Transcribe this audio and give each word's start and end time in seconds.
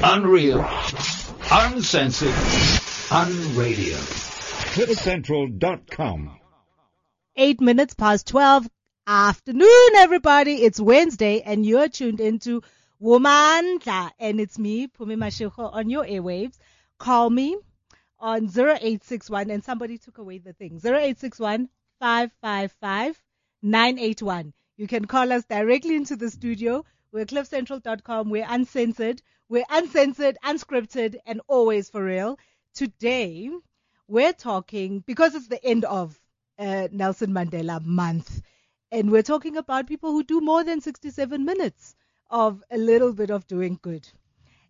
Unreal. 0.00 0.60
Uncensored. 1.50 2.28
Unradio. 3.10 3.96
CliffCentral.com. 4.74 6.38
Eight 7.36 7.60
minutes 7.60 7.94
past 7.94 8.28
12. 8.28 8.68
Afternoon, 9.08 9.90
everybody. 9.96 10.62
It's 10.62 10.78
Wednesday 10.78 11.40
and 11.40 11.66
you're 11.66 11.88
tuned 11.88 12.20
into 12.20 12.62
Womandla 13.02 14.12
and 14.20 14.40
it's 14.40 14.56
me, 14.56 14.86
Phumi 14.86 15.16
Mashigo, 15.16 15.74
on 15.74 15.90
your 15.90 16.04
airwaves. 16.04 16.56
Call 16.98 17.28
me 17.28 17.56
on 18.20 18.44
0861 18.44 19.50
and 19.50 19.64
somebody 19.64 19.98
took 19.98 20.18
away 20.18 20.38
the 20.38 20.52
thing. 20.52 20.80
0861 20.84 21.68
555 21.98 23.20
981. 23.62 24.52
You 24.76 24.86
can 24.86 25.06
call 25.06 25.32
us 25.32 25.44
directly 25.44 25.96
into 25.96 26.14
the 26.14 26.30
studio. 26.30 26.84
We're 27.12 27.26
cliffcentral.com. 27.26 28.30
We're 28.30 28.46
uncensored. 28.48 29.22
We're 29.48 29.64
uncensored, 29.70 30.36
unscripted, 30.44 31.16
and 31.26 31.40
always 31.48 31.88
for 31.88 32.04
real. 32.04 32.38
Today, 32.74 33.50
we're 34.06 34.32
talking, 34.32 35.00
because 35.06 35.34
it's 35.34 35.48
the 35.48 35.64
end 35.64 35.84
of 35.84 36.20
uh, 36.58 36.88
Nelson 36.92 37.30
Mandela 37.30 37.82
month, 37.84 38.42
and 38.90 39.10
we're 39.10 39.22
talking 39.22 39.56
about 39.56 39.86
people 39.86 40.12
who 40.12 40.22
do 40.22 40.40
more 40.40 40.64
than 40.64 40.80
67 40.80 41.44
minutes 41.44 41.94
of 42.30 42.62
a 42.70 42.76
little 42.76 43.12
bit 43.12 43.30
of 43.30 43.46
doing 43.46 43.78
good. 43.80 44.08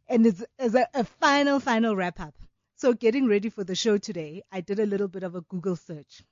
And 0.09 0.27
it's, 0.27 0.45
as 0.59 0.75
a, 0.75 0.87
a 0.95 1.05
final, 1.05 1.61
final 1.61 1.97
wrap 1.97 2.21
up. 2.21 2.35
So 2.77 2.93
getting 2.93 3.27
ready 3.27 3.49
for 3.49 3.65
the 3.65 3.75
show 3.75 3.99
today, 3.99 4.43
I 4.53 4.61
did 4.61 4.79
a 4.79 4.87
little 4.87 5.09
bit 5.09 5.25
of 5.25 5.35
a 5.35 5.41
Google 5.41 5.77
search 5.77 6.23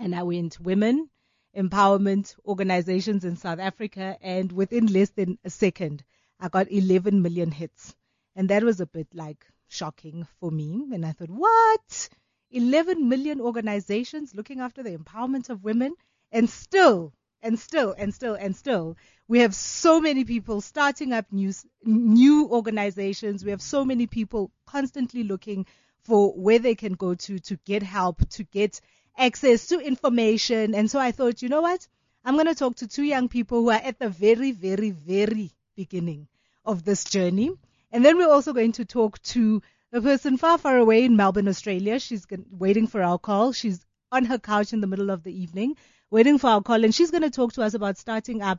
and 0.00 0.14
I 0.14 0.22
went 0.22 0.58
women 0.58 1.10
empowerment 1.56 2.36
organizations 2.46 3.24
in 3.24 3.36
South 3.36 3.58
Africa 3.58 4.16
and 4.20 4.52
within 4.52 4.86
less 4.86 5.10
than 5.10 5.38
a 5.44 5.50
second, 5.50 6.04
I 6.38 6.48
got 6.48 6.70
11 6.70 7.22
million 7.22 7.50
hits. 7.50 7.94
And 8.36 8.48
that 8.50 8.62
was 8.62 8.80
a 8.80 8.86
bit 8.86 9.08
like 9.14 9.44
shocking 9.68 10.26
for 10.38 10.50
me. 10.50 10.86
And 10.92 11.04
I 11.04 11.12
thought, 11.12 11.30
what? 11.30 12.08
11 12.50 13.08
million 13.08 13.40
organizations 13.40 14.34
looking 14.34 14.60
after 14.60 14.82
the 14.82 14.96
empowerment 14.96 15.50
of 15.50 15.64
women 15.64 15.94
and 16.32 16.48
still 16.48 17.12
and 17.42 17.58
still 17.58 17.94
and 17.96 18.12
still 18.14 18.34
and 18.34 18.54
still 18.54 18.96
we 19.28 19.38
have 19.38 19.54
so 19.54 20.00
many 20.00 20.24
people 20.24 20.60
starting 20.60 21.12
up 21.12 21.24
new 21.30 21.52
new 21.84 22.48
organizations 22.48 23.44
we 23.44 23.50
have 23.50 23.62
so 23.62 23.84
many 23.84 24.06
people 24.06 24.50
constantly 24.66 25.22
looking 25.22 25.64
for 26.02 26.32
where 26.32 26.58
they 26.58 26.74
can 26.74 26.92
go 26.94 27.14
to 27.14 27.38
to 27.38 27.56
get 27.64 27.82
help 27.82 28.28
to 28.28 28.44
get 28.44 28.80
access 29.16 29.68
to 29.68 29.78
information. 29.78 30.74
And 30.74 30.90
so 30.90 30.98
i 30.98 31.12
thought 31.12 31.42
you 31.42 31.48
know 31.48 31.62
what? 31.62 31.86
I'm 32.24 32.34
going 32.34 32.46
to 32.46 32.54
talk 32.54 32.76
to 32.76 32.88
two 32.88 33.02
young 33.02 33.28
people 33.28 33.62
who 33.62 33.70
are 33.70 33.80
at 33.82 33.98
the 33.98 34.08
very 34.08 34.52
very 34.52 34.90
very 34.90 35.52
beginning 35.76 36.28
of 36.64 36.84
this 36.84 37.04
journey. 37.04 37.50
And 37.92 38.04
then 38.04 38.16
we're 38.16 38.30
also 38.30 38.52
going 38.52 38.72
to 38.72 38.84
talk 38.84 39.20
to 39.34 39.62
a 39.92 40.00
person 40.00 40.36
far 40.36 40.58
far 40.58 40.76
away 40.76 41.04
in 41.04 41.16
melbourne 41.16 41.48
australia. 41.48 41.98
She's 41.98 42.26
waiting 42.50 42.86
for 42.86 43.02
our 43.02 43.18
call 43.18 43.52
she's 43.52 43.84
on 44.12 44.24
her 44.26 44.38
couch 44.38 44.72
in 44.72 44.80
the 44.80 44.86
middle 44.86 45.10
of 45.10 45.22
the 45.22 45.32
evening 45.32 45.76
waiting 46.10 46.38
for 46.38 46.50
our 46.50 46.62
call, 46.62 46.84
and 46.84 46.94
she's 46.94 47.10
going 47.10 47.22
to 47.22 47.30
talk 47.30 47.52
to 47.54 47.62
us 47.62 47.74
about 47.74 47.96
starting 47.96 48.42
up 48.42 48.58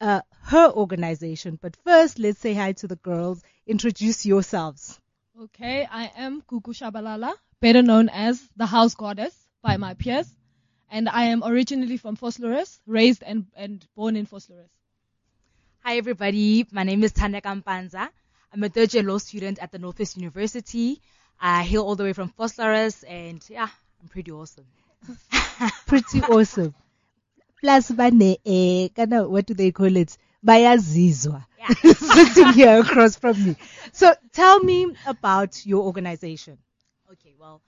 uh, 0.00 0.20
her 0.42 0.70
organization. 0.70 1.58
But 1.60 1.76
first, 1.84 2.18
let's 2.18 2.40
say 2.40 2.54
hi 2.54 2.72
to 2.72 2.86
the 2.86 2.96
girls. 2.96 3.42
Introduce 3.66 4.26
yourselves. 4.26 5.00
Okay, 5.40 5.86
I 5.90 6.10
am 6.16 6.42
Kuku 6.42 6.74
Shabalala, 6.74 7.32
better 7.60 7.82
known 7.82 8.08
as 8.08 8.42
the 8.56 8.66
House 8.66 8.94
Goddess 8.94 9.34
by 9.62 9.76
my 9.76 9.94
peers, 9.94 10.28
and 10.90 11.08
I 11.08 11.24
am 11.24 11.42
originally 11.44 11.96
from 11.96 12.16
Vosloorus, 12.16 12.78
raised 12.86 13.22
and, 13.22 13.46
and 13.56 13.84
born 13.96 14.16
in 14.16 14.26
Vosloorus. 14.26 14.70
Hi 15.84 15.96
everybody, 15.96 16.66
my 16.70 16.84
name 16.84 17.02
is 17.02 17.12
Tanya 17.12 17.40
Kampanza. 17.40 18.08
I'm 18.52 18.62
a 18.62 18.68
third 18.68 18.94
year 18.94 19.02
law 19.02 19.18
student 19.18 19.58
at 19.58 19.72
the 19.72 19.78
Northwest 19.78 20.16
University. 20.16 21.00
I 21.40 21.62
hail 21.62 21.82
all 21.82 21.96
the 21.96 22.04
way 22.04 22.12
from 22.12 22.32
Vosloorus, 22.38 23.04
and 23.08 23.44
yeah, 23.48 23.68
I'm 24.00 24.08
pretty 24.08 24.32
awesome. 24.32 24.66
Pretty 25.86 26.20
awesome. 26.22 26.74
Plus, 27.60 27.90
bane, 27.90 28.36
eh, 28.44 28.88
kana, 28.94 29.28
what 29.28 29.46
do 29.46 29.54
they 29.54 29.70
call 29.70 29.96
it? 29.96 30.16
Bayazizwa. 30.44 31.44
Yeah. 31.58 31.68
Sitting 31.92 32.52
here 32.52 32.80
across 32.80 33.16
from 33.16 33.44
me. 33.44 33.56
So 33.92 34.12
tell 34.32 34.60
me 34.60 34.94
about 35.06 35.64
your 35.66 35.84
organization. 35.84 36.58
Okay, 37.12 37.34
well, 37.38 37.60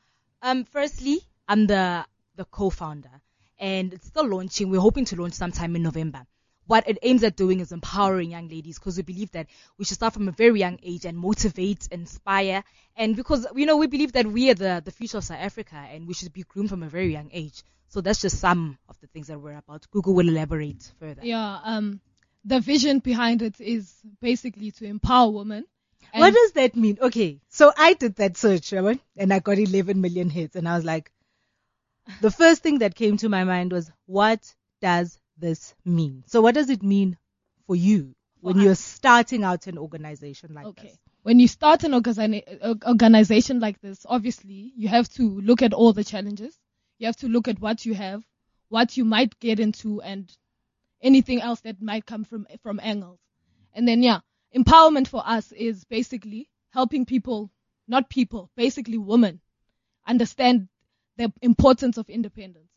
um, 0.42 0.64
firstly, 0.64 1.20
I'm 1.50 1.66
the 1.66 2.06
the 2.36 2.44
co-founder, 2.44 3.20
and 3.58 3.92
it's 3.92 4.06
still 4.06 4.24
launching. 4.24 4.70
We're 4.70 4.80
hoping 4.80 5.04
to 5.06 5.16
launch 5.20 5.34
sometime 5.34 5.74
in 5.74 5.82
November. 5.82 6.24
What 6.68 6.88
it 6.88 6.98
aims 7.02 7.24
at 7.24 7.34
doing 7.34 7.58
is 7.58 7.72
empowering 7.72 8.30
young 8.30 8.48
ladies 8.48 8.78
because 8.78 8.96
we 8.96 9.02
believe 9.02 9.32
that 9.32 9.48
we 9.76 9.84
should 9.84 9.96
start 9.96 10.14
from 10.14 10.28
a 10.28 10.30
very 10.30 10.60
young 10.60 10.78
age 10.84 11.04
and 11.06 11.18
motivate, 11.18 11.88
inspire, 11.90 12.62
and 12.94 13.16
because 13.16 13.48
you 13.56 13.66
know 13.66 13.76
we 13.78 13.88
believe 13.88 14.12
that 14.12 14.28
we 14.28 14.48
are 14.50 14.54
the 14.54 14.80
the 14.84 14.92
future 14.92 15.18
of 15.18 15.24
South 15.24 15.40
Africa 15.40 15.74
and 15.74 16.06
we 16.06 16.14
should 16.14 16.32
be 16.32 16.44
groomed 16.44 16.68
from 16.70 16.84
a 16.84 16.88
very 16.88 17.12
young 17.12 17.30
age. 17.32 17.64
So 17.88 18.00
that's 18.00 18.20
just 18.20 18.38
some 18.38 18.78
of 18.88 19.00
the 19.00 19.08
things 19.08 19.26
that 19.26 19.40
we're 19.40 19.58
about. 19.58 19.90
Google 19.90 20.14
will 20.14 20.28
elaborate 20.28 20.92
further. 21.00 21.22
Yeah, 21.24 21.58
um, 21.64 22.00
the 22.44 22.60
vision 22.60 23.00
behind 23.00 23.42
it 23.42 23.60
is 23.60 23.92
basically 24.20 24.70
to 24.70 24.84
empower 24.84 25.32
women. 25.32 25.64
What 26.14 26.32
does 26.32 26.52
that 26.52 26.76
mean? 26.76 26.98
Okay, 27.00 27.40
so 27.48 27.72
I 27.76 27.94
did 27.94 28.14
that 28.16 28.36
search, 28.36 28.72
and 28.72 29.32
I 29.32 29.38
got 29.40 29.58
11 29.58 30.00
million 30.00 30.30
hits, 30.30 30.54
and 30.56 30.68
I 30.68 30.76
was 30.76 30.84
like, 30.84 31.10
the 32.20 32.30
first 32.30 32.62
thing 32.62 32.78
that 32.78 32.94
came 32.94 33.16
to 33.18 33.28
my 33.28 33.44
mind 33.44 33.72
was, 33.72 33.90
what 34.06 34.54
does 34.80 35.18
this 35.38 35.74
mean? 35.84 36.24
So 36.26 36.40
what 36.40 36.54
does 36.54 36.70
it 36.70 36.82
mean 36.82 37.16
for 37.66 37.76
you 37.76 38.14
when 38.40 38.58
you're 38.58 38.74
starting 38.74 39.44
out 39.44 39.66
an 39.66 39.78
organization 39.78 40.54
like 40.54 40.64
this? 40.64 40.72
Okay. 40.72 40.88
this? 40.88 40.98
When 41.22 41.38
you 41.38 41.48
start 41.48 41.84
an 41.84 41.92
organi- 41.92 42.58
uh, 42.62 42.74
organization 42.86 43.60
like 43.60 43.80
this, 43.80 44.06
obviously 44.08 44.72
you 44.76 44.88
have 44.88 45.08
to 45.10 45.40
look 45.40 45.62
at 45.62 45.74
all 45.74 45.92
the 45.92 46.04
challenges. 46.04 46.56
You 46.98 47.06
have 47.06 47.16
to 47.16 47.28
look 47.28 47.48
at 47.48 47.60
what 47.60 47.84
you 47.84 47.94
have, 47.94 48.22
what 48.68 48.96
you 48.96 49.04
might 49.04 49.38
get 49.38 49.60
into, 49.60 50.00
and 50.00 50.30
anything 51.02 51.40
else 51.40 51.60
that 51.60 51.80
might 51.80 52.06
come 52.06 52.24
from 52.24 52.46
from 52.62 52.80
angles. 52.82 53.18
And 53.74 53.86
then 53.86 54.02
yeah, 54.02 54.20
empowerment 54.54 55.08
for 55.08 55.22
us 55.26 55.52
is 55.52 55.84
basically 55.84 56.48
helping 56.70 57.04
people, 57.04 57.50
not 57.88 58.10
people, 58.10 58.50
basically 58.56 58.98
women, 58.98 59.40
understand 60.06 60.68
the 61.20 61.32
importance 61.42 61.98
of 61.98 62.08
independence. 62.08 62.70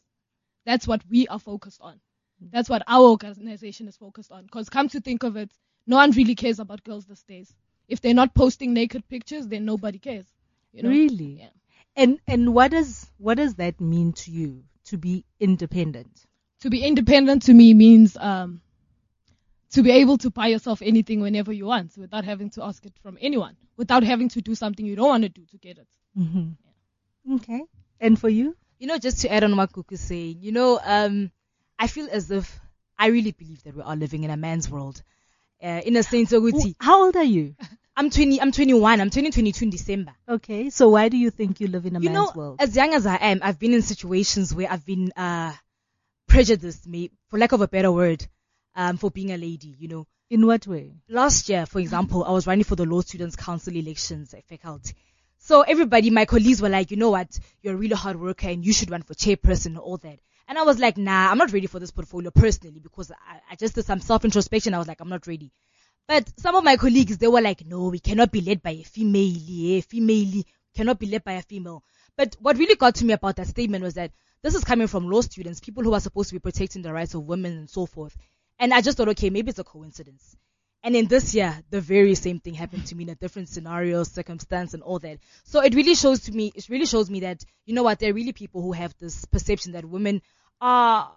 That's 0.65 0.85
what 0.87 1.01
we 1.09 1.27
are 1.27 1.39
focused 1.39 1.79
on. 1.81 1.99
That's 2.51 2.69
what 2.69 2.83
our 2.87 3.03
organization 3.03 3.87
is 3.87 3.95
focused 3.95 4.31
on. 4.31 4.43
Because 4.43 4.69
come 4.69 4.89
to 4.89 4.99
think 4.99 5.23
of 5.23 5.37
it, 5.37 5.49
no 5.87 5.95
one 5.95 6.11
really 6.11 6.35
cares 6.35 6.59
about 6.59 6.83
girls 6.83 7.05
these 7.05 7.23
days. 7.23 7.53
If 7.87 8.01
they're 8.01 8.13
not 8.13 8.33
posting 8.33 8.73
naked 8.73 9.07
pictures, 9.07 9.47
then 9.47 9.63
nobody 9.63 9.97
cares. 9.97 10.25
You 10.73 10.83
know? 10.83 10.89
Really? 10.89 11.37
Yeah. 11.39 11.49
And 11.95 12.19
and 12.27 12.53
what 12.53 12.71
does 12.71 13.09
what 13.17 13.37
does 13.37 13.55
that 13.55 13.79
mean 13.79 14.13
to 14.13 14.31
you 14.31 14.63
to 14.85 14.97
be 14.97 15.23
independent? 15.39 16.25
To 16.61 16.69
be 16.69 16.83
independent 16.83 17.43
to 17.43 17.53
me 17.53 17.73
means 17.73 18.17
um, 18.17 18.61
to 19.71 19.83
be 19.83 19.91
able 19.91 20.17
to 20.17 20.29
buy 20.29 20.47
yourself 20.47 20.81
anything 20.81 21.21
whenever 21.21 21.53
you 21.53 21.65
want 21.65 21.97
without 21.97 22.25
having 22.25 22.49
to 22.51 22.63
ask 22.63 22.85
it 22.85 22.93
from 23.01 23.17
anyone, 23.21 23.55
without 23.77 24.03
having 24.03 24.29
to 24.29 24.41
do 24.41 24.55
something 24.55 24.85
you 24.85 24.95
don't 24.95 25.09
want 25.09 25.23
to 25.23 25.29
do 25.29 25.45
to 25.51 25.57
get 25.57 25.77
it. 25.77 25.87
Mm-hmm. 26.17 27.35
Okay. 27.35 27.61
And 28.03 28.19
for 28.19 28.29
you? 28.29 28.55
You 28.79 28.87
know, 28.87 28.97
just 28.97 29.21
to 29.21 29.31
add 29.31 29.43
on 29.45 29.55
what 29.55 29.71
Kuku 29.71 29.93
is 29.93 30.01
saying, 30.01 30.39
you 30.41 30.51
know, 30.51 30.79
um, 30.83 31.31
I 31.79 31.87
feel 31.87 32.09
as 32.11 32.29
if 32.29 32.59
I 32.99 33.07
really 33.07 33.31
believe 33.31 33.63
that 33.63 33.75
we 33.75 33.81
are 33.81 33.95
living 33.95 34.23
in 34.25 34.29
a 34.29 34.35
man's 34.37 34.69
world. 34.69 35.01
Uh, 35.63 35.81
in 35.85 35.95
a 35.95 36.03
sense, 36.03 36.33
Oguti, 36.33 36.75
How 36.79 37.05
old 37.05 37.15
are 37.15 37.23
you? 37.23 37.55
I'm 37.95 38.09
20, 38.09 38.41
I'm 38.41 38.51
21, 38.51 38.99
I'm 38.99 39.09
turning 39.09 39.31
22 39.31 39.65
in 39.65 39.69
December. 39.71 40.13
Okay. 40.27 40.69
So 40.69 40.89
why 40.89 41.07
do 41.09 41.15
you 41.15 41.29
think 41.29 41.61
you 41.61 41.67
live 41.67 41.85
in 41.85 41.95
a 41.95 41.99
you 41.99 42.09
man's 42.09 42.15
know, 42.15 42.31
world? 42.35 42.57
as 42.59 42.75
young 42.75 42.93
as 42.93 43.05
I 43.05 43.15
am, 43.15 43.39
I've 43.41 43.59
been 43.59 43.73
in 43.73 43.83
situations 43.83 44.53
where 44.53 44.69
I've 44.69 44.85
been 44.85 45.11
uh, 45.15 45.53
prejudiced, 46.27 46.85
may, 46.87 47.09
for 47.29 47.37
lack 47.39 47.51
of 47.53 47.61
a 47.61 47.67
better 47.67 47.91
word, 47.91 48.25
um, 48.75 48.97
for 48.97 49.11
being 49.11 49.31
a 49.31 49.37
lady. 49.37 49.75
You 49.79 49.87
know, 49.87 50.07
In 50.29 50.45
what 50.45 50.67
way? 50.67 50.91
last 51.07 51.47
year, 51.49 51.65
for 51.65 51.79
example, 51.79 52.25
I 52.25 52.31
was 52.31 52.47
running 52.47 52.63
for 52.65 52.75
the 52.75 52.85
Law 52.85 53.01
Students 53.01 53.35
Council 53.37 53.75
elections 53.75 54.33
at 54.33 54.43
faculty. 54.45 54.95
So 55.45 55.61
everybody, 55.61 56.09
my 56.09 56.23
colleagues 56.23 56.61
were 56.61 56.69
like, 56.69 56.89
you 56.89 56.95
know 56.95 57.09
what, 57.09 57.37
you're 57.61 57.73
a 57.73 57.77
really 57.77 57.97
hard 57.97 58.17
worker 58.17 58.47
and 58.47 58.65
you 58.65 58.71
should 58.71 58.89
run 58.89 59.01
for 59.01 59.13
chairperson 59.13 59.65
and 59.65 59.77
all 59.77 59.97
that. 59.97 60.19
And 60.47 60.57
I 60.57 60.63
was 60.63 60.79
like, 60.79 60.95
nah, 60.95 61.29
I'm 61.29 61.37
not 61.37 61.51
ready 61.51 61.67
for 61.67 61.79
this 61.79 61.91
portfolio 61.91 62.31
personally 62.31 62.79
because 62.79 63.11
I, 63.11 63.41
I 63.51 63.55
just 63.57 63.75
did 63.75 63.83
some 63.83 63.99
self 63.99 64.23
introspection. 64.23 64.73
I 64.73 64.77
was 64.77 64.87
like, 64.87 65.01
I'm 65.01 65.09
not 65.09 65.27
ready. 65.27 65.51
But 66.07 66.31
some 66.39 66.55
of 66.55 66.63
my 66.63 66.77
colleagues, 66.77 67.17
they 67.17 67.27
were 67.27 67.41
like, 67.41 67.65
no, 67.65 67.89
we 67.89 67.99
cannot 67.99 68.31
be 68.31 68.39
led 68.39 68.63
by 68.63 68.69
a 68.71 68.83
female, 68.83 69.33
yeah, 69.35 69.81
female, 69.81 70.43
cannot 70.73 70.97
be 70.97 71.07
led 71.07 71.25
by 71.25 71.33
a 71.33 71.41
female. 71.41 71.83
But 72.15 72.37
what 72.39 72.57
really 72.57 72.75
got 72.75 72.95
to 72.95 73.05
me 73.05 73.11
about 73.11 73.35
that 73.35 73.47
statement 73.47 73.83
was 73.83 73.95
that 73.95 74.11
this 74.43 74.55
is 74.55 74.63
coming 74.63 74.87
from 74.87 75.09
law 75.09 75.19
students, 75.19 75.59
people 75.59 75.83
who 75.83 75.93
are 75.93 75.99
supposed 75.99 76.29
to 76.29 76.35
be 76.35 76.39
protecting 76.39 76.83
the 76.83 76.93
rights 76.93 77.15
of 77.15 77.25
women 77.25 77.57
and 77.57 77.69
so 77.69 77.85
forth. 77.85 78.15
And 78.59 78.73
I 78.73 78.79
just 78.79 78.95
thought, 78.95 79.09
okay, 79.09 79.29
maybe 79.29 79.49
it's 79.49 79.59
a 79.59 79.65
coincidence. 79.65 80.37
And 80.85 80.97
in 80.97 81.07
this 81.07 81.33
year, 81.33 81.57
the 81.69 81.79
very 81.79 82.13
same 82.13 82.39
thing 82.39 82.53
happened 82.53 82.85
to 82.87 82.95
me 82.95 83.05
in 83.05 83.09
a 83.09 83.15
different 83.15 83.47
scenario, 83.47 84.03
circumstance, 84.03 84.73
and 84.73 84.83
all 84.83 84.99
that. 84.99 85.19
So 85.45 85.61
it 85.61 85.73
really 85.75 85.95
shows 85.95 86.21
to 86.21 86.31
me, 86.33 86.51
it 86.53 86.67
really 86.67 86.85
shows 86.85 87.09
me 87.09 87.21
that, 87.21 87.45
you 87.65 87.73
know 87.73 87.83
what, 87.83 87.99
there 87.99 88.11
are 88.11 88.13
really 88.13 88.33
people 88.33 88.61
who 88.61 88.73
have 88.73 88.93
this 88.99 89.23
perception 89.23 89.71
that 89.71 89.85
women 89.85 90.21
are, 90.59 91.09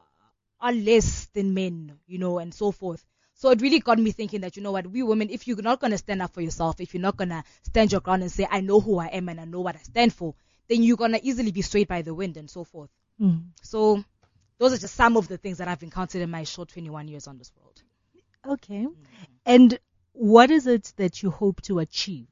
are 0.60 0.72
less 0.72 1.26
than 1.34 1.52
men, 1.52 1.98
you 2.06 2.18
know, 2.18 2.38
and 2.38 2.54
so 2.54 2.70
forth. 2.70 3.04
So 3.34 3.50
it 3.50 3.60
really 3.60 3.80
got 3.80 3.98
me 3.98 4.12
thinking 4.12 4.42
that, 4.42 4.56
you 4.56 4.62
know 4.62 4.70
what, 4.70 4.86
we 4.86 5.02
women, 5.02 5.30
if 5.30 5.48
you're 5.48 5.60
not 5.60 5.80
going 5.80 5.90
to 5.90 5.98
stand 5.98 6.22
up 6.22 6.32
for 6.32 6.40
yourself, 6.40 6.80
if 6.80 6.94
you're 6.94 7.02
not 7.02 7.16
going 7.16 7.30
to 7.30 7.42
stand 7.64 7.90
your 7.90 8.00
ground 8.00 8.22
and 8.22 8.30
say, 8.30 8.46
I 8.48 8.60
know 8.60 8.80
who 8.80 8.98
I 8.98 9.06
am 9.06 9.28
and 9.28 9.40
I 9.40 9.46
know 9.46 9.60
what 9.60 9.74
I 9.74 9.80
stand 9.80 10.14
for, 10.14 10.34
then 10.68 10.84
you're 10.84 10.96
going 10.96 11.12
to 11.12 11.26
easily 11.26 11.50
be 11.50 11.62
swayed 11.62 11.88
by 11.88 12.02
the 12.02 12.14
wind 12.14 12.36
and 12.36 12.48
so 12.48 12.62
forth. 12.62 12.90
Mm. 13.20 13.48
So 13.62 14.04
those 14.58 14.72
are 14.72 14.78
just 14.78 14.94
some 14.94 15.16
of 15.16 15.26
the 15.26 15.38
things 15.38 15.58
that 15.58 15.66
I've 15.68 15.82
encountered 15.82 16.22
in 16.22 16.30
my 16.30 16.44
short 16.44 16.68
21 16.68 17.08
years 17.08 17.26
on 17.26 17.36
this 17.36 17.52
world. 17.60 17.82
Okay. 18.48 18.86
And 19.46 19.78
what 20.12 20.50
is 20.50 20.66
it 20.66 20.92
that 20.96 21.22
you 21.22 21.30
hope 21.30 21.62
to 21.62 21.78
achieve 21.78 22.26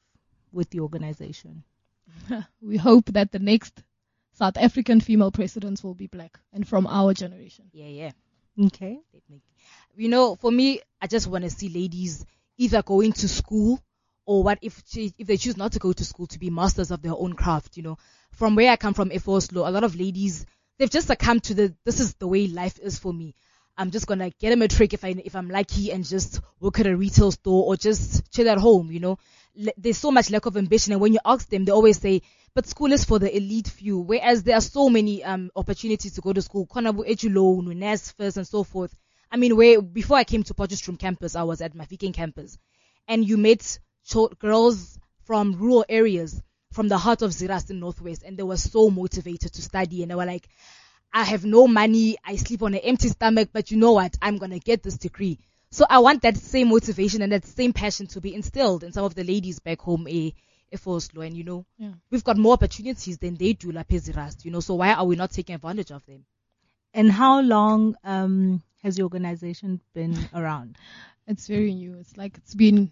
with 0.52 0.69
the 0.70 0.81
organization? 0.81 1.62
We 2.61 2.76
hope 2.76 3.06
that 3.06 3.32
the 3.32 3.38
next 3.38 3.82
South 4.32 4.56
African 4.56 5.00
female 5.00 5.31
presidents 5.31 5.82
will 5.82 5.94
be 5.94 6.08
black 6.08 6.38
and 6.52 6.66
from 6.66 6.87
our 6.87 7.14
generation. 7.14 7.66
Yeah, 7.72 7.87
yeah. 7.87 8.11
Okay. 8.66 8.99
You 9.96 10.08
know, 10.08 10.34
for 10.34 10.50
me, 10.50 10.81
I 11.00 11.06
just 11.06 11.28
want 11.28 11.44
to 11.44 11.50
see 11.50 11.69
ladies 11.69 12.25
either 12.58 12.82
going 12.82 13.12
to 13.12 13.28
school 13.28 13.81
or 14.26 14.43
what 14.43 14.58
if 14.62 14.82
she, 14.87 15.12
if 15.19 15.26
they 15.26 15.37
choose 15.37 15.56
not 15.56 15.72
to 15.72 15.78
go 15.78 15.93
to 15.93 16.05
school 16.05 16.26
to 16.28 16.38
be 16.38 16.50
masters 16.50 16.90
of 16.90 17.02
their 17.02 17.14
own 17.14 17.34
craft. 17.34 17.76
You 17.76 17.84
know, 17.84 17.99
from 18.32 18.56
where 18.56 18.70
I 18.70 18.76
come 18.76 18.94
from, 18.94 19.10
Efoslo, 19.10 19.67
a 19.67 19.70
lot 19.70 19.84
of 19.84 19.96
ladies 19.96 20.46
they've 20.78 20.90
just 20.90 21.06
succumbed 21.06 21.44
to 21.44 21.55
the 21.55 21.75
this 21.84 22.00
is 22.00 22.14
the 22.14 22.26
way 22.26 22.46
life 22.49 22.78
is 22.81 22.99
for 22.99 23.12
me. 23.12 23.34
I'm 23.76 23.90
just 23.90 24.06
gonna 24.06 24.30
get 24.30 24.50
them 24.50 24.62
a 24.62 24.68
trick 24.68 24.94
if 24.94 25.04
I 25.04 25.08
if 25.24 25.34
I'm 25.34 25.48
lucky 25.48 25.90
and 25.90 26.04
just 26.04 26.40
work 26.60 26.78
at 26.80 26.86
a 26.86 26.96
retail 26.96 27.30
store 27.32 27.64
or 27.66 27.76
just 27.76 28.30
chill 28.32 28.48
at 28.48 28.58
home. 28.58 28.90
You 28.90 29.00
know, 29.00 29.18
Le- 29.56 29.72
there's 29.76 29.98
so 29.98 30.10
much 30.10 30.30
lack 30.30 30.46
of 30.46 30.56
ambition, 30.56 30.92
and 30.92 31.00
when 31.00 31.12
you 31.12 31.20
ask 31.24 31.48
them, 31.48 31.64
they 31.64 31.72
always 31.72 31.98
say, 31.98 32.22
"But 32.54 32.66
school 32.66 32.92
is 32.92 33.04
for 33.04 33.18
the 33.18 33.34
elite 33.36 33.68
few." 33.68 33.98
Whereas 33.98 34.42
there 34.42 34.56
are 34.56 34.60
so 34.60 34.88
many 34.88 35.24
um 35.24 35.50
opportunities 35.56 36.14
to 36.14 36.20
go 36.20 36.32
to 36.32 36.42
school, 36.42 36.66
Konabu 36.66 37.08
Ejulo, 37.08 37.62
Nunes 37.64 38.12
first, 38.12 38.36
and 38.36 38.46
so 38.46 38.62
forth. 38.62 38.94
I 39.30 39.36
mean, 39.36 39.56
where 39.56 39.82
before 39.82 40.16
I 40.16 40.24
came 40.24 40.44
to 40.44 40.54
Potchefstroom 40.54 40.98
campus, 40.98 41.34
I 41.34 41.42
was 41.42 41.60
at 41.60 41.74
Mafikeng 41.74 42.14
campus, 42.14 42.58
and 43.08 43.26
you 43.28 43.36
met 43.36 43.78
cho- 44.06 44.28
girls 44.28 44.98
from 45.24 45.54
rural 45.54 45.84
areas, 45.88 46.40
from 46.72 46.88
the 46.88 46.98
heart 46.98 47.22
of 47.22 47.32
Zeerust 47.32 47.70
in 47.70 47.80
Northwest, 47.80 48.22
and 48.24 48.36
they 48.36 48.42
were 48.44 48.56
so 48.56 48.90
motivated 48.90 49.52
to 49.54 49.62
study, 49.62 50.02
and 50.02 50.10
they 50.10 50.14
were 50.14 50.26
like, 50.26 50.48
I 51.14 51.22
have 51.25 51.44
no 51.44 51.69
money, 51.69 52.16
I 52.25 52.34
sleep 52.37 52.62
on 52.64 52.75
an 52.75 52.81
empty 52.81 53.08
stomach, 53.08 53.50
but 53.52 53.70
you 53.70 53.76
know 53.76 53.93
what? 53.93 54.16
I'm 54.20 54.37
gonna 54.37 54.58
get 54.58 54.82
this 54.82 54.99
degree. 54.99 55.38
So 55.70 55.87
I 55.88 56.00
want 56.00 56.22
that 56.22 56.37
same 56.37 56.69
motivation 56.69 57.22
and 57.22 57.31
that 57.32 57.44
same 57.46 57.72
passion 57.72 58.08
to 58.08 58.20
be 58.20 58.34
instilled 58.34 58.82
in 58.82 58.93
some 58.93 59.05
of 59.05 59.14
the 59.14 59.22
ladies 59.22 59.61
back 59.61 59.81
home, 59.81 60.06
eh, 60.11 60.31
Oslo, 60.87 61.22
and 61.22 61.37
you 61.37 61.44
know, 61.44 61.64
Yeah. 61.78 61.93
we've 62.11 62.25
got 62.25 62.37
more 62.37 62.55
opportunities 62.55 63.19
than 63.19 63.37
they 63.37 63.52
do, 63.52 63.70
La 63.70 63.84
Pezirast, 63.84 64.44
you 64.44 64.50
know, 64.50 64.58
so 64.58 64.75
why 64.75 64.93
are 64.93 65.05
we 65.06 65.14
not 65.14 65.31
taking 65.31 65.55
advantage 65.55 65.93
of 65.93 66.05
them? 66.06 66.25
And 66.93 67.11
how 67.12 67.40
long 67.40 67.96
um, 68.02 68.62
has 68.82 68.96
the 68.96 69.02
organization 69.05 69.81
been 69.94 70.19
around? 70.34 70.76
It's 71.28 71.46
very 71.46 71.75
new. 71.75 71.94
It's 71.99 72.17
like 72.17 72.37
it's 72.38 72.55
been, 72.55 72.90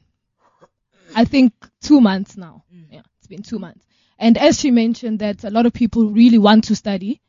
I 1.15 1.25
think, 1.25 1.53
two 1.81 2.01
months 2.01 2.37
now. 2.37 2.65
Mm. 2.73 2.87
Yeah, 2.91 3.03
it's 3.19 3.27
been 3.27 3.43
two 3.43 3.59
months. 3.59 3.85
And 4.19 4.39
as 4.39 4.61
she 4.61 4.71
mentioned, 4.71 5.19
that 5.19 5.45
a 5.45 5.51
lot 5.51 5.67
of 5.67 5.73
people 5.73 6.11
really 6.11 6.39
want 6.39 6.65
to 6.65 6.77
study. 6.77 7.21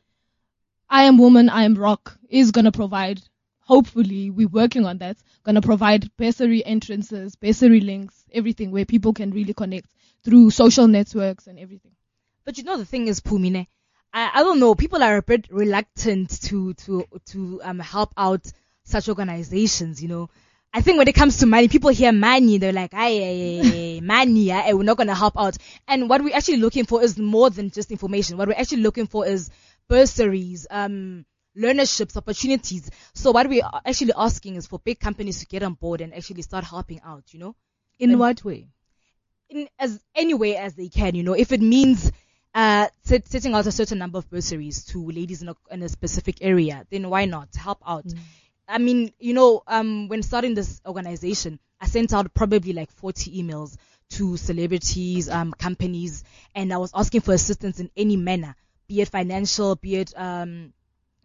I 0.89 1.03
am 1.06 1.18
woman, 1.18 1.50
I 1.50 1.63
am 1.63 1.75
rock 1.75 2.18
is 2.30 2.51
gonna 2.51 2.71
provide. 2.71 3.21
Hopefully, 3.62 4.30
we're 4.30 4.47
working 4.47 4.85
on 4.85 4.97
that. 5.00 5.18
Gonna 5.44 5.62
provide 5.62 6.09
bursary 6.18 6.65
entrances, 6.65 7.35
bursary 7.35 7.80
links, 7.81 8.25
everything 8.31 8.71
where 8.71 8.85
people 8.85 9.13
can 9.13 9.31
really 9.31 9.53
connect 9.53 9.89
through 10.24 10.51
social 10.51 10.88
networks 10.88 11.47
and 11.47 11.59
everything. 11.59 11.91
But 12.45 12.57
you 12.57 12.63
know 12.63 12.77
the 12.77 12.85
thing 12.85 13.07
is, 13.07 13.19
Pumine, 13.21 13.68
I, 14.13 14.31
I 14.35 14.44
don't 14.44 14.59
know. 14.59 14.75
People 14.75 15.01
are 15.03 15.18
a 15.18 15.21
bit 15.21 15.47
reluctant 15.50 16.41
to 16.44 16.74
to 16.75 17.06
to 17.27 17.62
um 17.63 17.79
help 17.79 18.13
out 18.18 18.45
such 18.83 19.09
organizations. 19.09 20.01
You 20.01 20.09
know, 20.09 20.29
I 20.74 20.81
think 20.81 20.97
when 20.97 21.07
it 21.07 21.15
comes 21.15 21.38
to 21.38 21.45
money, 21.45 21.68
people 21.68 21.89
hear 21.91 22.12
money, 22.12 22.57
they're 22.57 22.74
like, 22.74 22.91
"Aye, 22.94 24.00
money, 24.03 24.51
eh, 24.51 24.74
we're 24.74 24.83
not 24.83 24.97
gonna 24.97 25.15
help 25.15 25.36
out." 25.38 25.57
And 25.88 26.09
what 26.09 26.24
we're 26.24 26.36
actually 26.36 26.57
looking 26.57 26.86
for 26.86 27.01
is 27.03 27.18
more 27.18 27.50
than 27.50 27.69
just 27.71 27.91
information. 27.91 28.38
What 28.38 28.47
we're 28.47 28.56
actually 28.59 28.81
looking 28.81 29.07
for 29.07 29.25
is 29.25 29.50
bursaries, 29.88 30.68
um, 30.69 31.25
learnerships, 31.57 32.18
opportunities. 32.18 32.89
So 33.13 33.31
what 33.31 33.47
we 33.47 33.62
are 33.62 33.81
actually 33.85 34.13
asking 34.18 34.56
is 34.56 34.65
for 34.68 34.80
big 34.80 35.00
companies 35.00 35.39
to 35.39 35.45
get 35.45 35.63
on 35.63 35.74
board 35.75 36.01
and 36.01 36.13
actually 36.13 36.41
start 36.41 36.63
helping 36.63 37.01
out. 37.06 37.24
You 37.33 37.39
know 37.39 37.56
In 38.00 38.12
And- 38.12 38.19
what 38.19 38.44
way? 38.44 38.68
in 39.50 39.68
as 39.77 40.00
any 40.15 40.33
way 40.33 40.57
as 40.57 40.74
they 40.75 40.89
can, 40.89 41.13
you 41.15 41.21
know, 41.24 41.33
if 41.33 41.51
it 41.51 41.62
means 41.62 42.12
uh 42.56 42.88
set, 43.03 43.27
setting 43.27 43.53
out 43.53 43.65
a 43.68 43.71
certain 43.71 43.97
number 43.97 44.18
of 44.18 44.30
bursaries 44.30 44.85
to 44.85 45.09
ladies 45.12 45.41
in 45.41 45.50
a, 45.50 45.56
in 45.71 45.83
a 45.83 45.89
specific 45.89 46.38
area, 46.41 46.86
then 46.89 47.09
why 47.09 47.25
not 47.25 47.50
help 47.56 47.79
out? 47.86 48.06
I 48.68 48.77
mean, 48.77 49.12
you 49.19 49.33
know, 49.33 49.62
um, 49.68 50.07
when 50.07 50.24
starting 50.24 50.53
this 50.53 50.81
organization, 50.86 51.59
I 51.81 51.88
sent 51.88 52.13
out 52.13 52.33
probably 52.33 52.71
like 52.74 52.91
40 52.91 53.44
emails 53.44 53.75
to 54.12 54.38
celebrities, 54.38 55.29
um, 55.29 55.51
companies, 55.53 56.24
and 56.56 56.71
I 56.74 56.77
was 56.77 56.91
asking 56.95 57.21
for 57.21 57.33
assistance 57.33 57.79
in 57.79 57.91
any 57.97 58.15
manner, 58.18 58.56
be 58.88 59.01
it 59.01 59.09
financial, 59.09 59.75
be 59.75 59.95
it 59.97 60.13
um, 60.18 60.74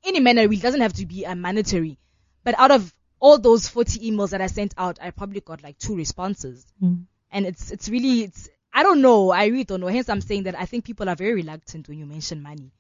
any 0.05 0.21
manner. 0.21 0.43
It 0.43 0.63
doesn't 0.63 0.81
have 0.81 0.93
to 0.95 1.07
be 1.07 1.27
uh, 1.27 1.35
monetary. 1.35 1.99
But 2.45 2.59
out 2.59 2.71
of 2.71 2.93
all 3.21 3.39
those 3.39 3.69
40 3.69 4.11
emails 4.11 4.31
that 4.31 4.41
I 4.41 4.47
sent 4.47 4.75
out, 4.79 4.99
I 5.03 5.11
probably 5.11 5.41
got 5.41 5.63
like 5.63 5.79
two 5.79 5.97
responses 5.97 6.65
Mm. 6.83 7.05
and 7.33 7.47
it's 7.47 7.71
it's 7.71 7.89
really 7.89 8.23
it's 8.23 8.49
I 8.73 8.83
don't 8.83 9.01
know. 9.03 9.31
I 9.31 9.47
really 9.47 9.65
don't 9.65 9.81
know. 9.81 9.89
Hence, 9.89 10.09
I'm 10.09 10.21
saying 10.21 10.45
that 10.45 10.55
I 10.59 10.67
think 10.67 10.85
people 10.85 11.09
are 11.09 11.17
very 11.17 11.35
reluctant 11.35 11.89
when 11.89 11.99
you 11.99 12.07
mention 12.07 12.43
money. 12.43 12.71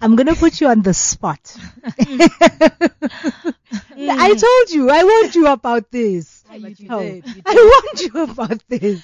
I'm 0.00 0.16
gonna 0.16 0.34
put 0.34 0.60
you 0.60 0.68
on 0.68 0.82
the 0.82 0.94
spot. 0.94 1.54
I 3.98 4.34
told 4.34 4.70
you, 4.70 4.90
I 4.90 5.04
warned 5.04 5.34
you 5.34 5.46
about 5.48 5.90
this. 5.90 6.44
But 6.48 6.78
you 6.78 6.86
Oh, 6.90 7.00
did, 7.00 7.26
you 7.26 7.42
I 7.46 7.82
warned 7.84 8.00
you 8.14 8.22
about 8.22 8.62
this, 8.68 9.02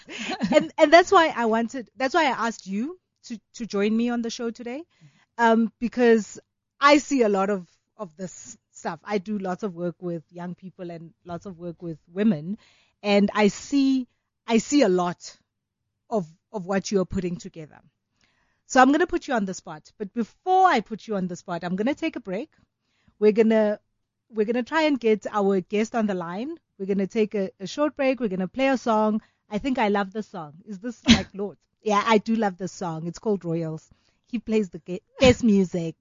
and 0.55 0.73
and 0.79 0.93
that's 0.93 1.11
why 1.11 1.33
I 1.35 1.47
wanted. 1.47 1.91
That's 1.97 2.15
why 2.15 2.25
I 2.25 2.47
asked 2.47 2.67
you 2.67 2.99
to 3.25 3.39
to 3.55 3.67
join 3.67 3.97
me 3.97 4.11
on 4.11 4.23
the 4.23 4.31
show 4.31 4.51
today, 4.51 4.85
um, 5.39 5.73
because 5.81 6.39
I 6.81 6.99
see 6.99 7.23
a 7.23 7.29
lot 7.29 7.51
of 7.51 7.69
of 7.97 8.17
this 8.17 8.57
stuff. 8.73 9.01
I 9.05 9.19
do 9.19 9.39
lots 9.39 9.63
of 9.63 9.75
work 9.75 9.97
with 10.01 10.25
young 10.31 10.55
people 10.55 10.91
and 10.91 11.13
lots 11.25 11.47
of 11.47 11.59
work 11.59 11.83
with 11.83 11.99
women, 12.13 12.59
and 13.03 13.31
I 13.35 13.49
see 13.49 14.09
I 14.47 14.59
see 14.59 14.83
a 14.83 14.89
lot 14.89 15.37
of 16.11 16.27
of 16.53 16.67
what 16.67 16.91
you 16.91 17.01
are 17.01 17.07
putting 17.07 17.37
together. 17.37 17.81
So 18.67 18.81
I'm 18.81 18.93
gonna 18.93 19.07
put 19.07 19.29
you 19.29 19.35
on 19.35 19.47
the 19.47 19.55
spot, 19.55 19.93
but 19.99 20.13
before 20.15 20.67
I 20.69 20.81
put 20.81 21.07
you 21.09 21.17
on 21.17 21.27
the 21.29 21.37
spot, 21.37 21.65
I'm 21.65 21.77
gonna 21.77 21.95
take 21.95 22.17
a 22.17 22.21
break. 22.21 22.51
We're 23.19 23.33
gonna 23.33 23.81
we're 24.31 24.47
gonna 24.47 24.63
try 24.63 24.83
and 24.83 25.01
get 25.01 25.27
our 25.31 25.61
guest 25.61 25.95
on 25.95 26.07
the 26.07 26.15
line. 26.15 26.57
We're 26.79 26.87
gonna 26.87 27.07
take 27.07 27.35
a, 27.35 27.51
a 27.61 27.67
short 27.67 27.97
break. 27.97 28.21
We're 28.21 28.29
gonna 28.29 28.49
play 28.49 28.69
a 28.69 28.79
song. 28.79 29.23
I 29.51 29.59
think 29.59 29.79
I 29.79 29.89
love 29.89 30.13
the 30.13 30.23
song. 30.23 30.55
Is 30.67 30.79
this 30.81 31.03
like 31.09 31.29
Lorde? 31.35 31.59
Yeah, 31.83 32.03
I 32.07 32.19
do 32.19 32.37
love 32.37 32.59
the 32.59 32.69
song. 32.69 33.07
It's 33.07 33.19
called 33.19 33.45
Royals. 33.45 33.89
He 34.31 34.39
plays 34.39 34.69
the 34.69 34.79
ge- 34.79 35.01
best 35.19 35.43
music. 35.43 35.97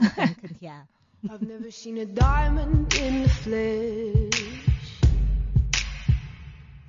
I 0.00 0.08
think, 0.08 0.38
yeah. 0.60 0.82
I've 1.30 1.42
never 1.42 1.70
seen 1.70 1.98
a 1.98 2.06
diamond 2.06 2.94
in 2.94 3.22
the 3.22 3.28
flesh. 3.28 5.00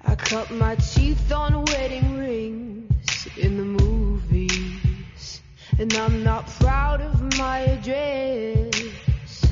I 0.05 0.15
cut 0.15 0.51
my 0.51 0.75
teeth 0.75 1.31
on 1.31 1.65
wedding 1.65 2.13
rings 2.15 3.27
in 3.37 3.57
the 3.57 3.65
movies. 3.65 5.41
And 5.79 5.93
I'm 5.95 6.23
not 6.23 6.47
proud 6.59 7.01
of 7.01 7.37
my 7.39 7.59
address. 7.59 9.45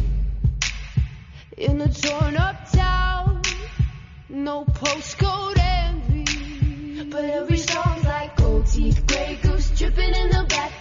In 1.57 1.81
a 1.81 1.91
torn 1.91 2.37
up 2.37 2.71
town, 2.71 3.41
no 4.29 4.65
postcode 4.65 5.57
envy. 5.57 7.03
But 7.09 7.25
every 7.25 7.57
song's 7.57 8.03
like 8.03 8.35
gold 8.35 8.67
teeth, 8.67 9.05
grey 9.07 9.39
goose 9.41 9.69
dripping 9.77 10.13
in 10.13 10.29
the 10.29 10.45
bathroom, 10.49 10.80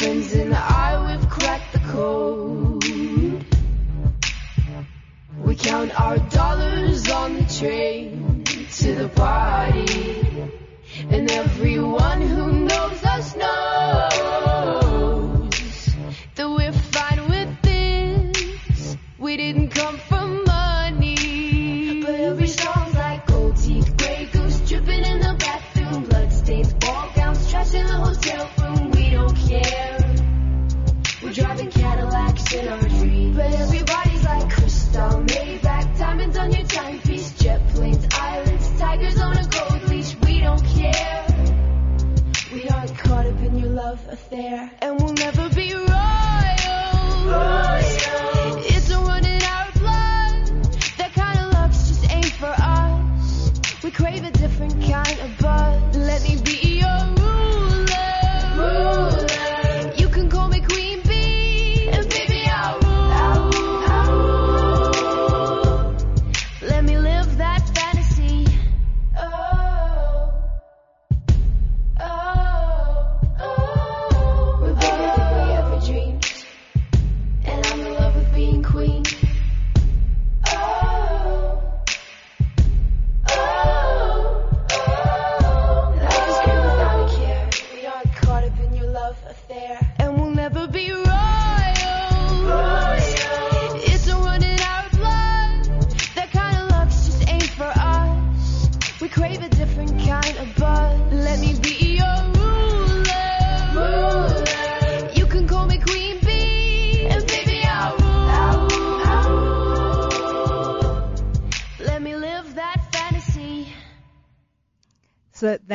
friends 0.00 0.32
and 0.32 0.54
I, 0.54 0.96
we've 1.06 1.28
cracked 1.28 1.74
the 1.74 1.78
code. 1.80 2.82
We 5.44 5.54
count 5.54 6.00
our 6.00 6.16
dollars 6.30 7.10
on 7.10 7.34
the 7.34 7.44
train 7.44 8.42
to 8.44 8.94
the 8.94 9.08
party. 9.10 10.52
And 11.10 11.30
everyone 11.30 12.22
who 12.22 12.59
love 44.32 44.70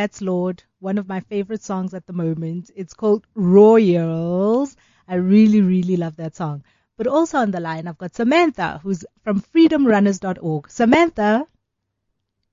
that's 0.05 0.21
Lorde, 0.21 0.61
one 0.77 0.99
of 0.99 1.07
my 1.07 1.19
favorite 1.19 1.63
songs 1.63 1.95
at 1.95 2.05
the 2.05 2.13
moment. 2.13 2.69
It's 2.75 2.93
called 2.93 3.25
Royals. 3.33 4.77
I 5.07 5.15
really, 5.15 5.61
really 5.61 5.97
love 5.97 6.15
that 6.17 6.35
song. 6.35 6.63
But 6.95 7.07
also 7.07 7.39
on 7.39 7.49
the 7.49 7.59
line, 7.59 7.87
I've 7.87 7.97
got 7.97 8.13
Samantha, 8.13 8.79
who's 8.83 9.03
from 9.23 9.41
freedomrunners.org. 9.41 10.69
Samantha, 10.69 11.47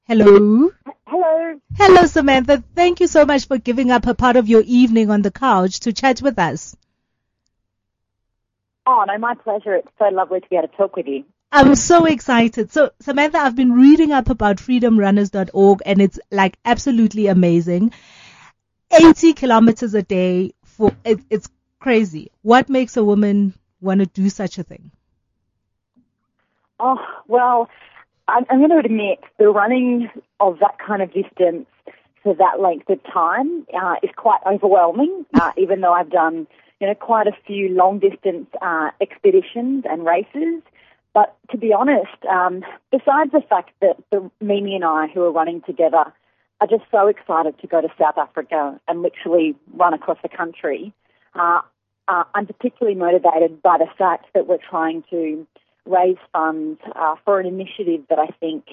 hello. 0.05 0.71
Hello. 1.07 1.61
Hello, 1.77 2.07
Samantha. 2.07 2.65
Thank 2.75 3.01
you 3.01 3.07
so 3.07 3.27
much 3.27 3.47
for 3.47 3.59
giving 3.59 3.91
up 3.91 4.07
a 4.07 4.15
part 4.15 4.37
of 4.37 4.49
your 4.49 4.63
evening 4.65 5.11
on 5.11 5.21
the 5.21 5.31
couch 5.31 5.81
to 5.81 5.93
chat 5.93 6.23
with 6.23 6.39
us. 6.39 6.75
Oh, 8.87 9.05
no, 9.07 9.19
my 9.19 9.35
pleasure. 9.35 9.75
It's 9.75 9.93
so 9.99 10.07
lovely 10.07 10.41
to 10.41 10.49
be 10.49 10.57
able 10.57 10.69
to 10.69 10.77
talk 10.79 10.97
with 10.97 11.07
you. 11.07 11.25
I'm 11.53 11.75
so 11.75 12.07
excited. 12.07 12.73
So, 12.73 12.91
Samantha, 13.01 13.39
I've 13.39 13.55
been 13.55 13.73
reading 13.73 14.11
up 14.11 14.31
about 14.31 14.57
freedomrunners.org 14.57 15.83
and 15.85 16.01
it's 16.01 16.19
like 16.31 16.57
absolutely 16.65 17.27
amazing. 17.27 17.93
80 18.91 19.35
kilometers 19.35 19.93
a 19.95 20.03
day 20.03 20.55
for, 20.65 20.93
it, 21.05 21.21
it's 21.29 21.51
crazy. 21.79 22.33
What 22.41 22.71
makes 22.71 22.97
a 22.97 23.05
woman 23.05 23.53
want 23.83 24.01
to 24.01 24.07
do 24.07 24.31
such 24.31 24.57
a 24.57 24.63
thing? 24.63 24.91
Oh, 26.81 26.99
well, 27.29 27.69
I'm, 28.29 28.47
I'm 28.49 28.59
going 28.59 28.71
to 28.71 28.79
admit 28.79 29.21
the 29.39 29.51
running 29.51 30.09
of 30.41 30.59
that 30.61 30.79
kind 30.79 31.03
of 31.03 31.13
distance 31.13 31.67
for 32.23 32.35
that 32.35 32.61
length 32.61 32.89
of 32.89 32.99
time 33.13 33.67
uh, 33.79 33.97
is 34.03 34.11
quite 34.17 34.41
overwhelming, 34.47 35.27
uh, 35.35 35.53
even 35.59 35.83
though 35.83 35.93
I've 35.93 36.11
done, 36.11 36.47
you 36.81 36.87
know, 36.87 36.95
quite 36.95 37.27
a 37.27 37.37
few 37.47 37.69
long 37.69 37.99
distance 37.99 38.47
uh, 38.63 38.91
expeditions 39.03 39.85
and 39.89 40.07
races. 40.07 40.63
But 41.15 41.37
to 41.51 41.59
be 41.59 41.73
honest, 41.73 42.25
um, 42.31 42.65
besides 42.91 43.33
the 43.33 43.43
fact 43.49 43.71
that 43.81 43.97
the, 44.11 44.31
Mimi 44.41 44.75
and 44.75 44.85
I, 44.85 45.09
who 45.09 45.23
are 45.23 45.33
running 45.33 45.61
together, 45.63 46.13
are 46.61 46.67
just 46.67 46.85
so 46.91 47.09
excited 47.09 47.59
to 47.61 47.67
go 47.67 47.81
to 47.81 47.89
South 48.01 48.17
Africa 48.17 48.81
and 48.89 49.03
literally 49.03 49.57
run 49.75 49.95
across 49.95 50.19
the 50.23 50.29
country, 50.29 50.93
uh, 51.35 51.61
uh, 52.09 52.25
I'm 52.35 52.47
particularly 52.47 52.97
motivated 52.97 53.63
by 53.63 53.79
the 53.79 53.89
fact 53.99 54.27
that 54.35 54.47
we're 54.47 54.59
trying 54.59 55.05
to 55.11 55.47
raise 55.87 56.17
funds 56.33 56.81
uh, 56.95 57.17
for 57.25 57.41
an 57.41 57.47
initiative 57.47 58.03
that 58.09 58.19
I 58.19 58.29
think 58.41 58.65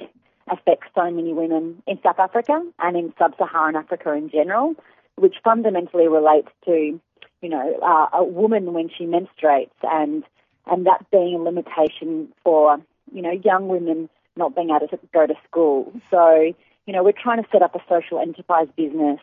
affects 0.52 0.88
so 0.96 1.10
many 1.12 1.34
women 1.34 1.82
in 1.88 2.00
South 2.04 2.20
Africa 2.20 2.64
and 2.80 2.98
in 2.98 3.14
sub-Saharan 3.18 3.76
Africa 3.76 4.14
in 4.14 4.30
general, 4.30 4.76
which 5.16 5.36
fundamentally 5.44 6.08
relates 6.08 6.50
to, 6.66 7.00
you 7.42 7.50
know, 7.50 7.80
uh, 7.82 8.18
a 8.18 8.24
woman 8.24 8.74
when 8.74 8.90
she 8.90 9.06
menstruates 9.06 9.70
and 9.84 10.24
and 10.70 10.86
that 10.86 11.06
being 11.12 11.36
a 11.36 11.38
limitation 11.38 12.30
for, 12.44 12.78
you 13.14 13.22
know, 13.22 13.32
young 13.32 13.68
women 13.68 14.10
not 14.36 14.56
being 14.56 14.70
able 14.70 14.88
to 14.88 15.00
go 15.14 15.28
to 15.28 15.34
school. 15.48 15.92
So, 16.10 16.54
you 16.86 16.94
know, 16.94 17.04
we're 17.04 17.12
trying 17.12 17.44
to 17.44 17.50
set 17.52 17.62
up 17.62 17.76
a 17.76 17.80
social 17.90 18.20
enterprise 18.20 18.68
business 18.76 19.20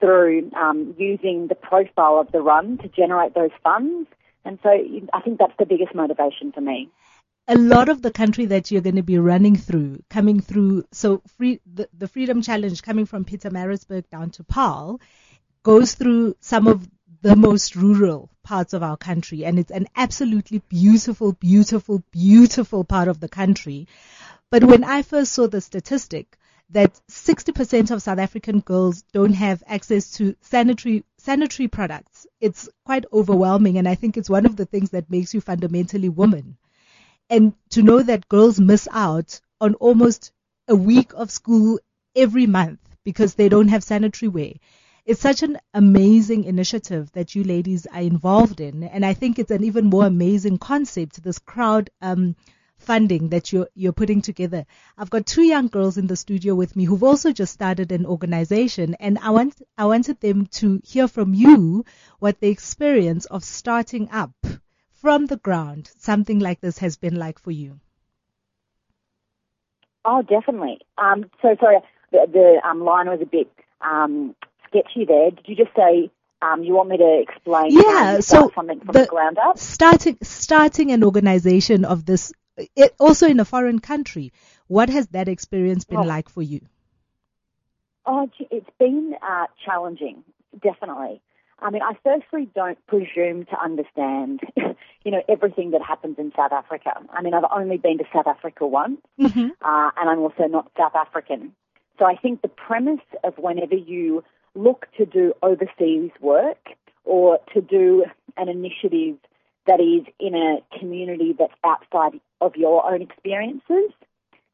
through 0.00 0.50
um, 0.52 0.94
using 0.98 1.48
the 1.48 1.54
profile 1.54 2.18
of 2.18 2.32
the 2.32 2.40
run 2.40 2.78
to 2.78 2.88
generate 2.88 3.34
those 3.34 3.50
funds. 3.62 4.08
And 4.44 4.58
so 4.62 4.70
I 5.12 5.20
think 5.20 5.38
that's 5.38 5.52
the 5.58 5.66
biggest 5.66 5.94
motivation 5.94 6.52
for 6.52 6.60
me 6.60 6.90
a 7.50 7.56
lot 7.56 7.88
of 7.88 8.00
the 8.00 8.12
country 8.12 8.46
that 8.46 8.70
you're 8.70 8.80
going 8.80 8.94
to 8.94 9.02
be 9.02 9.18
running 9.18 9.56
through, 9.56 10.00
coming 10.08 10.40
through, 10.40 10.84
so 10.92 11.20
free, 11.36 11.60
the, 11.66 11.88
the 11.92 12.06
Freedom 12.06 12.40
Challenge 12.42 12.80
coming 12.80 13.06
from 13.06 13.24
Pietermaritzburg 13.24 14.08
down 14.08 14.30
to 14.30 14.44
Paarl, 14.44 15.00
goes 15.64 15.94
through 15.94 16.36
some 16.40 16.68
of 16.68 16.88
the 17.22 17.36
most 17.36 17.76
rural 17.76 18.30
parts 18.42 18.72
of 18.72 18.82
our 18.82 18.96
country, 18.96 19.44
and 19.44 19.58
it's 19.58 19.70
an 19.70 19.86
absolutely 19.96 20.62
beautiful, 20.68 21.32
beautiful, 21.32 22.02
beautiful 22.10 22.84
part 22.84 23.08
of 23.08 23.20
the 23.20 23.28
country. 23.28 23.86
But 24.50 24.64
when 24.64 24.84
I 24.84 25.02
first 25.02 25.32
saw 25.32 25.46
the 25.46 25.60
statistic 25.60 26.38
that 26.70 27.00
60% 27.10 27.90
of 27.90 28.02
South 28.02 28.18
African 28.18 28.60
girls 28.60 29.02
don't 29.12 29.34
have 29.34 29.62
access 29.66 30.12
to 30.12 30.36
sanitary 30.40 31.04
sanitary 31.18 31.68
products, 31.68 32.26
it's 32.40 32.68
quite 32.84 33.04
overwhelming, 33.12 33.76
and 33.76 33.88
I 33.88 33.94
think 33.94 34.16
it's 34.16 34.30
one 34.30 34.46
of 34.46 34.56
the 34.56 34.66
things 34.66 34.90
that 34.90 35.10
makes 35.10 35.34
you 35.34 35.40
fundamentally 35.40 36.08
woman 36.08 36.56
and 37.30 37.54
to 37.70 37.82
know 37.82 38.02
that 38.02 38.28
girls 38.28 38.58
miss 38.58 38.88
out 38.90 39.40
on 39.60 39.74
almost 39.74 40.32
a 40.68 40.74
week 40.74 41.12
of 41.14 41.30
school 41.30 41.78
every 42.16 42.46
month 42.46 42.80
because 43.04 43.34
they 43.34 43.48
don't 43.48 43.68
have 43.68 43.84
sanitary 43.84 44.28
wear. 44.28 44.52
It's 45.04 45.20
such 45.20 45.42
an 45.42 45.58
amazing 45.74 46.44
initiative 46.44 47.10
that 47.12 47.34
you 47.34 47.44
ladies 47.44 47.86
are 47.86 48.00
involved 48.00 48.60
in, 48.60 48.84
and 48.84 49.04
I 49.04 49.14
think 49.14 49.38
it's 49.38 49.50
an 49.50 49.64
even 49.64 49.86
more 49.86 50.06
amazing 50.06 50.58
concept. 50.58 51.22
This 51.22 51.38
crowd 51.38 51.90
um, 52.00 52.36
funding 52.78 53.28
that 53.30 53.52
you're 53.52 53.68
you're 53.74 53.92
putting 53.92 54.22
together. 54.22 54.66
I've 54.96 55.10
got 55.10 55.26
two 55.26 55.42
young 55.42 55.68
girls 55.68 55.98
in 55.98 56.06
the 56.06 56.16
studio 56.16 56.54
with 56.54 56.76
me 56.76 56.84
who've 56.84 57.02
also 57.02 57.32
just 57.32 57.52
started 57.52 57.92
an 57.92 58.06
organization, 58.06 58.94
and 59.00 59.18
I 59.18 59.30
want 59.30 59.60
I 59.76 59.86
wanted 59.86 60.20
them 60.20 60.46
to 60.60 60.80
hear 60.84 61.08
from 61.08 61.34
you 61.34 61.84
what 62.18 62.40
the 62.40 62.48
experience 62.48 63.26
of 63.26 63.44
starting 63.44 64.10
up 64.10 64.32
from 65.00 65.26
the 65.26 65.36
ground 65.38 65.90
something 65.96 66.38
like 66.38 66.60
this 66.60 66.78
has 66.78 66.96
been 66.96 67.16
like 67.16 67.38
for 67.38 67.50
you? 67.50 67.80
Oh, 70.04 70.22
definitely. 70.22 70.80
Um, 70.98 71.30
so 71.40 71.56
sorry, 71.58 71.78
the, 72.10 72.26
the 72.30 72.68
um, 72.68 72.84
line 72.84 73.08
was 73.08 73.20
a 73.22 73.26
bit 73.26 73.50
um, 73.80 74.34
sketchy 74.70 75.04
there. 75.04 75.30
Did 75.30 75.46
you 75.46 75.56
just 75.56 75.74
say 75.76 76.10
um, 76.42 76.62
you 76.62 76.74
want 76.74 76.88
me 76.88 76.96
to 76.96 77.20
explain? 77.20 77.72
Yeah, 77.72 78.20
so 78.20 78.50
something 78.54 78.80
from 78.80 78.92
the, 78.92 79.00
the, 79.00 79.06
ground 79.06 79.38
up. 79.38 79.58
Starting 79.58 80.16
starting 80.22 80.90
an 80.92 81.04
organization 81.04 81.84
of 81.84 82.06
this, 82.06 82.32
it, 82.76 82.94
also 82.98 83.26
in 83.26 83.40
a 83.40 83.44
foreign 83.44 83.78
country. 83.78 84.32
What 84.66 84.88
has 84.88 85.08
that 85.08 85.28
experience 85.28 85.84
been 85.84 85.98
oh. 85.98 86.02
like 86.02 86.28
for 86.28 86.42
you? 86.42 86.60
Oh, 88.06 88.30
it's 88.50 88.70
been 88.78 89.14
uh, 89.22 89.46
challenging, 89.64 90.24
definitely. 90.62 91.20
I 91.62 91.70
mean, 91.70 91.82
I 91.82 91.92
firstly 92.02 92.48
don't 92.54 92.78
presume 92.86 93.44
to 93.46 93.62
understand, 93.62 94.40
you 94.56 95.10
know, 95.10 95.22
everything 95.28 95.72
that 95.72 95.82
happens 95.82 96.18
in 96.18 96.32
South 96.34 96.52
Africa. 96.52 96.92
I 97.12 97.22
mean, 97.22 97.34
I've 97.34 97.44
only 97.54 97.76
been 97.76 97.98
to 97.98 98.04
South 98.12 98.26
Africa 98.26 98.66
once, 98.66 99.00
Mm-hmm. 99.20 99.48
uh, 99.60 99.90
and 99.96 100.08
I'm 100.08 100.20
also 100.20 100.44
not 100.44 100.70
South 100.78 100.94
African. 100.94 101.52
So 101.98 102.06
I 102.06 102.16
think 102.16 102.40
the 102.40 102.48
premise 102.48 103.04
of 103.22 103.36
whenever 103.36 103.74
you 103.74 104.24
look 104.54 104.86
to 104.96 105.06
do 105.06 105.34
overseas 105.42 106.10
work 106.20 106.70
or 107.04 107.38
to 107.54 107.60
do 107.60 108.04
an 108.36 108.48
initiative 108.48 109.16
that 109.66 109.80
is 109.80 110.06
in 110.18 110.34
a 110.34 110.78
community 110.78 111.34
that's 111.38 111.52
outside 111.64 112.20
of 112.40 112.56
your 112.56 112.90
own 112.90 113.02
experiences, 113.02 113.90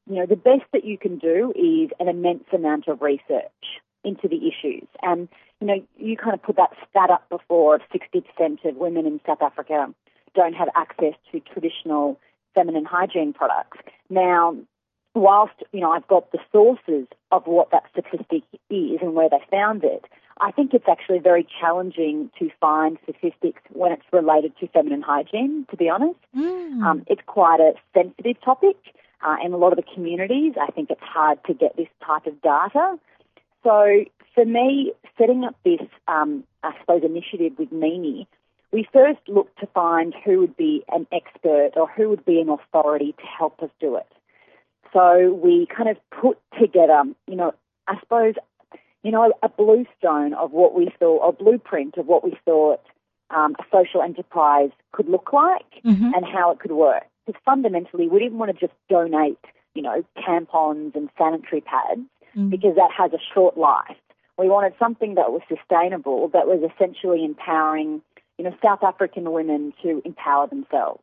you 0.09 0.17
know, 0.17 0.27
the 0.27 0.37
best 0.37 0.65
that 0.73 0.85
you 0.85 0.99
can 0.99 1.19
do 1.19 1.53
is 1.57 1.91
an 1.99 2.09
immense 2.09 2.45
amount 2.53 2.89
of 2.89 3.03
research 3.03 3.81
into 4.05 4.29
the 4.29 4.49
issues. 4.49 4.87
And, 5.03 5.29
you 5.61 5.67
know, 5.67 5.83
you 5.97 6.17
kind 6.17 6.35
of 6.35 6.43
put 6.43 6.57
that 6.57 6.71
stat 6.89 7.11
up 7.11 7.29
before 7.29 7.77
of 7.77 7.83
60% 7.93 8.65
of 8.65 8.77
women 8.77 9.07
in 9.07 9.21
South 9.27 9.43
Africa 9.43 9.93
don't 10.35 10.55
have 10.55 10.69
access 10.77 11.15
to 11.33 11.41
traditional 11.41 12.21
feminine 12.55 12.85
hygiene 12.85 13.33
products. 13.33 13.79
Now, 14.09 14.57
whilst, 15.17 15.55
you 15.73 15.81
know, 15.81 15.91
I've 15.91 16.07
got 16.07 16.31
the 16.33 16.39
sources 16.53 17.07
of 17.33 17.47
what 17.47 17.71
that 17.71 17.85
statistic 17.91 18.43
is 18.71 18.99
and 19.01 19.15
where 19.15 19.29
they 19.29 19.41
found 19.51 19.85
it, 19.85 20.05
I 20.41 20.51
think 20.53 20.75
it's 20.75 20.89
actually 20.89 21.19
very 21.19 21.47
challenging 21.61 22.31
to 22.39 22.51
find 22.61 22.99
statistics 23.05 23.63
when 23.73 23.93
it's 23.93 24.05
related 24.13 24.53
to 24.61 24.69
feminine 24.69 25.03
hygiene, 25.03 25.67
to 25.71 25.77
be 25.77 25.89
honest. 25.89 26.19
Mm. 26.37 26.83
Um, 26.83 27.05
it's 27.07 27.23
quite 27.27 27.61
a 27.61 27.73
sensitive 27.95 28.41
topic 28.43 28.77
uh, 29.27 29.37
in 29.43 29.53
a 29.53 29.57
lot 29.57 29.73
of 29.73 29.77
the 29.77 29.95
communities. 29.95 30.53
I 30.61 30.71
think 30.73 30.91
it's 30.91 31.01
hard 31.03 31.39
to 31.47 31.55
get 31.55 31.77
this 31.77 31.89
type 32.05 32.27
of 32.27 32.41
data. 32.43 32.99
So 33.65 34.05
for 34.35 34.45
me, 34.45 34.93
setting 35.17 35.45
up 35.45 35.57
this, 35.65 35.81
um, 36.07 36.45
I 36.63 36.73
suppose, 36.81 37.03
initiative 37.03 37.53
with 37.59 37.73
Mimi, 37.73 38.29
we 38.73 38.87
first 38.93 39.21
looked 39.29 39.59
to 39.61 39.67
find 39.69 40.15
who 40.25 40.41
would 40.41 40.57
be 40.57 40.85
an 40.93 41.07
expert 41.11 41.71
or 41.77 41.89
who 41.89 42.11
would 42.11 42.27
be 42.27 42.41
an 42.41 42.51
authority 42.51 43.13
to 43.13 43.27
help 43.27 43.63
us 43.63 43.71
do 43.81 43.97
it. 43.97 44.07
So 44.93 45.33
we 45.43 45.67
kind 45.67 45.89
of 45.89 45.97
put 46.11 46.39
together, 46.59 47.03
you 47.27 47.37
know, 47.37 47.55
I 47.89 47.99
suppose, 48.01 48.35
you 49.03 49.11
know, 49.11 49.33
a 49.43 49.49
bluestone 49.49 50.35
of 50.35 50.53
what 50.53 50.75
we 50.75 50.91
thought, 50.99 51.29
a 51.29 51.33
blueprint 51.33 51.97
of 51.97 52.07
what 52.07 52.25
we 52.25 52.37
thought 52.45 52.81
um, 53.31 53.57
a 53.59 53.65
social 53.73 54.03
enterprise 54.03 54.71
could 54.93 55.09
look 55.09 55.33
like 55.33 55.83
Mhm. 55.85 56.13
and 56.15 56.25
how 56.25 56.51
it 56.53 56.61
could 56.61 56.73
work. 56.73 57.05
Because 57.27 57.41
fundamentally, 57.45 58.09
we 58.09 58.21
didn't 58.21 58.39
want 58.39 58.53
to 58.53 58.67
just 58.67 58.73
donate, 58.89 59.45
you 59.75 59.83
know, 59.83 60.05
tampons 60.19 60.95
and 60.95 61.11
sanitary 61.19 61.61
pads 61.61 62.03
Mm. 62.37 62.51
because 62.51 62.77
that 62.77 62.93
has 62.93 63.13
a 63.13 63.19
short 63.19 63.57
life. 63.59 63.97
We 64.39 64.49
wanted 64.49 64.75
something 64.79 65.15
that 65.15 65.33
was 65.33 65.43
sustainable, 65.49 66.29
that 66.29 66.47
was 66.47 66.63
essentially 66.63 67.25
empowering, 67.25 68.03
you 68.39 68.45
know, 68.45 68.55
South 68.63 68.85
African 68.85 69.33
women 69.33 69.73
to 69.83 70.03
empower 70.05 70.47
themselves. 70.47 71.03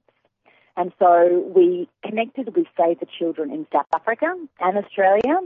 And 0.75 0.91
so 0.97 1.51
we 1.55 1.87
connected 2.03 2.55
with 2.55 2.65
Save 2.77 2.99
the 2.99 3.07
Children 3.19 3.51
in 3.51 3.67
South 3.71 3.85
Africa 3.93 4.35
and 4.59 4.77
Australia, 4.77 5.39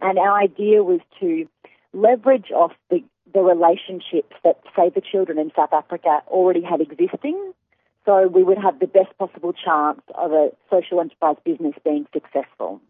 and 0.00 0.18
our 0.18 0.40
idea 0.40 0.82
was 0.82 1.00
to 1.20 1.46
leverage 1.92 2.50
off 2.50 2.72
the, 2.90 3.04
the 3.32 3.40
relationships 3.40 4.34
that 4.42 4.60
Save 4.74 4.94
the 4.94 5.00
Children 5.00 5.38
in 5.38 5.52
South 5.54 5.72
Africa 5.72 6.22
already 6.26 6.62
had 6.62 6.80
existing, 6.80 7.52
so 8.04 8.26
we 8.26 8.42
would 8.42 8.58
have 8.58 8.80
the 8.80 8.86
best 8.86 9.16
possible 9.18 9.52
chance 9.52 10.00
of 10.16 10.32
a 10.32 10.50
social 10.70 11.00
enterprise 11.00 11.36
business 11.44 11.74
being 11.84 12.06
successful. 12.12 12.80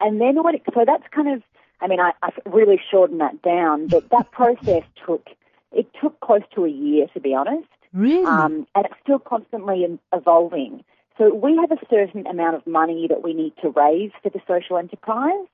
And 0.00 0.20
then 0.20 0.42
when 0.42 0.54
it, 0.54 0.62
so 0.72 0.84
that's 0.86 1.04
kind 1.14 1.28
of, 1.28 1.42
I 1.80 1.86
mean, 1.86 2.00
I, 2.00 2.12
I 2.22 2.30
really 2.46 2.80
shortened 2.90 3.20
that 3.20 3.42
down, 3.42 3.88
but 3.88 4.08
that 4.10 4.30
process 4.32 4.84
took, 5.06 5.28
it 5.72 5.86
took 6.00 6.18
close 6.20 6.42
to 6.54 6.64
a 6.64 6.70
year, 6.70 7.06
to 7.12 7.20
be 7.20 7.34
honest. 7.34 7.68
Really? 7.92 8.24
Um, 8.24 8.66
and 8.74 8.86
it's 8.86 8.94
still 9.02 9.18
constantly 9.18 9.86
evolving. 10.12 10.82
So 11.18 11.34
we 11.34 11.56
have 11.56 11.70
a 11.70 11.86
certain 11.90 12.26
amount 12.26 12.56
of 12.56 12.66
money 12.66 13.06
that 13.08 13.22
we 13.22 13.34
need 13.34 13.54
to 13.62 13.70
raise 13.70 14.10
for 14.22 14.30
the 14.30 14.40
social 14.46 14.78
enterprise. 14.78 15.46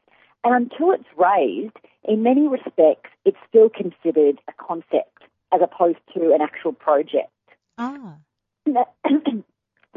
And 0.44 0.54
until 0.54 0.92
it's 0.92 1.04
raised, 1.16 1.76
in 2.04 2.22
many 2.22 2.46
respects, 2.46 3.10
it's 3.24 3.36
still 3.48 3.68
considered 3.68 4.38
a 4.48 4.52
concept 4.56 5.24
as 5.52 5.61
opposed 5.62 5.98
to 6.14 6.33
an 6.33 6.40
actual 6.40 6.72
project. 6.72 7.33
ah. 7.76 8.14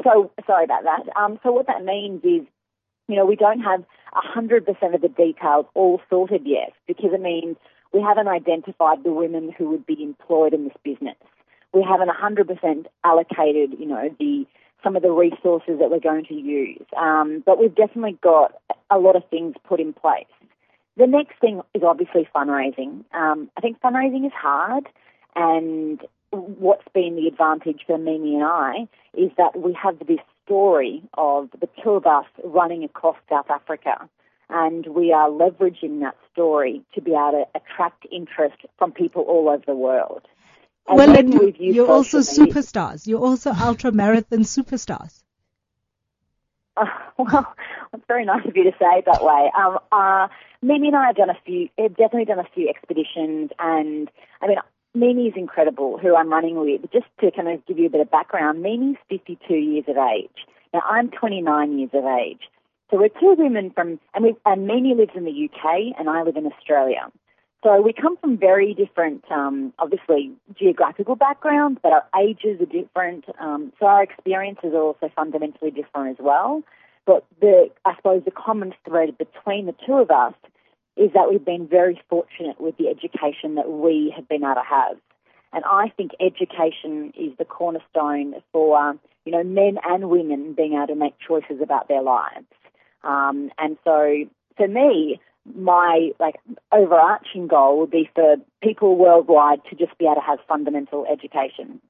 so 0.02 0.30
sorry 0.46 0.64
about 0.64 0.84
that. 0.84 1.16
Um, 1.16 1.38
so 1.42 1.52
what 1.52 1.66
that 1.66 1.84
means 1.84 2.24
is, 2.24 2.46
you 3.08 3.16
know, 3.16 3.26
we 3.26 3.36
don't 3.36 3.60
have 3.60 3.84
hundred 4.14 4.66
percent 4.66 4.94
of 4.94 5.00
the 5.00 5.08
details 5.08 5.66
all 5.74 6.00
sorted 6.08 6.42
yet 6.46 6.72
because 6.86 7.10
it 7.12 7.20
means 7.20 7.56
we 7.92 8.00
haven't 8.00 8.28
identified 8.28 9.04
the 9.04 9.12
women 9.12 9.52
who 9.56 9.70
would 9.70 9.86
be 9.86 10.02
employed 10.02 10.54
in 10.54 10.64
this 10.64 10.76
business. 10.82 11.16
We 11.72 11.82
haven't 11.82 12.10
hundred 12.10 12.48
percent 12.48 12.86
allocated, 13.04 13.78
you 13.78 13.86
know, 13.86 14.14
the 14.18 14.46
some 14.82 14.96
of 14.96 15.02
the 15.02 15.10
resources 15.10 15.78
that 15.78 15.90
we're 15.90 16.00
going 16.00 16.24
to 16.26 16.34
use. 16.34 16.84
Um, 16.96 17.42
but 17.44 17.58
we've 17.58 17.74
definitely 17.74 18.18
got 18.22 18.54
a 18.90 18.98
lot 18.98 19.16
of 19.16 19.22
things 19.28 19.54
put 19.68 19.80
in 19.80 19.92
place. 19.92 20.26
The 20.96 21.06
next 21.06 21.38
thing 21.40 21.62
is 21.74 21.82
obviously 21.82 22.28
fundraising. 22.34 23.04
Um, 23.14 23.50
I 23.56 23.60
think 23.60 23.80
fundraising 23.80 24.26
is 24.26 24.32
hard, 24.34 24.88
and 25.34 26.00
what's 26.30 26.86
been 26.92 27.16
the 27.16 27.28
advantage 27.28 27.82
for 27.86 27.98
Mimi 27.98 28.34
and 28.34 28.44
I 28.44 28.88
is 29.14 29.30
that 29.36 29.58
we 29.58 29.76
have 29.80 29.98
this 30.00 30.20
story 30.44 31.02
of 31.14 31.50
the 31.60 31.68
two 31.82 31.90
of 31.90 32.06
us 32.06 32.26
running 32.44 32.84
across 32.84 33.16
South 33.28 33.50
Africa. 33.50 34.08
And 34.50 34.86
we 34.88 35.12
are 35.12 35.30
leveraging 35.30 36.00
that 36.00 36.16
story 36.32 36.82
to 36.94 37.00
be 37.00 37.12
able 37.12 37.46
to 37.46 37.58
attract 37.58 38.06
interest 38.10 38.56
from 38.78 38.92
people 38.92 39.22
all 39.22 39.48
over 39.48 39.62
the 39.66 39.74
world. 39.74 40.22
Well, 40.88 41.16
and 41.16 41.38
we've 41.38 41.56
used 41.56 41.76
you're 41.76 41.90
also 41.90 42.18
superstars. 42.18 43.06
You're 43.06 43.20
also 43.20 43.52
ultra 43.52 43.92
marathon 43.92 44.40
superstars. 44.40 45.22
Uh, 46.76 46.86
well, 47.18 47.54
it's 47.92 48.04
very 48.08 48.24
nice 48.24 48.44
of 48.46 48.56
you 48.56 48.64
to 48.64 48.72
say 48.72 48.98
it 48.98 49.04
that 49.06 49.22
way. 49.22 49.50
Um, 49.58 49.78
uh, 49.90 50.28
Mimi 50.60 50.88
and 50.88 50.96
I 50.96 51.06
have 51.06 51.16
done 51.16 51.30
a 51.30 51.38
few, 51.44 51.68
have 51.78 51.96
definitely 51.96 52.24
done 52.24 52.38
a 52.38 52.48
few 52.54 52.68
expeditions, 52.68 53.50
and 53.58 54.10
I 54.40 54.48
mean, 54.48 54.58
Mimi 54.94 55.28
is 55.28 55.34
incredible, 55.36 55.98
who 55.98 56.14
I'm 56.16 56.30
running 56.30 56.56
with. 56.56 56.82
Just 56.92 57.06
to 57.20 57.30
kind 57.30 57.48
of 57.48 57.64
give 57.66 57.78
you 57.78 57.86
a 57.86 57.90
bit 57.90 58.00
of 58.00 58.10
background, 58.10 58.62
Mimi's 58.62 58.96
52 59.08 59.54
years 59.54 59.84
of 59.88 59.96
age. 59.96 60.46
Now, 60.72 60.82
I'm 60.88 61.10
29 61.10 61.78
years 61.78 61.90
of 61.92 62.04
age. 62.04 62.40
So 62.90 62.98
we're 62.98 63.08
two 63.08 63.34
women 63.38 63.70
from, 63.70 63.98
and, 64.14 64.24
we, 64.24 64.34
and 64.44 64.66
Mimi 64.66 64.94
lives 64.94 65.12
in 65.14 65.24
the 65.24 65.48
UK, 65.48 65.98
and 65.98 66.10
I 66.10 66.22
live 66.22 66.36
in 66.36 66.46
Australia. 66.46 67.10
So 67.62 67.80
we 67.80 67.92
come 67.92 68.16
from 68.16 68.38
very 68.38 68.74
different, 68.74 69.24
um, 69.30 69.72
obviously, 69.78 70.32
geographical 70.58 71.14
backgrounds, 71.14 71.78
but 71.80 71.92
our 71.92 72.04
ages 72.20 72.60
are 72.60 72.66
different. 72.66 73.24
Um, 73.38 73.72
so 73.78 73.86
our 73.86 74.02
experiences 74.02 74.72
are 74.74 74.82
also 74.82 75.08
fundamentally 75.14 75.70
different 75.70 76.18
as 76.18 76.24
well. 76.24 76.62
But 77.06 77.24
the, 77.40 77.70
I 77.84 77.94
suppose 77.96 78.22
the 78.24 78.32
common 78.32 78.74
thread 78.84 79.16
between 79.16 79.66
the 79.66 79.74
two 79.86 79.94
of 79.94 80.10
us 80.10 80.34
is 80.96 81.12
that 81.14 81.30
we've 81.30 81.44
been 81.44 81.68
very 81.68 82.00
fortunate 82.08 82.60
with 82.60 82.76
the 82.78 82.88
education 82.88 83.54
that 83.54 83.70
we 83.70 84.12
have 84.14 84.28
been 84.28 84.42
able 84.42 84.54
to 84.54 84.62
have. 84.68 84.96
And 85.52 85.64
I 85.64 85.92
think 85.96 86.12
education 86.20 87.12
is 87.16 87.36
the 87.38 87.44
cornerstone 87.44 88.34
for, 88.52 88.98
you 89.24 89.32
know, 89.32 89.44
men 89.44 89.78
and 89.84 90.10
women 90.10 90.54
being 90.54 90.74
able 90.74 90.88
to 90.88 90.94
make 90.96 91.14
choices 91.18 91.60
about 91.62 91.88
their 91.88 92.02
lives. 92.02 92.46
Um, 93.04 93.50
and 93.58 93.76
so 93.84 94.24
for 94.56 94.68
me, 94.68 95.20
my 95.54 96.10
like 96.20 96.36
overarching 96.70 97.48
goal 97.48 97.80
would 97.80 97.90
be 97.90 98.08
for 98.14 98.36
people 98.62 98.96
worldwide 98.96 99.60
to 99.70 99.76
just 99.76 99.96
be 99.98 100.04
able 100.04 100.16
to 100.16 100.20
have 100.20 100.38
fundamental 100.48 101.06
education. 101.10 101.80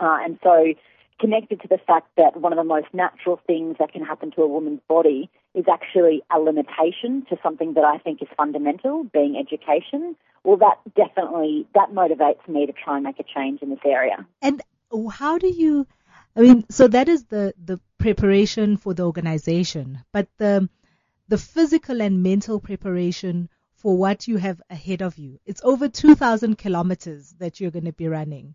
Uh, 0.00 0.18
and 0.24 0.38
so 0.42 0.74
connected 1.20 1.60
to 1.60 1.68
the 1.68 1.78
fact 1.86 2.08
that 2.16 2.40
one 2.40 2.52
of 2.52 2.56
the 2.56 2.64
most 2.64 2.88
natural 2.92 3.40
things 3.46 3.76
that 3.78 3.92
can 3.92 4.04
happen 4.04 4.30
to 4.32 4.42
a 4.42 4.48
woman's 4.48 4.80
body 4.88 5.30
is 5.54 5.64
actually 5.72 6.22
a 6.34 6.38
limitation 6.38 7.24
to 7.28 7.36
something 7.42 7.74
that 7.74 7.84
I 7.84 7.98
think 7.98 8.20
is 8.20 8.28
fundamental, 8.36 9.04
being 9.04 9.36
education. 9.36 10.16
Well, 10.42 10.56
that 10.58 10.78
definitely 10.96 11.66
that 11.74 11.90
motivates 11.92 12.46
me 12.48 12.66
to 12.66 12.72
try 12.72 12.96
and 12.96 13.04
make 13.04 13.20
a 13.20 13.24
change 13.24 13.62
in 13.62 13.70
this 13.70 13.78
area. 13.84 14.26
And 14.42 14.60
how 15.12 15.38
do 15.38 15.48
you? 15.48 15.86
I 16.36 16.40
mean, 16.40 16.64
so 16.68 16.88
that 16.88 17.08
is 17.08 17.24
the 17.26 17.54
the 17.64 17.80
preparation 17.98 18.76
for 18.76 18.92
the 18.92 19.04
organization, 19.04 20.00
but 20.12 20.26
the 20.38 20.68
the 21.34 21.38
physical 21.38 22.00
and 22.00 22.22
mental 22.22 22.60
preparation 22.60 23.48
for 23.74 23.96
what 23.96 24.28
you 24.28 24.36
have 24.36 24.62
ahead 24.70 25.02
of 25.02 25.18
you. 25.18 25.40
It's 25.44 25.60
over 25.64 25.88
2,000 25.88 26.56
kilometers 26.56 27.34
that 27.40 27.58
you're 27.58 27.72
going 27.72 27.86
to 27.86 27.92
be 27.92 28.06
running. 28.06 28.54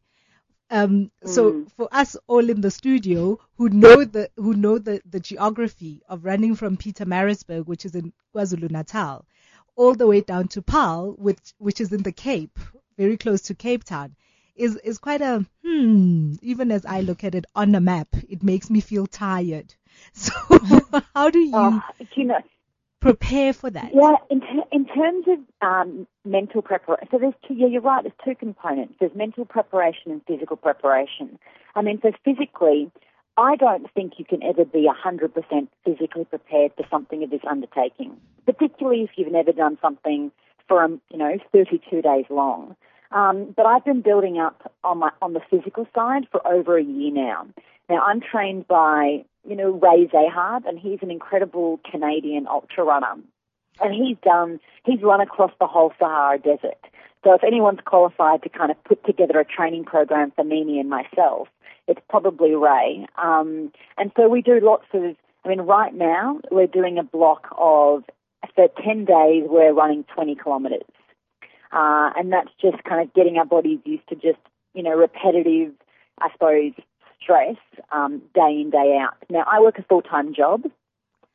Um, 0.69 1.11
so 1.25 1.51
Mm. 1.51 1.71
for 1.75 1.89
us 1.91 2.15
all 2.27 2.49
in 2.49 2.61
the 2.61 2.71
studio 2.71 3.37
who 3.57 3.67
know 3.69 4.05
the 4.05 4.29
who 4.37 4.53
know 4.53 4.77
the, 4.77 5.01
the 5.09 5.19
geography 5.19 6.01
of 6.07 6.23
running 6.23 6.55
from 6.55 6.77
Pietermaritzburg, 6.77 7.65
which 7.65 7.83
is 7.83 7.95
in 7.95 8.13
KwaZulu 8.33 8.71
Natal, 8.71 9.25
all 9.75 9.93
the 9.93 10.07
way 10.07 10.21
down 10.21 10.47
to 10.49 10.61
Paarl, 10.61 11.15
which 11.17 11.53
which 11.57 11.81
is 11.81 11.91
in 11.91 12.03
the 12.03 12.13
Cape, 12.13 12.57
very 12.97 13.17
close 13.17 13.41
to 13.41 13.55
Cape 13.55 13.83
Town, 13.83 14.15
is 14.55 14.77
is 14.77 14.99
quite 14.99 15.21
a 15.21 15.45
hmm. 15.65 16.35
Even 16.41 16.71
as 16.71 16.85
I 16.85 17.01
look 17.01 17.25
at 17.25 17.35
it 17.35 17.45
on 17.55 17.75
a 17.75 17.81
map, 17.81 18.07
it 18.29 18.41
makes 18.41 18.69
me 18.69 18.79
feel 18.79 19.05
tired. 19.05 19.75
So 20.13 20.31
how 21.13 21.29
do 21.29 21.39
you? 21.39 21.51
Oh, 21.53 21.81
you 22.15 22.23
know, 22.23 22.39
prepare 22.99 23.53
for 23.53 23.69
that? 23.69 23.91
Yeah, 23.93 24.15
in, 24.29 24.41
ter- 24.41 24.67
in 24.71 24.85
terms 24.85 25.25
of 25.27 25.67
um, 25.67 26.07
mental 26.25 26.61
preparation, 26.61 27.07
so 27.11 27.17
there's 27.17 27.33
two, 27.47 27.53
yeah, 27.53 27.67
you're 27.67 27.81
right, 27.81 28.03
there's 28.03 28.15
two 28.23 28.35
components. 28.35 28.95
There's 28.99 29.15
mental 29.15 29.45
preparation 29.45 30.11
and 30.11 30.21
physical 30.27 30.57
preparation. 30.57 31.39
I 31.75 31.81
mean, 31.81 31.99
so 32.01 32.11
physically, 32.25 32.91
I 33.37 33.55
don't 33.55 33.91
think 33.93 34.13
you 34.17 34.25
can 34.25 34.43
ever 34.43 34.65
be 34.65 34.87
100% 34.87 35.67
physically 35.85 36.25
prepared 36.25 36.71
for 36.75 36.85
something 36.89 37.23
of 37.23 37.29
this 37.29 37.41
undertaking, 37.49 38.17
particularly 38.45 39.03
if 39.03 39.11
you've 39.15 39.31
never 39.31 39.53
done 39.53 39.77
something 39.81 40.31
for, 40.67 40.83
um, 40.83 41.01
you 41.09 41.17
know, 41.17 41.37
32 41.53 42.01
days 42.01 42.25
long. 42.29 42.75
Um, 43.11 43.53
but 43.55 43.65
I've 43.65 43.85
been 43.85 44.01
building 44.01 44.37
up 44.37 44.71
on 44.83 44.99
my 44.99 45.09
on 45.21 45.33
the 45.33 45.41
physical 45.49 45.87
side 45.95 46.27
for 46.31 46.45
over 46.45 46.77
a 46.77 46.83
year 46.83 47.11
now. 47.11 47.47
Now 47.89 48.01
I'm 48.01 48.21
trained 48.21 48.67
by 48.67 49.25
you 49.49 49.55
know 49.55 49.71
Ray 49.71 50.07
Zahab, 50.07 50.65
and 50.67 50.79
he's 50.79 50.99
an 51.01 51.11
incredible 51.11 51.79
Canadian 51.89 52.47
ultra 52.47 52.83
runner, 52.83 53.15
and 53.81 53.93
he's 53.93 54.17
done 54.23 54.59
he's 54.85 55.01
run 55.01 55.21
across 55.21 55.51
the 55.59 55.67
whole 55.67 55.91
Sahara 55.99 56.39
Desert. 56.39 56.79
So 57.23 57.33
if 57.33 57.43
anyone's 57.43 57.79
qualified 57.83 58.43
to 58.43 58.49
kind 58.49 58.71
of 58.71 58.81
put 58.85 59.03
together 59.05 59.39
a 59.39 59.45
training 59.45 59.83
program 59.83 60.31
for 60.35 60.45
Mimi 60.45 60.79
and 60.79 60.89
myself, 60.89 61.49
it's 61.87 61.99
probably 62.09 62.55
Ray. 62.55 63.05
Um, 63.17 63.73
and 63.97 64.11
so 64.15 64.29
we 64.29 64.41
do 64.41 64.59
lots 64.61 64.85
of. 64.93 65.15
I 65.43 65.47
mean, 65.47 65.61
right 65.61 65.93
now 65.93 66.39
we're 66.51 66.67
doing 66.67 66.97
a 66.97 67.03
block 67.03 67.47
of 67.57 68.03
for 68.55 68.67
10 68.83 69.05
days 69.05 69.43
we're 69.47 69.73
running 69.73 70.05
20 70.13 70.35
kilometres. 70.35 70.83
Uh, 71.71 72.11
and 72.17 72.31
that's 72.33 72.49
just 72.61 72.83
kind 72.83 73.01
of 73.01 73.13
getting 73.13 73.37
our 73.37 73.45
bodies 73.45 73.79
used 73.85 74.07
to 74.09 74.15
just, 74.15 74.39
you 74.73 74.83
know, 74.83 74.95
repetitive, 74.95 75.71
I 76.19 76.29
suppose, 76.33 76.73
stress 77.21 77.57
um, 77.91 78.21
day 78.33 78.61
in, 78.61 78.69
day 78.69 78.97
out. 78.99 79.15
Now, 79.29 79.45
I 79.51 79.59
work 79.61 79.77
a 79.79 79.83
full-time 79.83 80.33
job, 80.33 80.63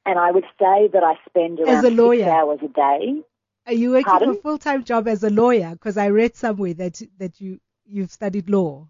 and 0.07 0.19
I 0.19 0.31
would 0.31 0.45
say 0.59 0.89
that 0.93 1.03
I 1.03 1.15
spend 1.29 1.61
around 1.61 1.77
As 1.77 1.85
a 1.85 1.91
lawyer. 1.91 2.25
six 2.25 2.29
hours 2.29 2.59
a 2.63 2.69
day. 2.69 3.23
Are 3.67 3.73
you 3.73 3.91
working 3.91 4.05
Pardon? 4.05 4.31
a 4.31 4.35
full 4.35 4.59
time 4.59 4.85
job 4.85 5.09
as 5.09 5.23
a 5.23 5.31
lawyer? 5.31 5.71
Because 5.71 5.97
I 5.97 6.09
read 6.09 6.37
somewhere 6.37 6.75
that 6.75 7.01
that 7.19 7.41
you 7.41 7.61
you've 7.87 8.11
studied 8.11 8.51
law. 8.51 8.89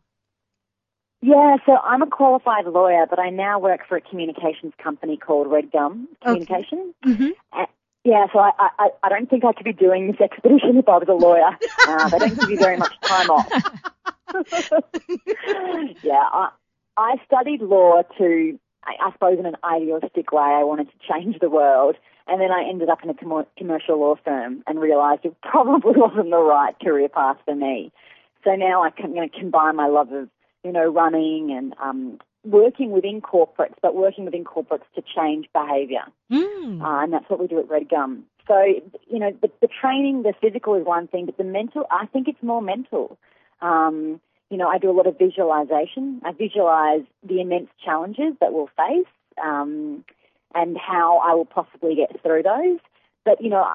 Yeah, 1.23 1.57
so 1.65 1.79
I'm 1.83 2.03
a 2.03 2.07
qualified 2.07 2.67
lawyer, 2.67 3.07
but 3.09 3.19
I 3.19 3.31
now 3.31 3.59
work 3.59 3.81
for 3.89 3.97
a 3.97 4.01
communications 4.01 4.75
company 4.83 5.17
called 5.17 5.47
Red 5.47 5.73
Gum 5.73 6.09
Communications. 6.23 6.95
Mm-hmm. 7.07 7.31
Uh, 7.53 7.65
yeah, 8.05 8.27
so 8.31 8.39
I, 8.39 8.51
I, 8.59 8.89
I 9.03 9.09
don't 9.09 9.31
think 9.31 9.43
I 9.47 9.55
could 9.55 9.65
be 9.65 9.73
doing 9.73 10.09
this 10.09 10.21
expedition 10.21 10.77
if 10.77 10.87
I 10.87 10.99
was 10.99 11.09
a 11.09 11.13
lawyer. 11.13 11.57
Uh, 11.87 12.09
they 12.09 12.19
don't 12.19 12.41
give 12.41 12.51
you 12.51 12.59
very 12.59 12.79
much 12.79 12.99
time 13.03 13.31
off. 13.31 13.47
yeah, 16.03 16.23
I, 16.33 16.49
I 16.97 17.17
studied 17.27 17.61
law 17.61 18.03
to, 18.19 18.59
I, 18.85 19.09
I 19.09 19.13
suppose, 19.13 19.39
in 19.39 19.47
an 19.47 19.57
idealistic 19.65 20.33
way. 20.33 20.43
I 20.43 20.65
wanted 20.65 20.89
to 20.91 21.13
change 21.13 21.39
the 21.41 21.51
world, 21.51 21.97
and 22.27 22.41
then 22.41 22.51
I 22.51 22.69
ended 22.69 22.89
up 22.89 23.03
in 23.03 23.11
a 23.11 23.15
com- 23.15 23.47
commercial 23.57 24.01
law 24.01 24.17
firm 24.25 24.63
and 24.67 24.81
realised 24.81 25.25
it 25.25 25.35
probably 25.43 25.93
wasn't 25.97 26.31
the 26.31 26.39
right 26.39 26.79
career 26.81 27.09
path 27.09 27.39
for 27.45 27.55
me. 27.55 27.93
So 28.45 28.55
now 28.55 28.83
I 28.83 28.91
can 28.91 29.15
you 29.15 29.23
know, 29.23 29.29
combine 29.39 29.77
my 29.77 29.87
love 29.87 30.13
of, 30.13 30.29
you 30.63 30.73
know, 30.73 30.87
running 30.87 31.51
and 31.51 31.75
um, 31.83 32.19
working 32.45 32.91
within 32.91 33.21
corporates, 33.21 33.75
but 33.83 33.95
working 33.95 34.25
within 34.25 34.45
corporates 34.45 34.85
to 34.95 35.03
change 35.03 35.47
behaviour. 35.53 36.05
Mm. 36.31 36.83
Uh, 36.83 37.03
and 37.03 37.13
that's 37.13 37.29
what 37.29 37.41
we 37.41 37.47
do 37.47 37.59
at 37.59 37.69
Red 37.69 37.89
Gum. 37.89 38.25
So, 38.47 38.63
you 39.09 39.19
know, 39.19 39.33
the, 39.41 39.51
the 39.63 39.69
training, 39.69 40.23
the 40.23 40.35
physical 40.41 40.75
is 40.75 40.85
one 40.85 41.09
thing, 41.09 41.27
but 41.27 41.39
the 41.39 41.45
mental, 41.45 41.87
I 41.91 42.07
think 42.07 42.29
it's 42.29 42.43
more 42.43 42.61
mental. 42.61 43.19
Um, 43.63 44.21
you 44.51 44.57
know, 44.57 44.69
I 44.69 44.79
do 44.79 44.91
a 44.91 44.93
lot 44.93 45.07
of 45.07 45.19
visualization. 45.19 46.21
I 46.25 46.33
visualize 46.33 47.03
the 47.23 47.41
immense 47.41 47.69
challenges 47.85 48.35
that 48.41 48.53
we'll 48.53 48.71
face 48.77 49.07
um, 49.43 50.05
and 50.55 50.77
how 50.77 51.19
I 51.19 51.35
will 51.35 51.47
possibly 51.47 51.97
get 51.97 52.23
through 52.23 52.43
those. 52.43 52.79
But, 53.25 53.41
you 53.41 53.51
know, 53.51 53.67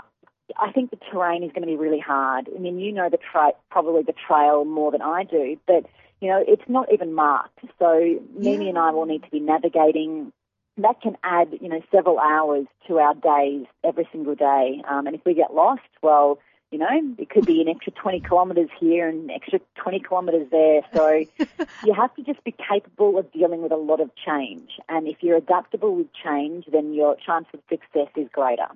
I 0.58 0.72
think 0.72 0.92
the 0.92 1.00
terrain 1.12 1.44
is 1.44 1.52
going 1.52 1.62
to 1.62 1.68
be 1.68 1.76
really 1.76 2.00
hard. 2.00 2.50
I 2.54 2.60
mean, 2.60 2.80
you 2.80 2.92
know 2.92 3.10
the 3.10 3.18
tra- 3.18 3.54
probably 3.70 4.04
the 4.04 4.14
trail 4.14 4.66
more 4.66 4.92
than 4.92 5.02
I 5.02 5.24
do, 5.24 5.58
but 5.68 5.86
you 6.22 6.30
know 6.30 6.44
it's 6.48 6.68
not 6.68 6.92
even 6.92 7.14
marked. 7.14 7.60
So 7.78 8.20
Mimi 8.36 8.70
and 8.70 8.78
I 8.78 8.92
will 8.92 9.06
need 9.06 9.24
to 9.24 9.30
be 9.30 9.40
navigating. 9.40 10.32
That 10.78 11.02
can 11.02 11.18
add, 11.24 11.50
you 11.60 11.68
know, 11.68 11.82
several 11.92 12.20
hours 12.20 12.66
to 12.88 13.00
our 13.00 13.14
days 13.14 13.66
every 13.84 14.08
single 14.12 14.36
day. 14.36 14.82
Um, 14.90 15.08
and 15.08 15.16
if 15.16 15.22
we 15.26 15.34
get 15.34 15.54
lost, 15.54 15.82
well, 16.02 16.40
you 16.72 16.78
know, 16.78 17.16
it 17.18 17.30
could 17.30 17.46
be 17.46 17.62
an 17.62 17.68
extra 17.68 17.92
20 17.94 18.20
kilometres 18.22 18.70
here 18.80 19.10
and 19.10 19.24
an 19.24 19.32
extra 19.32 19.60
20 19.76 20.00
kilometres 20.08 20.48
there. 20.52 20.82
So 20.94 21.10
you 21.84 21.94
have 21.94 22.16
to 22.16 22.24
just 22.24 22.44
be 22.44 22.52
capable 22.52 23.18
of 23.18 23.32
dealing 23.32 23.64
with 23.64 23.72
a 23.72 23.78
lot 23.78 24.00
of 24.00 24.12
change. 24.16 24.70
And 24.88 25.08
if 25.08 25.18
you're 25.22 25.38
adaptable 25.38 25.96
with 25.96 26.08
change, 26.14 26.66
then 26.72 26.94
your 26.94 27.16
chance 27.26 27.48
of 27.54 27.62
success 27.70 28.10
is 28.16 28.28
greater. 28.32 28.68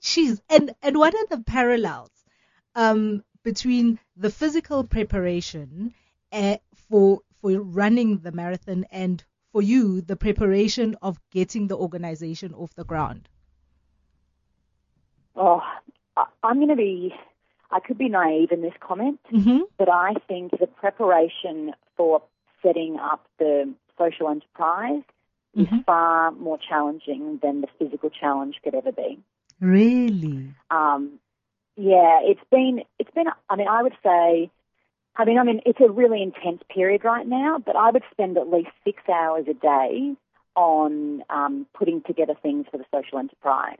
She's 0.00 0.40
and 0.48 0.74
and 0.80 0.96
what 0.96 1.14
are 1.14 1.26
the 1.26 1.42
parallels 1.42 2.12
um, 2.74 3.24
between 3.42 3.98
the 4.16 4.30
physical 4.30 4.84
preparation 4.84 5.92
uh, 6.32 6.58
for 6.88 7.20
for 7.42 7.60
running 7.60 8.18
the 8.18 8.32
marathon 8.32 8.86
and 8.90 9.22
for 9.52 9.60
you 9.60 10.00
the 10.00 10.16
preparation 10.16 10.96
of 11.02 11.18
getting 11.32 11.66
the 11.66 11.76
organization 11.76 12.54
off 12.54 12.74
the 12.74 12.84
ground? 12.84 13.28
Oh, 15.34 15.62
I'm 16.42 16.56
going 16.56 16.68
to 16.68 16.76
be, 16.76 17.14
I 17.70 17.80
could 17.80 17.98
be 17.98 18.08
naive 18.08 18.52
in 18.52 18.62
this 18.62 18.74
comment, 18.80 19.20
Mm-hmm. 19.32 19.60
but 19.78 19.88
I 19.88 20.14
think 20.26 20.52
the 20.58 20.66
preparation 20.66 21.72
for 21.96 22.22
setting 22.62 22.98
up 22.98 23.24
the 23.38 23.72
social 23.96 24.28
enterprise 24.28 25.02
Mhm. 25.56 25.78
is 25.80 25.84
far 25.84 26.30
more 26.32 26.58
challenging 26.58 27.38
than 27.42 27.62
the 27.62 27.68
physical 27.78 28.10
challenge 28.10 28.60
could 28.62 28.74
ever 28.74 28.92
be. 28.92 29.18
Really? 29.60 30.54
Um, 30.70 31.18
yeah, 31.76 32.20
it's 32.22 32.40
been, 32.50 32.82
it's 32.98 33.10
been, 33.12 33.26
I 33.48 33.56
mean, 33.56 33.68
I 33.68 33.82
would 33.82 33.96
say, 34.02 34.50
I 35.16 35.24
mean, 35.24 35.38
I 35.38 35.42
mean, 35.42 35.60
it's 35.66 35.80
a 35.80 35.90
really 35.90 36.22
intense 36.22 36.62
period 36.68 37.02
right 37.04 37.26
now, 37.26 37.58
but 37.58 37.74
I 37.76 37.90
would 37.90 38.04
spend 38.10 38.36
at 38.38 38.50
least 38.50 38.70
six 38.84 39.02
hours 39.08 39.46
a 39.48 39.54
day 39.54 40.14
on 40.54 41.22
um, 41.30 41.66
putting 41.74 42.02
together 42.02 42.34
things 42.40 42.66
for 42.70 42.78
the 42.78 42.84
social 42.92 43.18
enterprise, 43.18 43.78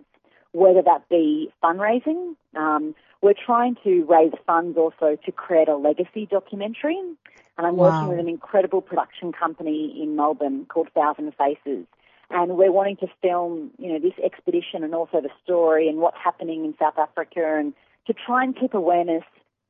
whether 0.52 0.82
that 0.82 1.08
be 1.08 1.52
fundraising. 1.62 2.34
Um, 2.56 2.94
we're 3.20 3.34
trying 3.34 3.76
to 3.84 4.04
raise 4.04 4.32
funds 4.46 4.78
also 4.78 5.16
to 5.24 5.32
create 5.32 5.68
a 5.68 5.76
legacy 5.76 6.26
documentary, 6.26 6.98
and 6.98 7.66
I'm 7.66 7.76
Wow. 7.76 7.90
working 7.90 8.08
with 8.08 8.18
an 8.20 8.28
incredible 8.28 8.80
production 8.80 9.32
company 9.32 10.00
in 10.00 10.16
Melbourne 10.16 10.66
called 10.66 10.88
Thousand 10.94 11.32
Faces. 11.34 11.86
And 12.30 12.56
we're 12.58 12.72
wanting 12.72 12.96
to 12.98 13.06
film, 13.22 13.70
you 13.78 13.90
know, 13.92 13.98
this 13.98 14.12
expedition 14.22 14.84
and 14.84 14.94
also 14.94 15.20
the 15.20 15.30
story 15.42 15.88
and 15.88 15.98
what's 15.98 16.18
happening 16.22 16.64
in 16.64 16.74
South 16.78 16.98
Africa 16.98 17.56
and 17.58 17.72
to 18.06 18.12
try 18.12 18.44
and 18.44 18.54
keep 18.54 18.74
awareness 18.74 19.24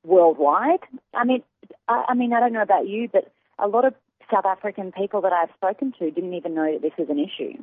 worldwide. 0.05 0.81
I 1.15 1.25
mean, 1.25 1.43
I, 1.87 2.07
I 2.09 2.15
mean, 2.15 2.33
I 2.33 2.41
don't 2.41 2.53
know 2.53 2.63
about 2.63 2.89
you, 2.89 3.09
but 3.13 3.31
a 3.59 3.69
lot 3.69 3.85
of 3.85 3.95
South 4.31 4.45
African 4.45 4.93
people 4.93 5.21
that 5.23 5.33
I've 5.33 5.51
spoken 5.55 5.93
to 6.01 6.11
didn't 6.11 6.35
even 6.35 6.55
know 6.55 6.73
that 6.73 6.83
this 6.83 6.93
was 6.99 7.09
an 7.09 7.19
issue. 7.19 7.63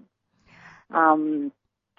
Um, 0.92 1.52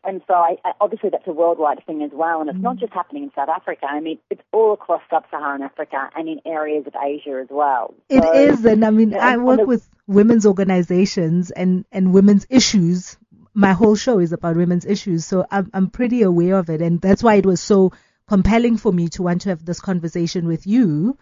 and 0.04 0.22
so 0.26 0.34
I, 0.34 0.56
I, 0.64 0.72
obviously 0.80 1.10
that's 1.10 1.26
a 1.26 1.32
worldwide 1.32 1.84
thing 1.86 2.02
as 2.02 2.10
well, 2.12 2.40
and 2.40 2.48
it's 2.48 2.58
not 2.58 2.76
mm. 2.76 2.80
just 2.80 2.92
happening 2.92 3.24
in 3.24 3.32
South 3.34 3.48
Africa. 3.48 3.86
I 3.88 4.00
mean, 4.00 4.18
it's 4.30 4.42
all 4.52 4.72
across 4.72 5.02
sub-Saharan 5.10 5.62
Africa 5.62 6.10
and 6.14 6.28
in 6.28 6.40
areas 6.46 6.86
of 6.86 6.94
Asia 6.94 7.40
as 7.42 7.48
well. 7.50 7.94
It 8.08 8.22
So- 8.22 8.32
is, 8.32 8.64
and 8.64 8.84
I 8.84 8.90
mean, 8.90 9.14
I 9.14 9.36
work 9.36 9.60
the- 9.60 9.66
with 9.66 9.88
women's 10.06 10.46
organizations 10.46 11.50
and 11.50 11.84
and 11.90 12.12
women's 12.12 12.46
issues. 12.48 13.16
My 13.54 13.72
whole 13.72 13.96
show 13.96 14.18
is 14.18 14.32
about 14.32 14.56
women's 14.56 14.84
issues, 14.84 15.24
so 15.24 15.46
I'm 15.50 15.70
I'm 15.74 15.90
pretty 15.90 16.22
aware 16.22 16.56
of 16.56 16.70
it, 16.70 16.82
and 16.82 17.00
that's 17.00 17.22
why 17.22 17.34
it 17.36 17.46
was 17.46 17.60
so 17.60 17.92
compelling 18.28 18.76
for 18.76 18.92
me 18.92 19.08
to 19.08 19.22
want 19.22 19.42
to 19.42 19.48
have 19.48 19.64
this 19.64 19.80
conversation 19.80 20.46
with 20.46 20.66
you, 20.66 21.16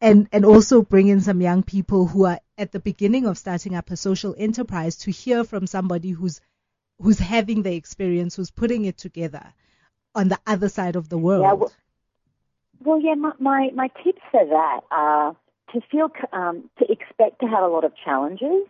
and 0.00 0.28
and 0.32 0.44
also 0.44 0.82
bring 0.82 1.08
in 1.08 1.20
some 1.20 1.40
young 1.40 1.62
people 1.62 2.06
who 2.06 2.26
are 2.26 2.38
at 2.58 2.72
the 2.72 2.80
beginning 2.80 3.26
of 3.26 3.38
starting 3.38 3.74
up 3.74 3.90
a 3.90 3.96
social 3.96 4.34
enterprise 4.38 4.96
to 4.96 5.10
hear 5.10 5.42
from 5.42 5.66
somebody 5.66 6.10
who's 6.10 6.40
who's 7.00 7.18
having 7.18 7.62
the 7.62 7.74
experience, 7.74 8.36
who's 8.36 8.50
putting 8.50 8.84
it 8.84 8.98
together 8.98 9.52
on 10.14 10.28
the 10.28 10.38
other 10.46 10.68
side 10.68 10.96
of 10.96 11.08
the 11.08 11.18
world. 11.18 11.42
Yeah, 11.42 11.52
well, 11.54 11.72
well, 12.84 13.00
yeah. 13.00 13.14
My, 13.14 13.32
my 13.38 13.70
my 13.74 13.88
tips 14.02 14.22
for 14.30 14.44
that 14.44 14.80
are 14.90 15.36
to 15.72 15.80
feel 15.90 16.10
um, 16.32 16.68
to 16.78 16.90
expect 16.90 17.40
to 17.40 17.46
have 17.46 17.62
a 17.62 17.68
lot 17.68 17.84
of 17.84 17.92
challenges, 18.04 18.66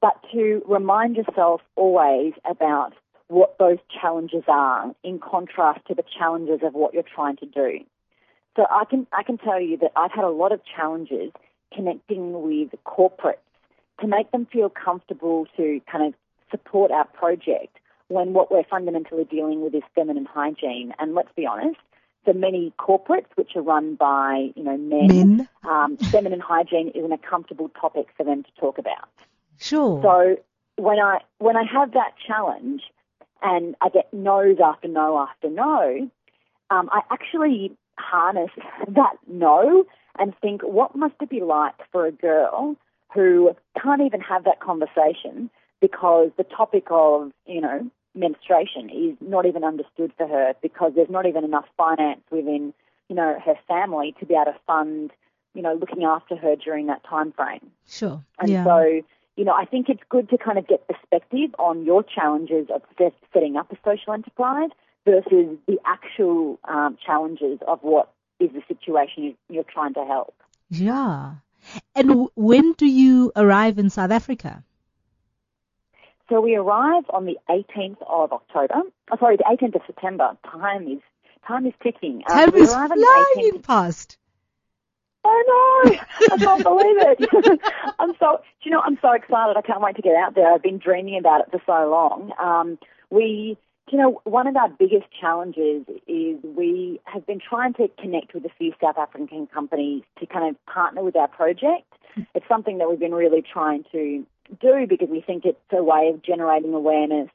but 0.00 0.16
to 0.32 0.62
remind 0.66 1.16
yourself 1.16 1.60
always 1.76 2.32
about 2.48 2.94
what 3.28 3.58
those 3.58 3.78
challenges 4.00 4.42
are, 4.48 4.92
in 5.04 5.20
contrast 5.20 5.80
to 5.86 5.94
the 5.94 6.04
challenges 6.18 6.60
of 6.64 6.74
what 6.74 6.92
you're 6.94 7.04
trying 7.04 7.36
to 7.36 7.46
do. 7.46 7.78
So 8.56 8.66
I 8.68 8.84
can 8.84 9.06
I 9.12 9.22
can 9.22 9.38
tell 9.38 9.60
you 9.60 9.76
that 9.78 9.92
I've 9.96 10.12
had 10.12 10.24
a 10.24 10.30
lot 10.30 10.52
of 10.52 10.60
challenges 10.76 11.32
connecting 11.72 12.42
with 12.42 12.70
corporates 12.84 13.36
to 14.00 14.06
make 14.08 14.30
them 14.32 14.46
feel 14.52 14.68
comfortable 14.68 15.46
to 15.56 15.80
kind 15.90 16.06
of 16.06 16.14
support 16.50 16.90
our 16.90 17.06
project 17.06 17.78
when 18.08 18.32
what 18.32 18.50
we're 18.50 18.64
fundamentally 18.64 19.24
dealing 19.24 19.62
with 19.62 19.74
is 19.74 19.82
feminine 19.94 20.26
hygiene. 20.26 20.92
And 20.98 21.14
let's 21.14 21.32
be 21.36 21.46
honest, 21.46 21.78
for 22.24 22.34
many 22.34 22.72
corporates 22.78 23.28
which 23.36 23.54
are 23.56 23.62
run 23.62 23.94
by 23.94 24.50
you 24.56 24.62
know 24.62 24.76
men, 24.76 25.06
Men, 25.06 25.48
Um, 25.64 25.96
feminine 25.96 26.40
hygiene 26.40 26.88
isn't 26.94 27.12
a 27.12 27.18
comfortable 27.18 27.70
topic 27.80 28.08
for 28.16 28.24
them 28.24 28.42
to 28.42 28.50
talk 28.60 28.78
about. 28.78 29.08
sure. 29.58 30.02
So 30.02 30.36
when 30.76 30.98
I 30.98 31.20
when 31.38 31.56
I 31.56 31.64
have 31.64 31.92
that 31.92 32.14
challenge, 32.26 32.82
and 33.42 33.74
I 33.80 33.88
get 33.88 34.12
no's 34.12 34.58
after 34.62 34.88
no 34.88 35.18
after 35.18 35.48
no, 35.48 36.10
um, 36.70 36.88
I 36.92 37.02
actually 37.10 37.72
harness 37.96 38.50
that 38.88 39.16
no 39.26 39.84
and 40.18 40.34
think, 40.40 40.62
what 40.62 40.94
must 40.96 41.14
it 41.22 41.30
be 41.30 41.40
like 41.40 41.74
for 41.92 42.04
a 42.06 42.12
girl 42.12 42.76
who 43.14 43.54
can't 43.80 44.02
even 44.02 44.20
have 44.20 44.44
that 44.44 44.60
conversation 44.60 45.50
because 45.80 46.30
the 46.36 46.44
topic 46.44 46.86
of, 46.90 47.32
you 47.46 47.60
know, 47.60 47.90
menstruation 48.14 48.90
is 48.90 49.16
not 49.20 49.46
even 49.46 49.64
understood 49.64 50.12
for 50.16 50.26
her 50.26 50.52
because 50.62 50.92
there's 50.94 51.10
not 51.10 51.26
even 51.26 51.44
enough 51.44 51.66
finance 51.76 52.20
within, 52.30 52.74
you 53.08 53.16
know, 53.16 53.38
her 53.44 53.54
family 53.68 54.14
to 54.18 54.26
be 54.26 54.34
able 54.34 54.52
to 54.52 54.58
fund, 54.66 55.10
you 55.54 55.62
know, 55.62 55.74
looking 55.74 56.04
after 56.04 56.36
her 56.36 56.56
during 56.56 56.86
that 56.86 57.02
time 57.04 57.32
frame. 57.32 57.70
Sure. 57.88 58.22
And 58.38 58.48
yeah. 58.48 58.64
so, 58.64 59.00
you 59.36 59.44
know, 59.44 59.54
I 59.54 59.64
think 59.64 59.88
it's 59.88 60.02
good 60.08 60.28
to 60.30 60.38
kind 60.38 60.58
of 60.58 60.66
get 60.66 60.86
perspective 60.86 61.54
on 61.58 61.84
your 61.84 62.02
challenges 62.02 62.68
of 62.74 62.82
set- 62.98 63.14
setting 63.32 63.56
up 63.56 63.72
a 63.72 63.76
social 63.84 64.12
enterprise 64.12 64.70
versus 65.04 65.56
the 65.66 65.78
actual 65.86 66.58
um, 66.64 66.98
challenges 67.04 67.58
of 67.66 67.78
what 67.82 68.12
is 68.38 68.50
the 68.52 68.62
situation 68.68 69.22
you- 69.22 69.36
you're 69.48 69.64
trying 69.64 69.94
to 69.94 70.04
help. 70.04 70.34
yeah. 70.68 71.34
And 71.94 72.28
when 72.36 72.72
do 72.72 72.86
you 72.86 73.32
arrive 73.36 73.78
in 73.78 73.90
South 73.90 74.10
Africa? 74.10 74.64
So 76.30 76.40
we 76.40 76.54
arrive 76.54 77.02
on 77.10 77.26
the 77.26 77.36
18th 77.50 77.96
of 78.06 78.32
October. 78.32 78.82
Oh, 79.10 79.16
sorry, 79.18 79.36
the 79.36 79.44
18th 79.44 79.74
of 79.74 79.82
September. 79.84 80.36
Time 80.50 80.86
is 80.86 81.00
time 81.46 81.66
is 81.66 81.74
ticking. 81.82 82.22
Um, 82.30 82.36
Time 82.36 82.50
we 82.54 82.60
is 82.62 82.72
arrive 82.72 82.92
on 82.92 82.98
the 82.98 83.04
18th 83.04 83.34
flying 83.34 83.62
past. 83.62 84.16
I 85.24 85.44
know. 85.48 85.96
I 86.32 86.38
can't 86.38 86.62
believe 86.62 86.96
it. 86.98 87.60
I'm 87.98 88.12
so. 88.20 88.40
Do 88.62 88.68
you 88.68 88.70
know? 88.70 88.80
I'm 88.80 88.96
so 89.02 89.12
excited. 89.12 89.56
I 89.56 89.62
can't 89.62 89.80
wait 89.80 89.96
to 89.96 90.02
get 90.02 90.14
out 90.14 90.36
there. 90.36 90.52
I've 90.52 90.62
been 90.62 90.78
dreaming 90.78 91.18
about 91.18 91.40
it 91.40 91.50
for 91.50 91.60
so 91.66 91.90
long. 91.90 92.32
Um, 92.38 92.78
we, 93.10 93.58
you 93.90 93.98
know, 93.98 94.20
one 94.22 94.46
of 94.46 94.54
our 94.56 94.68
biggest 94.68 95.06
challenges 95.20 95.84
is 96.06 96.38
we 96.44 97.00
have 97.04 97.26
been 97.26 97.40
trying 97.40 97.74
to 97.74 97.88
connect 98.00 98.34
with 98.34 98.44
a 98.44 98.50
few 98.56 98.72
South 98.80 98.98
African 98.98 99.48
companies 99.48 100.04
to 100.20 100.26
kind 100.26 100.48
of 100.48 100.64
partner 100.72 101.02
with 101.02 101.16
our 101.16 101.28
project. 101.28 101.92
It's 102.34 102.46
something 102.48 102.78
that 102.78 102.88
we've 102.88 102.98
been 103.00 103.14
really 103.14 103.42
trying 103.42 103.84
to 103.92 104.24
do 104.60 104.86
because 104.88 105.08
we 105.08 105.20
think 105.20 105.44
it's 105.44 105.58
a 105.72 105.82
way 105.82 106.10
of 106.12 106.22
generating 106.22 106.74
awareness. 106.74 107.28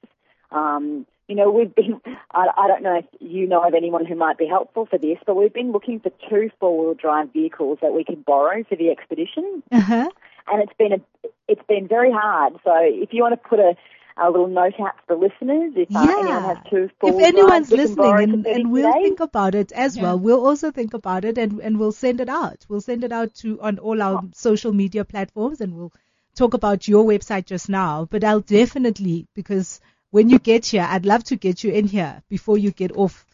Um, 0.52 1.06
you 1.28 1.36
know, 1.36 1.50
we've 1.52 1.74
been, 1.74 2.02
I, 2.32 2.48
I 2.58 2.68
don't 2.68 2.84
know 2.84 2.98
if 3.00 3.06
you 3.20 3.48
know 3.48 3.66
of 3.68 3.74
anyone 3.74 4.06
who 4.06 4.16
might 4.16 4.38
be 4.38 4.46
helpful 4.48 4.86
for 4.86 4.98
this, 4.98 5.18
but 5.26 5.36
we've 5.36 5.54
been 5.54 5.72
looking 5.72 6.00
for 6.00 6.12
two 6.30 6.50
four-wheel 6.60 6.94
drive 6.96 7.34
vehicles 7.34 7.80
that 7.82 7.94
we 7.94 8.04
could 8.04 8.26
borrow 8.26 8.64
for 8.64 8.76
the 8.76 8.90
expedition. 8.90 9.64
Uh-huh. 9.72 10.10
And 10.48 10.62
it's 10.62 10.74
been 10.78 10.94
a, 10.94 11.30
it's 11.48 11.66
been 11.68 11.88
very 11.88 12.12
hard. 12.12 12.54
So 12.64 12.72
if 12.82 13.10
you 13.14 13.24
want 13.24 13.42
to 13.42 13.50
put 13.50 13.60
a, 13.60 13.76
a 14.18 14.30
little 14.30 14.48
note 14.48 14.80
out 14.80 14.94
for 15.08 15.16
the 15.16 15.22
listeners, 15.22 15.74
if 15.76 15.94
uh, 15.96 16.02
anyone 16.02 16.44
has 16.44 16.58
two 16.70 16.90
If 17.04 17.16
anyone's 17.22 17.70
drives, 17.70 17.72
listening, 17.98 18.14
and, 18.20 18.46
and 18.46 18.72
we'll 18.72 18.92
days. 18.94 19.02
think 19.04 19.20
about 19.20 19.56
it 19.56 19.72
as 19.72 19.98
Yeah. 19.98 20.04
well. 20.04 20.20
We'll 20.20 20.46
also 20.46 20.70
think 20.72 20.94
about 20.94 21.26
it, 21.26 21.38
and, 21.40 21.60
and 21.60 21.80
we'll 21.80 21.92
send 21.92 22.22
it 22.22 22.30
out. 22.30 22.66
We'll 22.70 22.82
send 22.82 23.04
it 23.04 23.12
out 23.12 23.34
to 23.42 23.60
on 23.62 23.80
all 23.80 24.02
our 24.02 24.22
social 24.34 24.72
media 24.72 25.04
platforms, 25.04 25.60
and 25.60 25.74
we'll 25.76 25.92
talk 26.36 26.54
about 26.54 26.88
your 26.88 27.04
website 27.06 27.46
just 27.46 27.70
now. 27.70 28.06
But 28.10 28.24
I'll 28.24 28.42
definitely 28.42 29.28
because 29.36 29.80
when 30.12 30.30
you 30.30 30.40
get 30.40 30.66
here, 30.68 30.86
I'd 30.90 31.06
love 31.06 31.24
to 31.26 31.36
get 31.36 31.64
you 31.64 31.72
in 31.72 31.88
here 31.88 32.22
before 32.30 32.58
you 32.58 32.72
get 32.72 32.92
off 32.96 33.26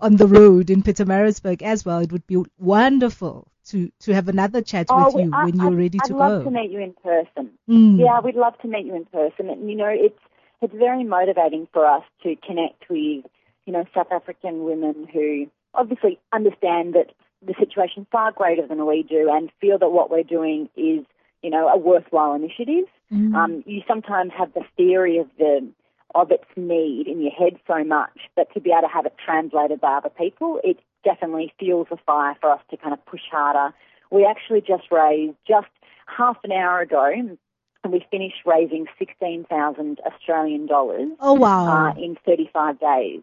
on 0.00 0.16
the 0.16 0.26
road 0.26 0.70
in 0.70 0.82
Pietermaritzburg 0.82 1.62
as 1.62 1.84
well. 1.84 1.98
It 1.98 2.12
would 2.12 2.26
be 2.26 2.42
wonderful 2.58 3.48
to 3.66 3.90
to 4.00 4.12
have 4.14 4.28
another 4.28 4.62
chat 4.62 4.86
Oh, 4.90 5.06
with 5.06 5.24
you 5.24 5.30
I- 5.34 5.44
when 5.44 5.56
you're 5.56 5.66
I'd- 5.66 5.76
ready 5.76 5.98
I'd 6.02 6.08
to 6.08 6.16
love 6.16 6.44
to 6.44 6.50
meet 6.50 6.70
you 6.70 6.80
in 6.80 6.92
person. 7.02 7.50
Mm. 7.68 7.98
Yeah, 7.98 8.20
we'd 8.20 8.36
love 8.36 8.56
to 8.62 8.68
meet 8.68 8.86
you 8.86 8.94
in 8.94 9.04
person. 9.06 9.50
And, 9.50 9.68
you 9.70 9.76
know, 9.76 9.88
it's 9.88 10.18
it's 10.62 10.72
very 10.74 11.04
motivating 11.04 11.66
for 11.72 11.84
us 11.84 12.02
to 12.22 12.34
connect 12.36 12.88
with, 12.88 13.24
you 13.66 13.72
know, 13.74 13.84
South 13.94 14.10
African 14.10 14.64
women 14.64 15.06
who 15.12 15.46
obviously 15.74 16.18
understand 16.32 16.94
that 16.94 17.08
the 17.46 17.54
situation's 17.58 18.06
far 18.10 18.32
greater 18.32 18.66
than 18.66 18.86
we 18.86 19.02
do 19.02 19.28
and 19.30 19.50
feel 19.60 19.78
that 19.78 19.90
what 19.90 20.10
we're 20.10 20.22
doing 20.22 20.70
is, 20.74 21.04
you 21.42 21.50
know, 21.50 21.68
a 21.68 21.76
worthwhile 21.76 22.34
initiative. 22.34 22.84
Mm. 23.12 23.34
Um, 23.34 23.62
you 23.66 23.82
sometimes 23.86 24.32
have 24.36 24.52
the 24.54 24.64
theory 24.76 25.18
of 25.18 25.28
the 25.38 25.66
of 26.14 26.30
its 26.30 26.44
need 26.56 27.06
in 27.08 27.20
your 27.20 27.32
head 27.32 27.56
so 27.66 27.84
much, 27.84 28.18
but 28.36 28.52
to 28.54 28.60
be 28.60 28.70
able 28.70 28.82
to 28.88 28.94
have 28.94 29.04
it 29.06 29.14
translated 29.22 29.80
by 29.80 29.96
other 29.96 30.08
people, 30.08 30.60
it 30.64 30.78
definitely 31.04 31.52
fuels 31.58 31.88
the 31.90 31.96
fire 32.06 32.34
for 32.40 32.50
us 32.50 32.60
to 32.70 32.76
kind 32.76 32.94
of 32.94 33.04
push 33.06 33.20
harder. 33.30 33.74
We 34.10 34.24
actually 34.24 34.60
just 34.62 34.90
raised 34.90 35.36
just 35.46 35.66
half 36.06 36.38
an 36.44 36.52
hour 36.52 36.80
ago, 36.80 37.04
and 37.12 37.92
we 37.92 38.04
finished 38.10 38.38
raising 38.46 38.86
sixteen 38.98 39.44
thousand 39.44 40.00
Australian 40.06 40.66
dollars 40.66 41.10
Oh 41.20 41.34
wow! 41.34 41.90
uh, 41.90 41.94
in 42.00 42.16
35 42.24 42.80
days. 42.80 43.22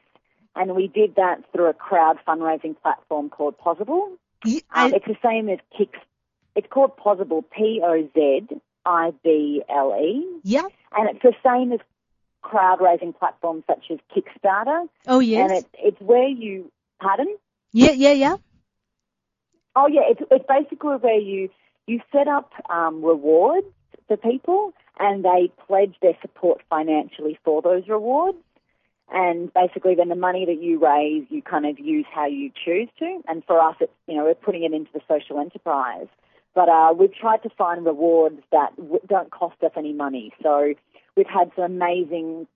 And 0.55 0.75
we 0.75 0.87
did 0.87 1.15
that 1.15 1.41
through 1.51 1.65
a 1.69 1.73
crowd 1.73 2.19
fundraising 2.27 2.75
platform 2.81 3.29
called 3.29 3.57
Pozible. 3.57 4.11
Ye- 4.45 4.61
Um, 4.75 4.93
it's 4.93 5.05
the 5.07 5.17
same 5.23 5.49
as 5.49 5.57
Kicks. 5.75 5.97
It's 6.55 6.67
called 6.69 6.97
Pozible, 6.97 7.43
P-O-Z-I-B-L-E. 7.51 8.59
yeah. 10.43 10.67
And 10.95 11.09
it's 11.09 11.23
the 11.23 11.33
same 11.43 11.71
as 11.71 11.79
crowd 12.43 12.79
raising 12.81 13.13
platforms 13.13 13.63
such 13.67 13.85
as 13.89 13.97
Kickstarter. 14.15 14.87
Oh 15.07 15.19
yes. 15.19 15.49
And 15.49 15.59
it's, 15.59 15.69
it's 15.79 16.01
where 16.01 16.27
you, 16.27 16.71
pardon? 17.01 17.35
yeah, 17.71 17.91
yeah, 17.91 18.11
yeah. 18.11 18.35
Oh 19.75 19.87
yeah, 19.87 20.01
it's, 20.09 20.21
it's 20.29 20.45
basically 20.47 20.97
where 20.97 21.19
you, 21.19 21.49
you 21.87 22.01
set 22.11 22.27
up 22.27 22.51
um, 22.69 23.03
rewards 23.03 23.65
for 24.07 24.17
people 24.17 24.73
and 24.99 25.25
they 25.25 25.51
pledge 25.65 25.95
their 26.01 26.15
support 26.21 26.61
financially 26.69 27.39
for 27.43 27.61
those 27.63 27.87
rewards. 27.87 28.37
And 29.11 29.51
basically 29.53 29.95
then 29.95 30.09
the 30.09 30.15
money 30.15 30.45
that 30.45 30.61
you 30.61 30.79
raise, 30.79 31.25
you 31.29 31.41
kind 31.41 31.65
of 31.65 31.79
use 31.79 32.05
how 32.13 32.27
you 32.27 32.51
choose 32.63 32.89
to. 32.99 33.21
And 33.27 33.43
for 33.45 33.59
us, 33.59 33.75
it's, 33.79 33.91
you 34.07 34.15
know, 34.15 34.25
we're 34.25 34.35
putting 34.35 34.63
it 34.63 34.73
into 34.73 34.91
the 34.93 35.01
social 35.07 35.39
enterprise. 35.39 36.07
But 36.55 36.69
uh, 36.69 36.93
we've 36.97 37.13
tried 37.13 37.41
to 37.43 37.49
find 37.49 37.85
rewards 37.85 38.39
that 38.51 38.75
w- 38.77 38.99
don't 39.07 39.31
cost 39.31 39.55
us 39.63 39.71
any 39.75 39.93
money. 39.93 40.31
So 40.43 40.73
we've 41.17 41.27
had 41.27 41.51
some 41.55 41.65
amazing, 41.65 42.47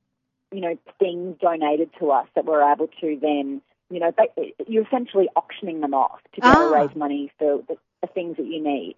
you 0.52 0.62
know, 0.62 0.78
things 1.00 1.38
donated 1.42 1.90
to 2.00 2.12
us 2.12 2.28
that 2.36 2.46
we're 2.46 2.62
able 2.72 2.88
to 3.02 3.18
then, 3.22 3.62
you 3.90 4.00
know, 4.00 4.12
ba- 4.12 4.28
you're 4.68 4.86
essentially 4.86 5.30
auctioning 5.36 5.82
them 5.82 5.94
off 5.96 6.20
to 6.36 6.42
be 6.42 6.48
able 6.48 6.60
to 6.60 6.66
Ah. 6.76 6.80
raise 6.82 6.96
money 6.96 7.32
for 7.40 7.64
the, 7.68 7.78
the 8.02 8.08
things 8.08 8.38
that 8.38 8.46
you 8.46 8.62
need. 8.64 8.96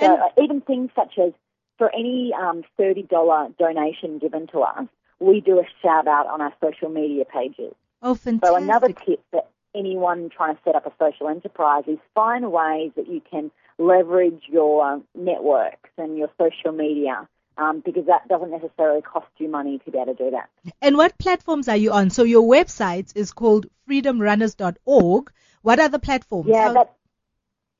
So 0.00 0.06
And- 0.14 0.22
uh, 0.22 0.28
even 0.42 0.60
things 0.62 0.90
such 0.96 1.16
as 1.18 1.32
for 1.76 1.94
any 1.94 2.32
um, 2.34 2.64
$30 2.78 3.56
donation 3.56 4.18
given 4.18 4.48
to 4.48 4.60
us, 4.62 4.86
we 5.20 5.40
do 5.40 5.60
a 5.60 5.64
shout 5.80 6.08
out 6.08 6.26
on 6.26 6.40
our 6.40 6.52
social 6.60 6.88
media 6.88 7.24
pages. 7.24 7.72
Oh, 8.02 8.14
fantastic. 8.16 8.48
So 8.48 8.56
another 8.56 8.88
tip 8.92 9.20
for 9.30 9.44
anyone 9.74 10.30
trying 10.34 10.56
to 10.56 10.60
set 10.64 10.74
up 10.74 10.86
a 10.86 10.92
social 10.98 11.28
enterprise 11.28 11.84
is 11.86 11.98
find 12.14 12.50
ways 12.52 12.92
that 12.96 13.08
you 13.08 13.20
can 13.30 13.50
leverage 13.78 14.42
your 14.48 15.00
networks 15.14 15.90
and 15.96 16.16
your 16.18 16.28
social 16.38 16.72
media 16.72 17.28
um, 17.58 17.82
because 17.84 18.06
that 18.06 18.26
doesn't 18.28 18.50
necessarily 18.50 19.02
cost 19.02 19.26
you 19.38 19.48
money 19.48 19.78
to 19.84 19.90
be 19.90 19.98
able 19.98 20.14
to 20.14 20.24
do 20.24 20.30
that. 20.30 20.48
And 20.80 20.96
what 20.96 21.18
platforms 21.18 21.68
are 21.68 21.76
you 21.76 21.92
on? 21.92 22.10
So 22.10 22.22
your 22.22 22.42
website 22.48 23.12
is 23.16 23.32
called 23.32 23.66
freedomrunners.org. 23.88 25.32
What 25.62 25.80
are 25.80 25.88
the 25.88 25.98
platforms? 25.98 26.48
Yeah, 26.50 26.68
How- 26.68 26.72
that, 26.74 26.94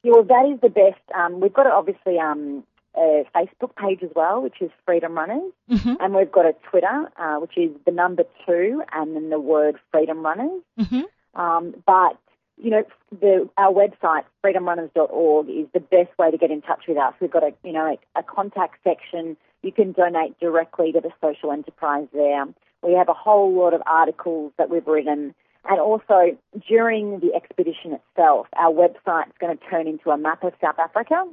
yeah, 0.02 0.12
well, 0.12 0.24
that 0.24 0.50
is 0.54 0.60
the 0.60 0.68
best. 0.68 1.00
Um, 1.14 1.40
we've 1.40 1.52
got 1.52 1.66
obviously 1.66 2.18
um, 2.18 2.64
a 2.96 3.24
Facebook 3.34 3.74
page 3.76 4.02
as 4.02 4.10
well, 4.14 4.42
which 4.42 4.60
is 4.60 4.70
Freedom 4.84 5.14
Runners, 5.14 5.52
Mhm, 5.70 5.96
and 6.00 6.14
we've 6.14 6.30
got 6.32 6.46
a 6.46 6.54
Twitter, 6.70 7.10
uh, 7.16 7.36
which 7.36 7.56
is 7.56 7.70
the 7.84 7.92
number 7.92 8.24
two 8.46 8.82
and 8.92 9.14
then 9.14 9.30
the 9.30 9.40
word 9.40 9.76
Freedom 9.92 10.24
Runners. 10.24 10.62
mhm. 10.78 11.04
Um, 11.38 11.74
but 11.86 12.18
you 12.60 12.70
know, 12.70 12.82
the, 13.20 13.48
our 13.56 13.72
website 13.72 14.24
freedomrunners.org 14.44 15.48
is 15.48 15.66
the 15.72 15.80
best 15.80 16.10
way 16.18 16.30
to 16.30 16.36
get 16.36 16.50
in 16.50 16.60
touch 16.60 16.82
with 16.88 16.98
us. 16.98 17.14
We've 17.20 17.30
got 17.30 17.44
a 17.44 17.52
you 17.64 17.72
know 17.72 17.96
a, 18.16 18.18
a 18.18 18.22
contact 18.22 18.76
section. 18.84 19.36
You 19.62 19.72
can 19.72 19.92
donate 19.92 20.38
directly 20.38 20.92
to 20.92 21.00
the 21.00 21.10
social 21.20 21.52
enterprise 21.52 22.08
there. 22.12 22.44
We 22.82 22.92
have 22.92 23.08
a 23.08 23.14
whole 23.14 23.52
lot 23.56 23.74
of 23.74 23.82
articles 23.86 24.52
that 24.58 24.70
we've 24.70 24.86
written. 24.86 25.34
And 25.68 25.80
also, 25.80 26.36
during 26.68 27.20
the 27.20 27.34
expedition 27.34 27.92
itself, 27.92 28.46
our 28.54 28.72
website's 28.72 29.36
going 29.40 29.56
to 29.58 29.64
turn 29.68 29.86
into 29.86 30.10
a 30.10 30.16
map 30.16 30.44
of 30.44 30.52
South 30.60 30.78
Africa, 30.78 31.24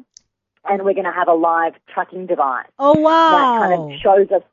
and 0.68 0.84
we're 0.84 0.94
going 0.94 1.06
to 1.06 1.12
have 1.12 1.28
a 1.28 1.34
live 1.34 1.74
tracking 1.94 2.26
device 2.26 2.66
Oh 2.80 3.00
wow. 3.00 3.32
that 3.32 3.60
kind 3.60 3.74
of 3.94 4.00
shows 4.00 4.32
us. 4.36 4.44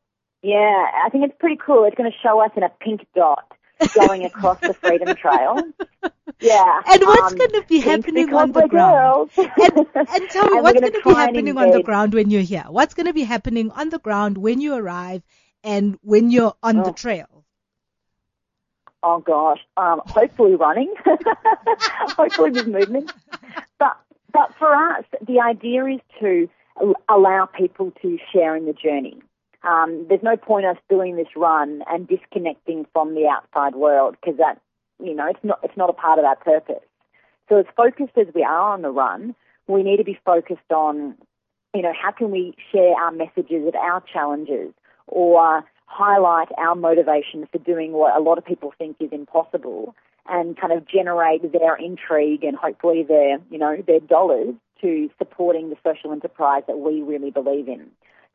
Yeah, 0.42 0.86
I 1.04 1.08
think 1.10 1.24
it's 1.24 1.38
pretty 1.38 1.56
cool. 1.64 1.84
It's 1.84 1.96
going 1.96 2.10
to 2.10 2.16
show 2.22 2.40
us 2.40 2.50
in 2.56 2.62
a 2.62 2.68
pink 2.68 3.06
dot 3.14 3.50
going 3.94 4.24
across 4.24 4.58
the 4.66 4.74
Freedom 4.74 5.14
Trail. 5.14 5.66
Yeah. 6.40 6.82
And 6.86 7.02
what's 7.06 7.32
um, 7.32 7.38
going 7.38 7.52
to 7.52 7.64
be 7.68 7.80
happening 7.80 8.32
on 8.34 8.52
the 8.52 8.62
ground? 8.64 9.30
And, 9.58 9.86
and 10.08 10.30
tell 10.30 10.48
me, 10.48 10.58
And 10.62 10.62
what's 10.62 10.80
gonna 10.80 11.00
be 11.02 11.14
happening 11.14 11.56
on 11.58 11.70
the 11.70 11.80
ground 11.80 12.14
when 12.14 12.30
you're 12.30 12.42
here? 12.42 12.64
What's 12.68 12.94
going 12.94 13.06
to 13.06 13.12
be 13.12 13.24
happening 13.24 13.70
on 13.72 13.90
the 13.90 13.98
ground 13.98 14.38
when 14.38 14.60
you 14.60 14.74
arrive 14.74 15.22
and 15.64 15.98
when 16.02 16.30
you're 16.30 16.54
on 16.62 16.82
the 16.82 16.90
Oh. 16.90 16.92
trail? 16.92 17.44
Oh 19.02 19.20
gosh, 19.20 19.60
um, 19.76 20.00
hopefully 20.06 20.54
running, 20.54 20.94
hopefully 22.16 22.50
with 22.50 22.66
movement. 22.68 23.12
But 23.78 23.98
but 24.32 24.54
for 24.58 24.74
us, 24.74 25.04
the 25.26 25.40
idea 25.40 25.86
is 25.86 26.00
to 26.20 26.48
allow 27.08 27.46
people 27.46 27.92
to 28.02 28.18
share 28.32 28.56
in 28.56 28.66
the 28.66 28.72
journey. 28.72 29.20
Um, 29.64 30.06
there's 30.08 30.22
no 30.22 30.36
point 30.36 30.66
us 30.66 30.76
doing 30.88 31.16
this 31.16 31.28
run 31.36 31.82
and 31.88 32.08
disconnecting 32.08 32.86
from 32.92 33.14
the 33.14 33.28
outside 33.28 33.74
world 33.74 34.16
because 34.20 34.38
that, 34.38 34.60
you 35.02 35.14
know, 35.14 35.28
it's 35.28 35.42
not 35.42 35.60
it's 35.62 35.76
not 35.76 35.90
a 35.90 35.92
part 35.92 36.18
of 36.18 36.24
our 36.24 36.36
purpose. 36.36 36.84
So 37.48 37.58
as 37.58 37.66
focused 37.76 38.16
as 38.16 38.26
we 38.34 38.42
are 38.42 38.72
on 38.72 38.82
the 38.82 38.90
run, 38.90 39.34
we 39.66 39.82
need 39.82 39.98
to 39.98 40.04
be 40.04 40.18
focused 40.24 40.70
on, 40.70 41.16
you 41.74 41.82
know, 41.82 41.92
how 41.92 42.10
can 42.10 42.30
we 42.30 42.54
share 42.72 42.94
our 42.94 43.12
messages 43.12 43.66
of 43.68 43.74
our 43.74 44.02
challenges 44.12 44.72
or 45.06 45.64
highlight 45.86 46.48
our 46.56 46.74
motivation 46.74 47.46
for 47.52 47.58
doing 47.58 47.92
what 47.92 48.16
a 48.16 48.20
lot 48.20 48.38
of 48.38 48.44
people 48.44 48.72
think 48.78 48.96
is 49.00 49.10
impossible 49.12 49.94
and 50.28 50.56
kind 50.58 50.72
of 50.72 50.86
generate 50.86 51.52
their 51.52 51.76
intrigue 51.76 52.44
and 52.44 52.56
hopefully 52.56 53.02
their, 53.02 53.38
you 53.50 53.58
know, 53.58 53.76
their 53.86 54.00
dollars 54.00 54.54
to 54.80 55.10
supporting 55.18 55.70
the 55.70 55.76
social 55.84 56.12
enterprise 56.12 56.62
that 56.66 56.78
we 56.78 57.02
really 57.02 57.30
believe 57.30 57.68
in. 57.68 57.90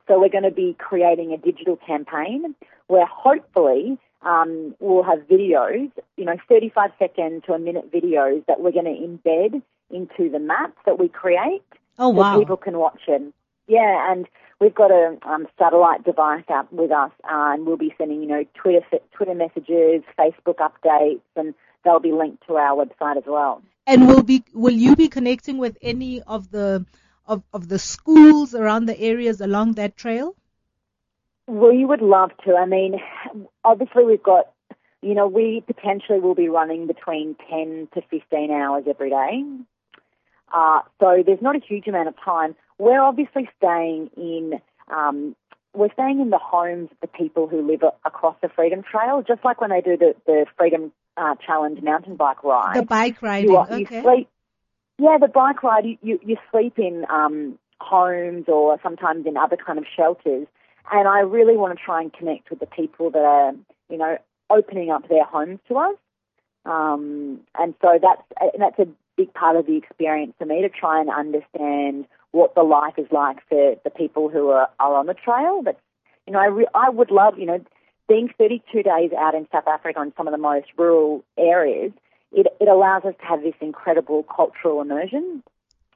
So 0.08 0.20
we're 0.20 0.30
going 0.30 0.44
to 0.44 0.52
be 0.52 0.76
creating 0.78 1.34
a 1.34 1.38
digital 1.38 1.76
campaign 1.76 2.56
where 2.88 3.06
hopefully 3.06 3.98
um, 4.22 4.76
we'll 4.80 5.04
have 5.04 5.20
videos, 5.28 5.92
you 6.16 6.26
know, 6.26 6.38
35 6.50 6.92
second 6.98 7.44
to 7.46 7.54
a 7.54 7.60
minute 7.60 7.92
videos 7.92 8.46
that 8.48 8.62
we're 8.62 8.72
going 8.72 8.86
to 8.86 8.92
embed 8.92 9.62
into 9.90 10.30
the 10.32 10.40
maps 10.40 10.78
that 10.86 11.00
we 11.00 11.08
create. 11.08 11.64
Oh, 12.00 12.16
so 12.16 12.40
people 12.40 12.58
can 12.58 12.78
watch 12.78 13.02
it. 13.08 13.22
Yeah, 13.68 14.12
and 14.12 14.28
we've 14.60 14.76
got 14.76 14.92
a 14.92 15.18
um, 15.24 15.48
satellite 15.60 16.04
device 16.04 16.44
out 16.50 16.72
with 16.72 16.92
us, 16.92 17.12
uh, 17.24 17.54
and 17.54 17.66
we'll 17.66 17.78
be 17.78 17.94
sending, 17.98 18.22
you 18.22 18.28
know, 18.28 18.46
Twitter 18.54 18.86
Twitter 19.12 19.34
messages, 19.34 20.04
Facebook 20.18 20.58
updates, 20.58 21.22
and 21.36 21.54
they'll 21.84 22.00
be 22.00 22.14
linked 22.14 22.46
to 22.48 22.56
our 22.56 22.86
website 22.86 23.18
as 23.18 23.24
well. 23.26 23.62
And 23.86 24.08
will 24.08 24.24
be 24.24 24.44
will 24.54 24.74
you 24.74 24.96
be 24.96 25.08
connecting 25.08 25.58
with 25.58 25.78
any 25.82 26.22
of 26.22 26.52
the 26.52 26.86
of, 27.28 27.44
of 27.54 27.68
the 27.68 27.80
schools 27.80 28.56
around 28.56 28.86
the 28.86 29.00
areas 29.00 29.42
along 29.42 29.74
that 29.74 29.98
trail? 29.98 30.36
We 31.48 31.86
would 31.86 32.02
love 32.02 32.32
to. 32.46 32.56
I 32.56 32.66
mean, 32.66 32.96
obviously 33.64 34.06
we've 34.06 34.24
got, 34.24 34.52
you 35.02 35.14
know, 35.14 35.28
we 35.28 35.64
potentially 35.66 36.20
will 36.20 36.36
be 36.36 36.50
running 36.50 36.88
between 36.88 37.36
10 37.50 37.90
to 37.94 38.02
15 38.10 38.52
hours 38.52 38.84
every 38.90 39.10
day. 39.10 39.44
Uh, 40.54 40.80
so 41.00 41.24
there's 41.26 41.42
not 41.42 41.56
a 41.56 41.60
huge 41.60 41.88
amount 41.88 42.08
of 42.08 42.16
time. 42.24 42.56
We're 42.80 43.02
obviously 43.02 43.50
staying 43.58 44.10
in, 44.16 44.60
um, 44.90 45.36
we're 45.74 45.92
staying 45.94 46.20
in 46.20 46.30
the 46.30 46.40
homes 46.40 46.90
of 46.92 46.98
the 47.02 47.08
people 47.08 47.48
who 47.48 47.66
live 47.66 47.82
across 48.06 48.36
the 48.42 48.50
Freedom 48.50 48.84
Trail, 48.90 49.24
just 49.28 49.44
like 49.44 49.62
when 49.62 49.70
they 49.70 49.82
do 49.82 49.98
the, 49.98 50.16
the 50.26 50.46
Freedom 50.58 50.92
uh, 51.18 51.36
Challenge 51.46 51.82
mountain 51.82 52.16
bike 52.16 52.44
ride. 52.44 52.76
The 52.76 52.86
bike 52.86 53.22
riding. 53.22 53.50
You, 53.50 53.58
are- 53.58 53.68
you 53.78 53.86
okay. 53.86 54.02
sleep. 54.02 54.30
Yeah, 55.00 55.18
the 55.20 55.28
bike 55.28 55.64
ride. 55.64 55.86
You 55.86 55.98
you, 56.02 56.20
you 56.24 56.38
sleep 56.52 56.80
in 56.80 57.06
um, 57.10 57.60
homes 57.80 58.46
or 58.48 58.80
sometimes 58.82 59.26
in 59.26 59.38
other 59.38 59.58
kind 59.58 59.78
of 59.78 59.86
shelters, 59.96 60.48
and 60.92 61.08
I 61.08 61.20
really 61.20 61.56
want 61.56 61.78
to 61.78 61.84
try 61.84 62.02
and 62.02 62.12
connect 62.12 62.50
with 62.50 62.60
the 62.60 62.66
people 62.66 63.12
that 63.12 63.20
are 63.20 63.54
you 63.90 63.98
know 63.98 64.18
opening 64.50 64.90
up 64.90 65.08
their 65.08 65.26
homes 65.26 65.60
to 65.68 65.78
us. 65.78 65.96
Um, 66.66 67.42
and 67.58 67.74
so 67.82 68.00
that's 68.02 68.22
and 68.54 68.62
that's 68.62 68.80
a 68.80 68.88
big 69.16 69.34
part 69.34 69.56
of 69.56 69.66
the 69.66 69.78
experience 69.78 70.34
for 70.38 70.46
me 70.46 70.62
to 70.62 70.70
try 70.70 71.00
and 71.00 71.10
understand 71.10 72.06
what 72.32 72.56
the 72.56 72.64
life 72.64 72.94
is 72.98 73.08
like 73.12 73.38
for 73.50 73.76
the 73.84 73.90
people 73.90 74.30
who 74.30 74.50
are, 74.50 74.70
are 74.80 74.96
on 74.96 75.06
the 75.06 75.14
trail. 75.14 75.62
But 75.64 75.80
you 76.26 76.34
know, 76.34 76.40
I 76.40 76.48
re- 76.48 76.68
I 76.74 76.90
would 76.90 77.12
love 77.12 77.38
you 77.38 77.46
know 77.46 77.64
being 78.10 78.30
32 78.38 78.84
days 78.84 79.12
out 79.18 79.36
in 79.36 79.48
South 79.52 79.68
Africa 79.68 80.02
in 80.02 80.14
some 80.18 80.28
of 80.28 80.32
the 80.32 80.38
most 80.38 80.68
rural 80.78 81.24
areas, 81.38 81.92
it, 82.32 82.48
it 82.60 82.68
allows 82.68 83.04
us 83.06 83.14
to 83.20 83.26
have 83.26 83.42
this 83.42 83.56
incredible 83.62 84.24
cultural 84.24 84.82
immersion. 84.82 85.44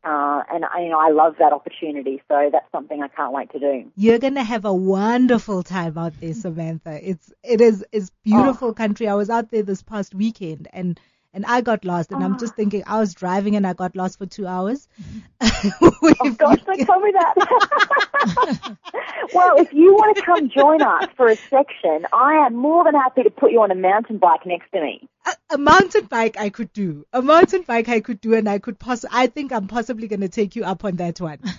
Uh, 0.03 0.41
and 0.51 0.65
I, 0.65 0.81
you 0.81 0.89
know, 0.89 0.99
I 0.99 1.09
love 1.11 1.35
that 1.37 1.53
opportunity. 1.53 2.23
So 2.27 2.49
that's 2.51 2.71
something 2.71 3.03
I 3.03 3.07
can't 3.07 3.31
wait 3.33 3.51
to 3.51 3.59
do. 3.59 3.91
You're 3.95 4.17
gonna 4.17 4.43
have 4.43 4.65
a 4.65 4.73
wonderful 4.73 5.61
time 5.61 5.95
out 5.97 6.13
there, 6.19 6.33
Samantha. 6.33 6.99
It's 7.07 7.31
it 7.43 7.61
is 7.61 7.85
it's 7.91 8.09
beautiful 8.23 8.73
country. 8.73 9.07
I 9.07 9.13
was 9.13 9.29
out 9.29 9.51
there 9.51 9.61
this 9.61 9.83
past 9.83 10.15
weekend 10.15 10.67
and 10.73 10.99
and 11.33 11.45
I 11.45 11.61
got 11.61 11.85
lost 11.85 12.11
and 12.11 12.23
I'm 12.23 12.37
just 12.37 12.53
ah. 12.53 12.55
thinking 12.57 12.83
I 12.85 12.99
was 12.99 13.13
driving 13.13 13.55
and 13.55 13.65
I 13.65 13.73
got 13.73 13.95
lost 13.95 14.17
for 14.17 14.25
two 14.25 14.47
hours. 14.47 14.87
Mm-hmm. 15.01 15.87
Oh 16.03 16.31
gosh, 16.31 16.59
don't 16.65 16.85
tell 16.85 16.99
me 16.99 17.11
that. 17.13 18.77
well, 19.33 19.59
if 19.59 19.71
you 19.71 19.93
want 19.93 20.17
to 20.17 20.23
come 20.23 20.49
join 20.49 20.81
us 20.81 21.07
for 21.15 21.27
a 21.27 21.35
section, 21.35 22.05
I 22.11 22.45
am 22.45 22.55
more 22.55 22.83
than 22.83 22.95
happy 22.95 23.23
to 23.23 23.29
put 23.29 23.51
you 23.51 23.61
on 23.61 23.71
a 23.71 23.75
mountain 23.75 24.17
bike 24.17 24.45
next 24.45 24.71
to 24.71 24.81
me. 24.81 25.07
a, 25.25 25.55
a 25.55 25.57
mountain 25.57 26.05
bike 26.05 26.37
I 26.39 26.49
could 26.49 26.73
do. 26.73 27.05
A 27.13 27.21
mountain 27.21 27.63
bike 27.63 27.89
I 27.89 27.99
could 27.99 28.19
do 28.19 28.33
and 28.33 28.49
I 28.49 28.59
could 28.59 28.79
poss- 28.79 29.05
I 29.11 29.27
think 29.27 29.51
I'm 29.51 29.67
possibly 29.67 30.07
gonna 30.07 30.27
take 30.27 30.55
you 30.55 30.63
up 30.63 30.83
on 30.83 30.97
that 30.97 31.21
one. 31.21 31.39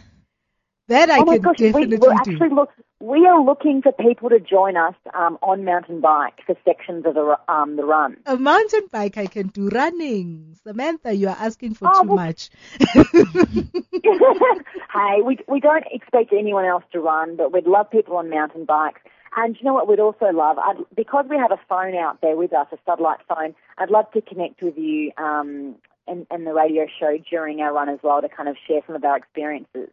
That 0.89 1.11
I 1.11 1.21
oh 1.21 1.25
my 1.25 1.35
could 1.35 1.45
gosh, 1.45 1.57
definitely 1.59 1.97
we're 1.97 2.13
do. 2.13 2.19
actually 2.19 2.49
look. 2.51 2.71
We 3.03 3.27
are 3.27 3.43
looking 3.43 3.83
for 3.83 3.91
people 3.91 4.29
to 4.31 4.38
join 4.38 4.77
us 4.77 4.95
um, 5.12 5.37
on 5.43 5.65
mountain 5.65 6.01
bike 6.01 6.38
for 6.47 6.55
sections 6.65 7.05
of 7.05 7.15
the 7.15 7.37
um, 7.49 7.75
the 7.75 7.85
run. 7.85 8.17
a 8.27 8.37
mountain 8.37 8.87
bike 8.93 9.19
I 9.19 9.27
can 9.27 9.49
do 9.49 9.69
running. 9.71 10.55
Samantha, 10.62 11.12
you 11.12 11.27
are 11.29 11.37
asking 11.37 11.75
for 11.75 11.88
Oh, 11.93 12.03
too 12.03 12.09
well- 12.11 12.17
much. 12.27 12.51
hey, 14.95 15.23
we 15.25 15.38
we 15.49 15.59
don't 15.59 15.85
expect 15.91 16.33
anyone 16.33 16.65
else 16.65 16.85
to 16.93 17.01
run, 17.01 17.37
but 17.37 17.53
we'd 17.53 17.67
love 17.67 17.91
people 17.91 18.17
on 18.17 18.31
mountain 18.31 18.65
bikes. 18.65 19.01
And 19.37 19.57
you 19.59 19.65
know 19.65 19.75
what? 19.75 19.88
We'd 19.88 19.99
also 19.99 20.27
love 20.27 20.59
I'd, 20.59 20.77
because 20.95 21.25
we 21.29 21.37
have 21.38 21.51
a 21.53 21.61
phone 21.69 21.97
out 21.97 22.21
there 22.21 22.37
with 22.37 22.53
us, 22.53 22.67
a 22.71 22.77
satellite 22.87 23.21
phone. 23.29 23.55
I'd 23.79 23.91
love 23.91 24.11
to 24.12 24.21
connect 24.21 24.62
with 24.62 24.77
you 24.77 25.11
um, 25.17 25.75
and, 26.07 26.27
and 26.31 26.47
the 26.47 26.53
radio 26.53 26.87
show 27.01 27.17
during 27.31 27.61
our 27.62 27.73
run 27.73 27.88
as 27.88 27.99
well 28.03 28.21
to 28.21 28.29
kind 28.29 28.49
of 28.49 28.57
share 28.69 28.81
some 28.87 28.95
of 28.95 29.03
our 29.05 29.17
experiences. 29.17 29.88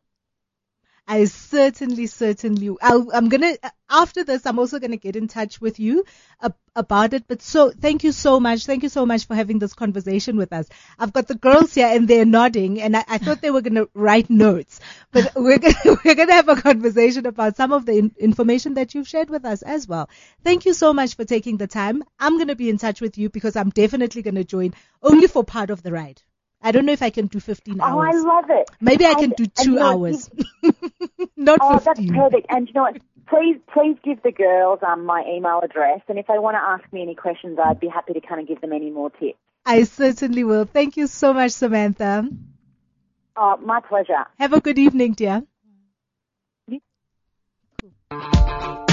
I 1.11 1.25
certainly, 1.25 2.05
certainly, 2.05 2.69
I'll, 2.83 3.07
I'm 3.11 3.29
gonna, 3.29 3.55
after 3.89 4.23
this, 4.23 4.45
I'm 4.45 4.59
also 4.59 4.77
gonna 4.79 4.97
get 4.97 5.15
in 5.15 5.27
touch 5.27 5.59
with 5.59 5.79
you 5.79 6.05
ab- 6.39 6.55
about 6.75 7.13
it. 7.13 7.23
But 7.27 7.41
so, 7.41 7.71
thank 7.71 8.03
you 8.03 8.11
so 8.11 8.39
much. 8.39 8.65
Thank 8.67 8.83
you 8.83 8.89
so 8.89 9.07
much 9.07 9.25
for 9.25 9.33
having 9.35 9.57
this 9.57 9.73
conversation 9.73 10.37
with 10.37 10.53
us. 10.53 10.69
I've 10.99 11.11
got 11.11 11.27
the 11.27 11.33
girls 11.33 11.73
here 11.73 11.87
and 11.87 12.07
they're 12.07 12.25
nodding 12.25 12.79
and 12.79 12.95
I, 12.95 13.03
I 13.07 13.17
thought 13.17 13.41
they 13.41 13.49
were 13.49 13.61
gonna 13.61 13.87
write 13.95 14.29
notes, 14.29 14.79
but 15.11 15.31
we're 15.35 15.57
gonna, 15.57 15.97
we're 16.05 16.13
gonna 16.15 16.33
have 16.33 16.47
a 16.47 16.55
conversation 16.61 17.25
about 17.25 17.57
some 17.57 17.71
of 17.73 17.87
the 17.87 17.97
in- 17.97 18.15
information 18.19 18.75
that 18.75 18.93
you've 18.93 19.07
shared 19.07 19.31
with 19.31 19.45
us 19.45 19.63
as 19.63 19.87
well. 19.87 20.09
Thank 20.43 20.65
you 20.65 20.73
so 20.75 20.93
much 20.93 21.15
for 21.15 21.25
taking 21.25 21.57
the 21.57 21.67
time. 21.67 22.03
I'm 22.19 22.37
gonna 22.37 22.55
be 22.55 22.69
in 22.69 22.77
touch 22.77 23.01
with 23.01 23.17
you 23.17 23.29
because 23.29 23.55
I'm 23.55 23.71
definitely 23.71 24.21
gonna 24.21 24.43
join 24.43 24.75
only 25.01 25.25
for 25.27 25.43
part 25.43 25.71
of 25.71 25.81
the 25.81 25.91
ride. 25.91 26.21
I 26.61 26.71
don't 26.71 26.85
know 26.85 26.91
if 26.93 27.01
I 27.01 27.09
can 27.09 27.27
do 27.27 27.39
15 27.39 27.79
hours. 27.79 27.93
Oh, 27.93 27.99
I 27.99 28.11
love 28.35 28.45
it. 28.49 28.69
Maybe 28.81 29.05
I 29.05 29.11
And- 29.11 29.19
can 29.19 29.29
do 29.31 29.45
two 29.45 29.71
you 29.71 29.75
know, 29.77 29.85
hours. 29.91 30.29
Not 31.37 31.59
Oh, 31.61 31.77
15. 31.77 31.83
that's 32.07 32.17
perfect. 32.17 32.47
And 32.49 32.67
you 32.67 32.73
know 32.73 32.81
what? 32.81 32.97
Please, 33.27 33.57
please 33.71 33.95
give 34.03 34.21
the 34.23 34.31
girls 34.31 34.79
um, 34.85 35.05
my 35.05 35.23
email 35.29 35.61
address, 35.63 36.01
and 36.09 36.17
if 36.17 36.25
they 36.27 36.39
want 36.39 36.55
to 36.55 36.59
ask 36.61 36.91
me 36.91 37.03
any 37.03 37.13
questions, 37.15 37.59
I'd 37.63 37.79
be 37.79 37.87
happy 37.87 38.13
to 38.13 38.21
kind 38.21 38.41
of 38.41 38.47
give 38.47 38.59
them 38.59 38.73
any 38.73 38.89
more 38.89 39.09
tips. 39.11 39.37
I 39.65 39.83
certainly 39.83 40.43
will. 40.43 40.65
Thank 40.65 40.97
you 40.97 41.05
so 41.07 41.31
much, 41.33 41.51
Samantha. 41.51 42.27
Oh, 43.37 43.57
my 43.57 43.79
pleasure. 43.81 44.25
Have 44.39 44.53
a 44.53 44.59
good 44.61 44.79
evening, 44.79 45.13
dear. 45.13 45.43
We're 48.11 48.85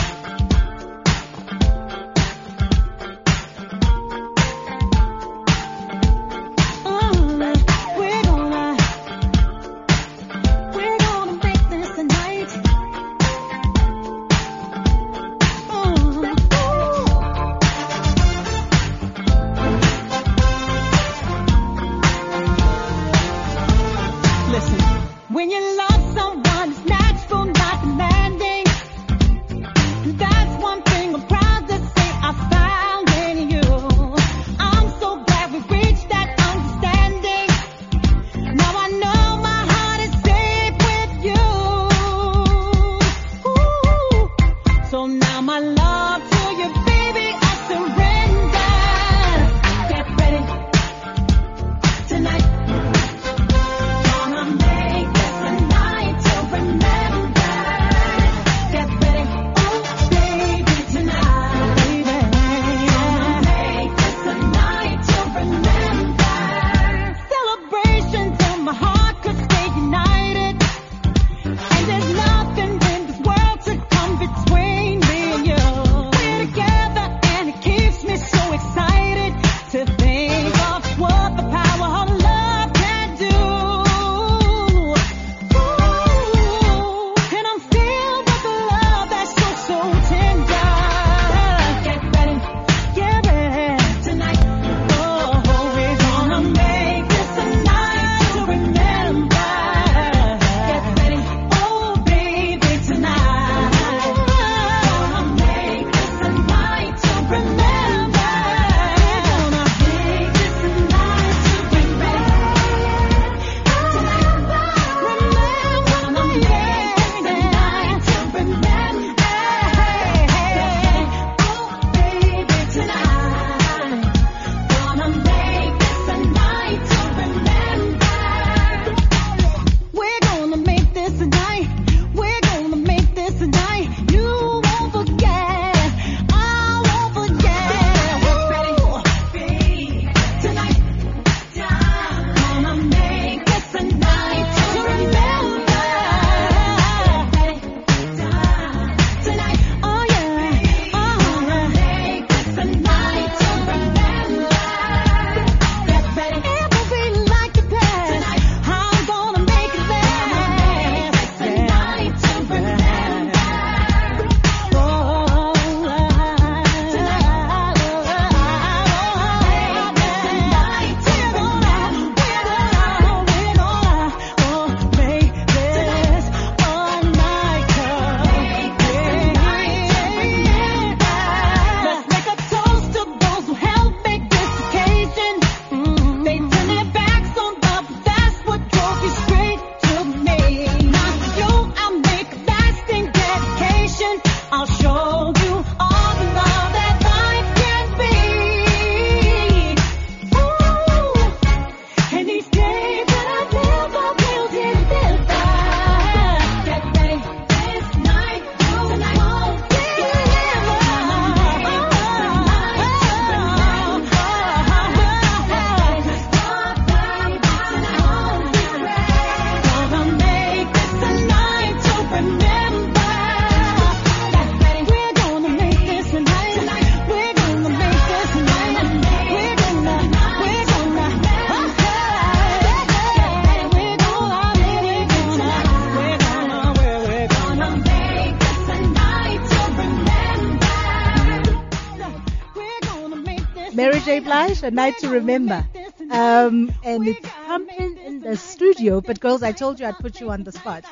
a 244.66 244.70
night 244.70 244.98
to 244.98 245.08
remember. 245.08 245.66
Um, 246.10 246.72
and 246.84 247.08
it's 247.08 247.28
pumping 247.46 247.96
in 247.98 248.20
the 248.20 248.36
studio. 248.36 249.00
But 249.00 249.20
girls, 249.20 249.42
I 249.42 249.52
told 249.52 249.80
you 249.80 249.86
I'd 249.86 249.98
put 249.98 250.20
you 250.20 250.30
on 250.30 250.44
the 250.44 250.52
spot. 250.52 250.84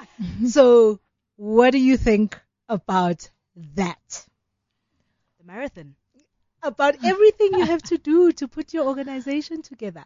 so, 0.46 1.00
what 1.36 1.72
do 1.72 1.78
you 1.78 1.96
think 1.96 2.40
about 2.68 3.28
that? 3.74 4.26
The 5.38 5.44
marathon. 5.44 5.96
About 6.62 6.96
everything 7.04 7.58
you 7.58 7.66
have 7.66 7.82
to 7.82 7.98
do 7.98 8.32
to 8.32 8.48
put 8.48 8.72
your 8.72 8.86
organization 8.86 9.60
together. 9.60 10.04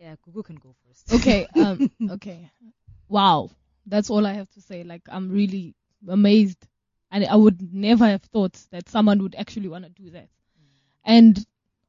Yeah, 0.00 0.16
Google 0.22 0.42
can 0.42 0.56
go 0.56 0.74
first. 0.86 1.12
okay, 1.14 1.46
um, 1.54 1.90
okay. 2.10 2.50
Wow, 3.08 3.50
that's 3.86 4.10
all 4.10 4.26
I 4.26 4.32
have 4.32 4.50
to 4.50 4.60
say. 4.60 4.82
Like, 4.82 5.02
I'm 5.08 5.30
really 5.30 5.74
amazed, 6.08 6.66
and 7.12 7.24
I 7.24 7.36
would 7.36 7.72
never 7.72 8.04
have 8.06 8.22
thought 8.22 8.54
that 8.72 8.88
someone 8.88 9.22
would 9.22 9.36
actually 9.36 9.68
want 9.68 9.84
to 9.84 9.90
do 9.90 10.10
that. 10.10 10.28
And 11.04 11.44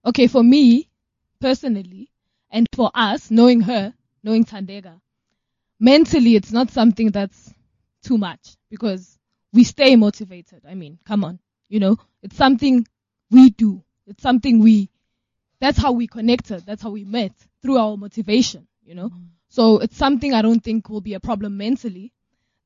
okay, 0.05 0.27
for 0.27 0.43
me 0.43 0.89
personally, 1.41 2.09
and 2.49 2.67
for 2.73 2.91
us, 2.93 3.31
knowing 3.31 3.61
her, 3.61 3.93
knowing 4.23 4.45
Thandeka, 4.45 4.99
mentally, 5.79 6.35
it's 6.35 6.51
not 6.51 6.71
something 6.71 7.11
that's 7.11 7.53
too 8.03 8.17
much 8.17 8.55
because 8.69 9.17
we 9.51 9.63
stay 9.63 9.95
motivated. 9.95 10.61
I 10.67 10.75
mean, 10.75 10.99
come 11.05 11.23
on, 11.23 11.39
you 11.67 11.79
know, 11.79 11.97
it's 12.21 12.35
something 12.35 12.85
we 13.31 13.49
do. 13.49 13.83
It's 14.07 14.21
something 14.21 14.59
we. 14.59 14.89
That's 15.59 15.77
how 15.77 15.93
we 15.93 16.07
connected. 16.07 16.65
That's 16.65 16.81
how 16.81 16.91
we 16.91 17.03
met 17.05 17.33
through 17.61 17.77
our 17.77 17.97
motivation. 17.97 18.67
You 18.83 18.95
know, 18.95 19.09
mm. 19.09 19.25
so 19.49 19.79
it's 19.79 19.97
something 19.97 20.33
I 20.33 20.41
don't 20.41 20.63
think 20.63 20.89
will 20.89 21.01
be 21.01 21.15
a 21.15 21.19
problem 21.19 21.57
mentally. 21.57 22.13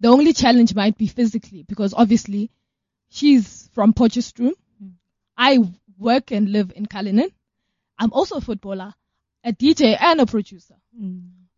The 0.01 0.09
only 0.09 0.33
challenge 0.33 0.75
might 0.75 0.97
be 0.97 1.07
physically 1.07 1.63
because 1.63 1.93
obviously 1.93 2.51
she's 3.09 3.69
from 3.73 3.93
Potchefstroom. 3.93 4.53
Mm. 4.83 4.93
I 5.37 5.59
work 5.99 6.31
and 6.31 6.49
live 6.49 6.71
in 6.75 6.85
Kalinin. 6.85 7.31
I'm 7.97 8.13
also 8.13 8.37
a 8.37 8.41
footballer, 8.41 8.93
a 9.43 9.53
DJ 9.53 9.97
and 9.99 10.21
a 10.21 10.25
producer. 10.25 10.75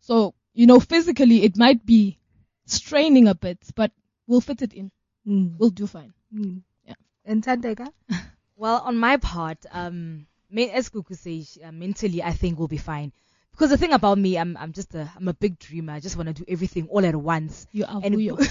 So, 0.00 0.34
you 0.52 0.66
know, 0.66 0.80
physically 0.80 1.44
it 1.44 1.56
might 1.56 1.86
be 1.86 2.18
straining 2.66 3.28
a 3.28 3.34
bit, 3.34 3.58
but 3.74 3.92
we'll 4.26 4.40
fit 4.40 4.62
it 4.62 4.72
in. 4.72 4.90
Mm. 5.26 5.56
We'll 5.58 5.70
do 5.70 5.86
fine. 5.86 6.12
Mm. 6.34 6.62
Yeah. 6.84 6.94
And 7.24 7.42
Thandeka? 7.42 7.88
Well, 8.54 8.80
on 8.84 8.96
my 8.96 9.16
part, 9.16 9.58
um, 9.72 10.26
as 10.56 10.88
Kuku 10.88 11.16
says, 11.16 11.58
uh, 11.64 11.72
mentally 11.72 12.22
I 12.22 12.32
think 12.32 12.60
we'll 12.60 12.68
be 12.68 12.76
fine. 12.76 13.12
Because 13.52 13.70
the 13.70 13.76
thing 13.78 13.92
about 13.92 14.18
me, 14.18 14.38
I'm 14.38 14.56
I'm 14.56 14.72
just 14.72 14.94
a 14.94 15.10
I'm 15.16 15.28
a 15.28 15.34
big 15.34 15.58
dreamer. 15.58 15.92
I 15.92 16.00
just 16.00 16.16
want 16.16 16.28
to 16.28 16.32
do 16.32 16.44
everything 16.48 16.88
all 16.88 17.04
at 17.04 17.14
once. 17.14 17.66
You 17.72 17.84
are 17.86 18.00
and 18.02 18.14
who 18.14 18.20
you 18.20 18.36
Gu- 18.36 18.46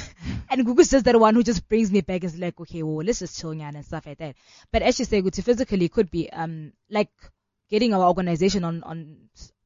and 0.49 0.65
Gugu's 0.65 0.89
just 0.91 1.05
that 1.05 1.19
one 1.19 1.33
who 1.35 1.43
just 1.43 1.67
brings 1.67 1.91
me 1.91 2.01
back 2.01 2.23
and 2.23 2.33
is 2.33 2.39
like, 2.39 2.59
okay, 2.61 2.83
well, 2.83 3.05
let's 3.05 3.19
just 3.19 3.39
chill 3.39 3.51
and 3.51 3.85
stuff 3.85 4.05
like 4.05 4.19
that. 4.19 4.35
But 4.71 4.83
as 4.83 4.99
you 4.99 5.05
say, 5.05 5.21
Guti, 5.21 5.43
physically 5.43 5.85
it 5.85 5.91
could 5.91 6.11
be 6.11 6.29
um 6.31 6.73
like 6.89 7.09
getting 7.69 7.93
our 7.93 8.07
organization 8.07 8.63
on 8.63 8.83
on 8.83 9.17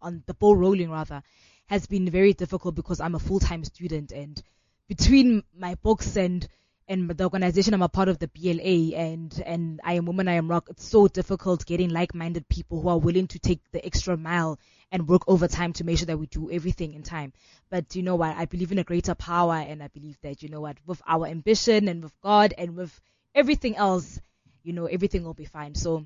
on 0.01 0.23
the 0.25 0.33
ball 0.33 0.55
rolling 0.55 0.89
rather 0.89 1.21
has 1.67 1.85
been 1.87 2.09
very 2.09 2.33
difficult 2.33 2.75
because 2.75 2.99
I'm 3.01 3.15
a 3.15 3.19
full 3.19 3.39
time 3.39 3.63
student 3.65 4.11
and 4.11 4.41
between 4.87 5.43
my 5.57 5.75
books 5.75 6.15
and 6.15 6.47
and 6.87 7.09
the 7.09 7.23
organization 7.23 7.73
I'm 7.73 7.81
a 7.81 7.89
part 7.89 8.09
of 8.09 8.19
the 8.19 8.27
BLA 8.27 8.95
and 8.97 9.43
and 9.45 9.81
I 9.83 9.93
am 9.93 10.05
woman 10.05 10.27
I 10.27 10.33
am 10.33 10.49
rock. 10.49 10.67
It's 10.69 10.87
so 10.87 11.07
difficult 11.07 11.65
getting 11.65 11.89
like-minded 11.89 12.47
people 12.47 12.81
who 12.81 12.89
are 12.89 12.99
willing 12.99 13.27
to 13.27 13.39
take 13.39 13.61
the 13.71 13.85
extra 13.85 14.15
mile 14.17 14.59
and 14.91 15.07
work 15.07 15.23
overtime 15.27 15.73
to 15.73 15.83
make 15.83 15.97
sure 15.97 16.05
that 16.05 16.17
we 16.17 16.27
do 16.27 16.51
everything 16.51 16.93
in 16.93 17.03
time. 17.03 17.33
But 17.69 17.95
you 17.95 18.03
know 18.03 18.15
what? 18.15 18.37
I 18.37 18.45
believe 18.45 18.71
in 18.71 18.79
a 18.79 18.83
greater 18.83 19.15
power 19.15 19.55
and 19.55 19.81
I 19.81 19.87
believe 19.87 20.17
that 20.21 20.43
you 20.43 20.49
know 20.49 20.61
what? 20.61 20.77
With 20.85 21.01
our 21.07 21.25
ambition 21.25 21.87
and 21.87 22.03
with 22.03 22.19
God 22.21 22.53
and 22.57 22.75
with 22.75 22.99
everything 23.33 23.75
else 23.75 24.19
you 24.65 24.73
know 24.73 24.87
everything 24.87 25.23
will 25.23 25.33
be 25.33 25.45
fine. 25.45 25.75
So 25.75 26.05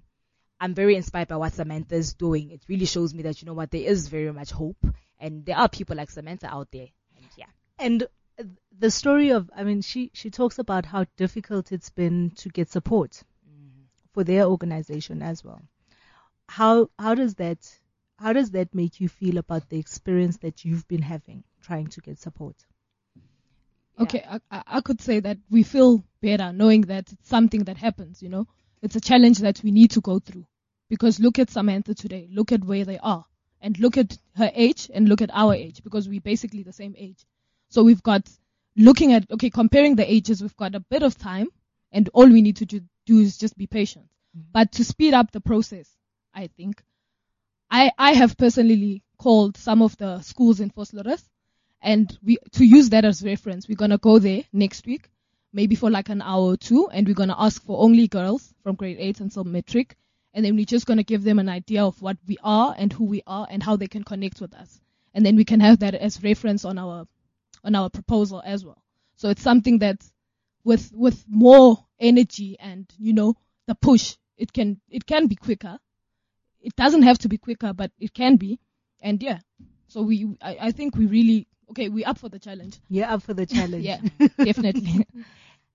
I'm 0.59 0.75
very 0.75 0.95
inspired 0.95 1.29
by 1.29 1.37
what 1.37 1.53
Samantha 1.53 1.95
is 1.95 2.13
doing. 2.13 2.51
It 2.51 2.61
really 2.67 2.85
shows 2.85 3.13
me 3.13 3.23
that 3.23 3.41
you 3.41 3.45
know 3.45 3.53
what? 3.53 3.71
There 3.71 3.81
is 3.81 4.09
very 4.09 4.31
much 4.33 4.51
hope 4.51 4.85
and 5.19 5.45
there 5.45 5.57
are 5.57 5.69
people 5.69 5.95
like 5.95 6.11
Samantha 6.11 6.47
out 6.47 6.67
there. 6.71 6.87
And 7.15 7.25
yeah. 7.37 7.45
And 7.79 8.07
the 8.79 8.89
story 8.89 9.29
of, 9.29 9.49
I 9.55 9.63
mean, 9.63 9.81
she, 9.81 10.09
she 10.13 10.29
talks 10.29 10.57
about 10.57 10.85
how 10.85 11.05
difficult 11.17 11.71
it's 11.71 11.89
been 11.89 12.31
to 12.37 12.49
get 12.49 12.71
support 12.71 13.11
mm-hmm. 13.11 13.83
for 14.13 14.23
their 14.23 14.45
organization 14.45 15.21
as 15.21 15.43
well. 15.43 15.61
How, 16.47 16.89
how 16.97 17.13
does 17.15 17.35
that, 17.35 17.59
how 18.17 18.33
does 18.33 18.51
that 18.51 18.73
make 18.73 18.99
you 18.99 19.09
feel 19.09 19.37
about 19.37 19.69
the 19.69 19.77
experience 19.79 20.37
that 20.37 20.65
you've 20.65 20.87
been 20.87 21.01
having 21.01 21.43
trying 21.61 21.87
to 21.87 22.01
get 22.01 22.19
support? 22.19 22.55
Okay, 23.99 24.23
I, 24.25 24.39
I 24.49 24.63
I 24.77 24.81
could 24.81 25.01
say 25.01 25.19
that 25.19 25.39
we 25.49 25.63
feel 25.63 26.05
better 26.21 26.53
knowing 26.53 26.83
that 26.83 27.11
it's 27.11 27.27
something 27.27 27.65
that 27.65 27.75
happens, 27.75 28.23
you 28.23 28.29
know. 28.29 28.47
It's 28.81 28.95
a 28.95 29.01
challenge 29.01 29.39
that 29.39 29.61
we 29.61 29.71
need 29.71 29.91
to 29.91 30.01
go 30.01 30.19
through. 30.19 30.45
Because 30.89 31.19
look 31.19 31.37
at 31.37 31.49
Samantha 31.49 31.93
today, 31.93 32.29
look 32.31 32.53
at 32.53 32.63
where 32.63 32.85
they 32.85 32.97
are, 32.97 33.25
and 33.61 33.77
look 33.77 33.97
at 33.97 34.17
her 34.37 34.49
age 34.55 34.89
and 34.93 35.09
look 35.09 35.21
at 35.21 35.31
our 35.33 35.53
age, 35.53 35.83
because 35.83 36.07
we're 36.07 36.21
basically 36.21 36.63
the 36.63 36.71
same 36.71 36.95
age. 36.97 37.25
So 37.67 37.83
we've 37.83 38.01
got, 38.01 38.29
looking 38.75 39.13
at, 39.13 39.29
okay, 39.31 39.49
comparing 39.49 39.95
the 39.95 40.11
ages, 40.11 40.41
we've 40.41 40.55
got 40.57 40.75
a 40.75 40.79
bit 40.79 41.03
of 41.03 41.17
time, 41.17 41.47
and 41.91 42.09
all 42.13 42.27
we 42.27 42.41
need 42.41 42.57
to 42.57 42.65
do, 42.65 42.81
do 43.05 43.19
is 43.19 43.37
just 43.37 43.57
be 43.57 43.67
patient. 43.67 44.05
Mm-hmm. 44.37 44.49
But 44.53 44.71
to 44.73 44.85
speed 44.85 45.13
up 45.13 45.31
the 45.31 45.41
process, 45.41 45.89
I 46.33 46.47
think, 46.47 46.81
I, 47.71 47.91
I 47.97 48.13
have 48.13 48.37
personally 48.37 49.03
called 49.17 49.57
some 49.57 49.81
of 49.81 49.97
the 49.97 50.21
schools 50.21 50.59
in 50.59 50.71
Vosloorus 50.71 51.23
and 51.81 52.17
we 52.23 52.37
to 52.53 52.65
use 52.65 52.89
that 52.89 53.05
as 53.05 53.23
reference, 53.23 53.67
we're 53.67 53.75
gonna 53.75 53.97
go 53.97 54.19
there 54.19 54.43
next 54.51 54.85
week, 54.85 55.09
maybe 55.53 55.75
for 55.75 55.89
like 55.89 56.09
an 56.09 56.21
hour 56.21 56.53
or 56.53 56.57
two, 56.57 56.89
and 56.89 57.07
we're 57.07 57.13
gonna 57.13 57.35
ask 57.37 57.63
for 57.63 57.81
only 57.81 58.07
girls 58.07 58.53
from 58.63 58.75
grade 58.75 58.97
eight 58.99 59.19
until 59.19 59.43
matric, 59.43 59.95
and 60.33 60.43
then 60.43 60.55
we're 60.55 60.65
just 60.65 60.85
gonna 60.85 61.03
give 61.03 61.23
them 61.23 61.39
an 61.39 61.49
idea 61.49 61.83
of 61.83 62.01
what 62.01 62.17
we 62.27 62.37
are 62.43 62.75
and 62.77 62.91
who 62.91 63.05
we 63.05 63.21
are 63.25 63.47
and 63.49 63.63
how 63.63 63.75
they 63.75 63.87
can 63.87 64.03
connect 64.03 64.41
with 64.41 64.53
us, 64.53 64.79
and 65.13 65.25
then 65.25 65.35
we 65.35 65.45
can 65.45 65.59
have 65.59 65.79
that 65.79 65.95
as 65.95 66.23
reference 66.23 66.65
on 66.65 66.77
our 66.77 67.07
on 67.63 67.75
our 67.75 67.89
proposal 67.89 68.41
as 68.45 68.63
well. 68.65 68.81
So 69.15 69.29
it's 69.29 69.41
something 69.41 69.79
that 69.79 70.03
with 70.63 70.91
with 70.93 71.23
more 71.27 71.77
energy 71.99 72.57
and 72.59 72.91
you 72.97 73.13
know 73.13 73.35
the 73.67 73.75
push, 73.75 74.15
it 74.37 74.53
can 74.53 74.79
it 74.89 75.05
can 75.05 75.27
be 75.27 75.35
quicker. 75.35 75.79
It 76.61 76.75
doesn't 76.75 77.03
have 77.03 77.19
to 77.19 77.29
be 77.29 77.37
quicker, 77.37 77.73
but 77.73 77.91
it 77.99 78.13
can 78.13 78.35
be, 78.35 78.59
and 79.01 79.21
yeah. 79.21 79.39
So 79.87 80.01
we 80.01 80.35
I, 80.41 80.57
I 80.61 80.71
think 80.71 80.95
we 80.95 81.05
really 81.05 81.47
okay. 81.71 81.89
We 81.89 82.05
up 82.05 82.17
for 82.17 82.29
the 82.29 82.39
challenge. 82.39 82.79
You're 82.89 83.07
up 83.07 83.23
for 83.23 83.33
the 83.33 83.45
challenge. 83.45 83.83
Yeah, 83.83 84.01
definitely. 84.37 85.05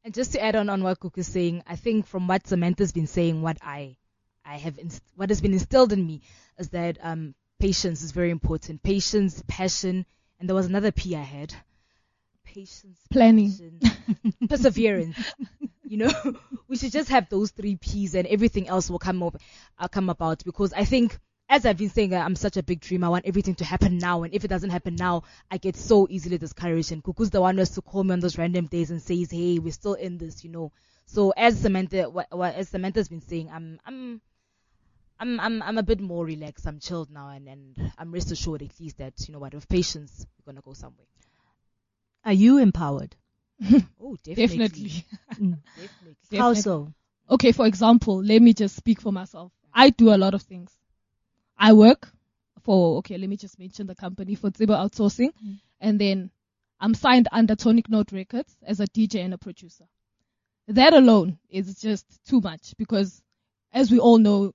And 0.05 0.13
just 0.13 0.33
to 0.33 0.43
add 0.43 0.55
on 0.55 0.69
on 0.69 0.83
what 0.83 1.01
Cook 1.01 1.17
is 1.17 1.27
saying, 1.27 1.63
I 1.67 1.77
think 1.77 2.07
from 2.07 2.29
what 2.29 2.47
Samantha's 2.47 2.93
been 2.93 3.07
saying, 3.07 3.41
what 3.41 3.57
I, 3.63 3.97
I 4.45 4.59
have, 4.59 4.79
inst- 4.79 5.03
what 5.17 5.31
has 5.31 5.41
been 5.41 5.55
instilled 5.55 5.95
in 5.95 6.07
me 6.07 6.21
is 6.59 6.69
that 6.71 6.99
um, 7.03 7.35
patience 7.59 8.03
is 8.03 8.13
very 8.13 8.31
important. 8.31 8.83
Patience, 8.83 9.43
passion, 9.49 10.05
and 10.39 10.47
there 10.47 10.55
was 10.55 10.67
another 10.67 10.93
P 10.93 11.17
I 11.17 11.23
had. 11.23 11.55
Patience, 12.45 12.99
Planning. 13.11 13.51
passion, 13.51 13.81
perseverance. 14.49 15.17
You 15.87 15.99
know, 15.99 16.13
we 16.69 16.77
should 16.77 16.93
just 16.93 17.11
have 17.11 17.29
those 17.29 17.51
three 17.51 17.77
P's, 17.77 18.15
and 18.15 18.27
everything 18.27 18.69
else 18.69 18.89
will 18.91 18.99
come 18.99 19.23
up, 19.23 19.37
uh, 19.79 19.87
come 19.87 20.09
about. 20.09 20.43
Because 20.43 20.73
I 20.73 20.85
think, 20.87 21.19
as 21.49 21.67
I've 21.67 21.77
been 21.77 21.91
saying, 21.91 22.15
I'm 22.15 22.37
such 22.37 22.57
a 22.57 22.63
big 22.63 22.81
dreamer. 22.81 23.07
I 23.07 23.11
want 23.11 23.27
everything 23.27 23.55
to 23.57 23.65
happen 23.67 23.99
now, 23.99 24.23
and 24.23 24.33
if 24.35 24.45
it 24.45 24.49
doesn't 24.49 24.71
happen 24.71 24.97
now, 24.97 25.25
I 25.51 25.59
get 25.59 25.77
so 25.77 26.07
easily 26.11 26.39
discouraged. 26.39 26.91
And 26.91 27.05
Kuku's 27.05 27.31
the 27.31 27.41
one 27.43 27.57
who 27.57 27.61
has 27.61 27.71
to 27.73 27.83
call 27.83 28.03
me 28.03 28.15
on 28.15 28.21
those 28.21 28.39
random 28.39 28.67
days 28.67 28.91
and 28.91 29.03
says, 29.03 29.31
"Hey, 29.31 29.59
we're 29.59 29.73
still 29.73 29.95
in 29.95 30.17
this," 30.17 30.43
you 30.43 30.51
know. 30.51 30.73
So 31.07 31.31
as 31.37 31.61
Samantha, 31.61 32.09
what, 32.09 32.29
what 32.31 32.55
as 32.55 32.71
Samantha's 32.71 33.09
been 33.09 33.21
saying, 33.21 33.51
I'm, 33.53 33.79
I'm, 33.85 34.23
I'm, 35.21 35.39
I'm, 35.39 35.63
I'm 35.63 35.79
a 35.79 35.83
bit 35.83 36.01
more 36.01 36.25
relaxed. 36.25 36.67
I'm 36.67 36.81
chilled 36.81 37.11
now, 37.11 37.29
and 37.29 37.47
and 37.47 37.93
I'm 37.99 38.11
rest 38.11 38.33
assured 38.33 38.63
at 38.63 38.81
least 38.81 38.99
that 38.99 39.13
you 39.29 39.33
know 39.35 39.39
what, 39.39 39.55
with 39.55 39.69
patience, 39.69 40.27
we're 40.45 40.53
gonna 40.53 40.63
go 40.63 40.73
somewhere. 40.73 41.07
Are 42.25 42.33
you 42.33 42.59
empowered? 42.59 43.17
Oh, 44.01 44.17
definitely, 44.23 44.59
definitely. 44.59 45.05
Mm. 45.41 45.59
definitely. 45.77 46.39
How 46.39 46.55
so? 46.55 46.93
Okay, 47.31 47.53
for 47.53 47.67
example, 47.67 48.23
let 48.23 48.43
me 48.43 48.53
just 48.53 48.77
speak 48.77 49.01
for 49.01 49.13
myself. 49.13 49.53
I 49.73 49.91
do 49.91 50.13
a 50.15 50.19
lot 50.19 50.35
of 50.35 50.43
things. 50.43 50.71
I 51.57 51.73
work 51.73 52.11
for 52.63 52.99
okay, 52.99 53.17
let 53.17 53.29
me 53.29 53.37
just 53.37 53.59
mention 53.59 53.87
the 53.87 53.95
company 53.95 54.35
for 54.35 54.51
Ziba 54.51 54.75
Outsourcing, 54.75 55.31
and 55.81 56.01
then 56.01 56.31
I'm 56.81 56.95
signed 56.95 57.29
under 57.33 57.55
Tonic 57.55 57.89
Note 57.89 58.13
Records 58.13 58.55
as 58.63 58.81
a 58.81 58.87
DJ 58.87 59.25
and 59.25 59.35
a 59.35 59.39
producer. 59.39 59.85
That 60.69 60.93
alone 60.95 61.39
is 61.49 61.81
just 61.81 62.07
too 62.27 62.41
much 62.41 62.75
because, 62.77 63.23
as 63.73 63.91
we 63.91 63.99
all 63.99 64.19
know, 64.19 64.55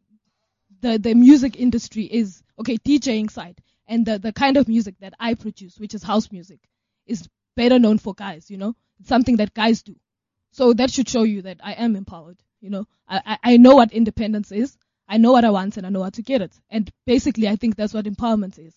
the 0.81 0.99
the 0.99 1.13
music 1.15 1.59
industry 1.59 2.05
is 2.05 2.43
okay 2.59 2.77
DJing 2.77 3.31
side 3.31 3.61
and 3.87 4.05
the 4.05 4.19
the 4.19 4.33
kind 4.33 4.57
of 4.57 4.67
music 4.67 4.95
that 4.99 5.13
I 5.19 5.33
produce, 5.33 5.79
which 5.79 5.93
is 5.93 6.03
house 6.03 6.31
music, 6.31 6.59
is 7.07 7.27
better 7.55 7.79
known 7.79 7.97
for 7.97 8.13
guys. 8.13 8.49
You 8.49 8.57
know, 8.57 8.75
something 9.05 9.37
that 9.37 9.53
guys 9.53 9.81
do. 9.81 9.95
So 10.51 10.73
that 10.73 10.91
should 10.91 11.07
show 11.07 11.23
you 11.23 11.43
that 11.43 11.59
I 11.63 11.73
am 11.73 11.95
empowered. 11.95 12.37
You 12.61 12.69
know, 12.69 12.87
I, 13.07 13.21
I, 13.25 13.53
I 13.53 13.57
know 13.57 13.75
what 13.75 13.91
independence 13.91 14.51
is. 14.51 14.77
I 15.07 15.17
know 15.17 15.31
what 15.31 15.45
I 15.45 15.49
want 15.49 15.77
and 15.77 15.85
I 15.85 15.89
know 15.89 16.03
how 16.03 16.09
to 16.11 16.21
get 16.21 16.41
it. 16.41 16.53
And 16.69 16.91
basically, 17.05 17.47
I 17.47 17.55
think 17.55 17.75
that's 17.75 17.93
what 17.93 18.05
empowerment 18.05 18.59
is. 18.59 18.73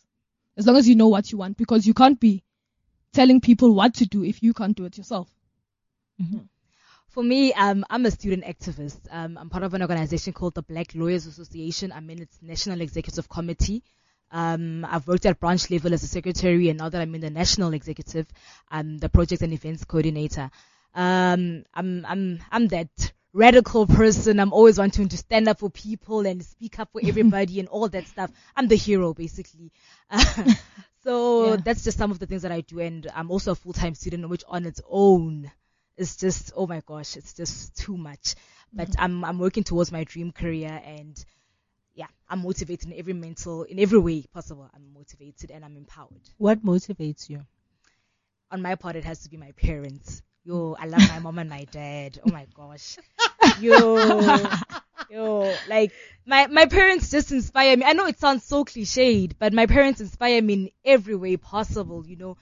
As 0.57 0.67
long 0.67 0.77
as 0.77 0.89
you 0.89 0.95
know 0.95 1.09
what 1.09 1.33
you 1.33 1.39
want, 1.39 1.57
because 1.57 1.87
you 1.87 1.95
can't 1.95 2.19
be 2.21 2.43
telling 3.13 3.41
people 3.41 3.75
what 3.75 3.95
to 3.95 4.07
do 4.07 4.25
if 4.25 4.43
you 4.43 4.55
can't 4.55 4.77
do 4.77 4.85
it 4.85 4.97
yourself. 4.97 5.29
For 7.09 7.23
me, 7.23 7.53
um, 7.53 7.85
I'm 7.91 8.07
a 8.07 8.11
student 8.11 8.45
activist. 8.45 9.01
Um, 9.11 9.37
I'm 9.37 9.51
part 9.51 9.65
of 9.65 9.75
an 9.75 9.83
organization 9.83 10.33
called 10.33 10.55
the 10.55 10.63
Black 10.63 10.95
Lawyers 10.95 11.27
Association. 11.27 11.93
I'm 11.93 12.09
in 12.09 12.23
its 12.23 12.39
national 12.41 12.81
executive 12.81 13.29
committee. 13.29 13.83
Um, 14.33 14.85
I've 14.89 15.07
worked 15.07 15.27
at 15.27 15.39
branch 15.41 15.71
level 15.71 15.95
as 15.95 16.03
a 16.03 16.09
secretary, 16.09 16.69
and 16.71 16.79
now 16.79 16.89
that 16.89 17.01
I'm 17.01 17.15
in 17.15 17.21
the 17.21 17.31
national 17.31 17.75
executive, 17.75 18.27
I'm 18.71 18.99
the 18.99 19.09
project 19.11 19.43
and 19.43 19.53
events 19.53 19.85
coordinator. 19.85 20.51
Um, 20.95 21.65
I'm 21.75 22.05
I'm 22.07 22.41
I'm 22.51 22.69
that 22.69 23.13
radical 23.35 23.87
person. 23.87 24.41
I'm 24.41 24.53
always 24.53 24.79
wanting 24.79 25.09
to 25.11 25.17
stand 25.19 25.49
up 25.49 25.61
for 25.61 25.71
people 25.71 26.27
and 26.27 26.45
speak 26.45 26.79
up 26.79 26.91
for 26.93 27.01
everybody 27.05 27.61
and 27.61 27.69
all 27.69 27.89
that 27.89 28.07
stuff. 28.09 28.31
I'm 28.57 28.69
the 28.69 28.77
hero, 28.77 29.15
basically. 29.15 29.73
so 31.05 31.55
Yeah. 31.55 31.57
that's 31.57 31.85
just 31.85 31.99
some 31.99 32.11
of 32.11 32.19
the 32.19 32.27
things 32.27 32.43
that 32.43 32.53
I 32.53 32.61
do, 32.63 32.81
and 32.81 33.07
I'm 33.15 33.31
also 33.31 33.53
a 33.53 33.57
full-time 33.57 33.95
student, 33.95 34.29
which 34.29 34.45
on 34.49 34.65
its 34.67 34.81
own 34.89 35.51
is 35.97 36.17
just 36.17 36.53
oh 36.57 36.67
my 36.67 36.83
gosh, 36.87 37.17
it's 37.17 37.35
just 37.35 37.77
too 37.77 37.97
much. 37.97 38.35
But 38.73 38.95
I'm 38.99 39.25
I'm 39.25 39.39
working 39.39 39.65
towards 39.65 39.93
my 39.93 40.05
dream 40.05 40.33
career, 40.33 40.81
and 40.85 41.23
yeah, 41.95 42.07
I'm 42.29 42.43
motivated 42.43 42.91
in 42.91 42.99
every 42.99 43.13
mental, 43.13 43.65
in 43.65 43.79
every 43.79 43.99
way 43.99 44.25
possible. 44.33 44.69
I'm 44.75 44.93
motivated 44.95 45.51
and 45.51 45.65
I'm 45.65 45.77
empowered. 45.77 46.23
What 46.39 46.65
motivates 46.65 47.29
you? 47.29 47.43
On 48.51 48.63
my 48.63 48.75
part, 48.75 48.97
it 48.97 49.05
has 49.05 49.21
to 49.21 49.31
be 49.31 49.37
my 49.37 49.53
parents. 49.53 50.23
Yo, 50.45 50.77
I 50.79 50.87
love 50.87 51.01
my 51.09 51.19
mom 51.21 51.39
and 51.39 51.49
my 51.49 51.65
dad. 51.71 52.21
Oh 52.27 52.31
my 52.31 52.47
gosh. 52.55 52.99
Yo, 53.61 53.97
yo, 55.11 55.55
like 55.69 55.93
my 56.27 56.47
my 56.49 56.67
parents 56.67 57.11
just 57.11 57.31
inspire 57.33 57.77
me. 57.77 57.85
I 57.85 57.93
know 57.93 58.07
it 58.07 58.19
sounds 58.19 58.45
so 58.45 58.65
cliched, 58.65 59.35
but 59.39 59.53
my 59.53 59.67
parents 59.67 60.01
inspire 60.01 60.43
me 60.43 60.53
in 60.55 60.71
every 60.85 61.15
way 61.15 61.37
possible. 61.37 62.07
You 62.07 62.17
know, 62.17 62.37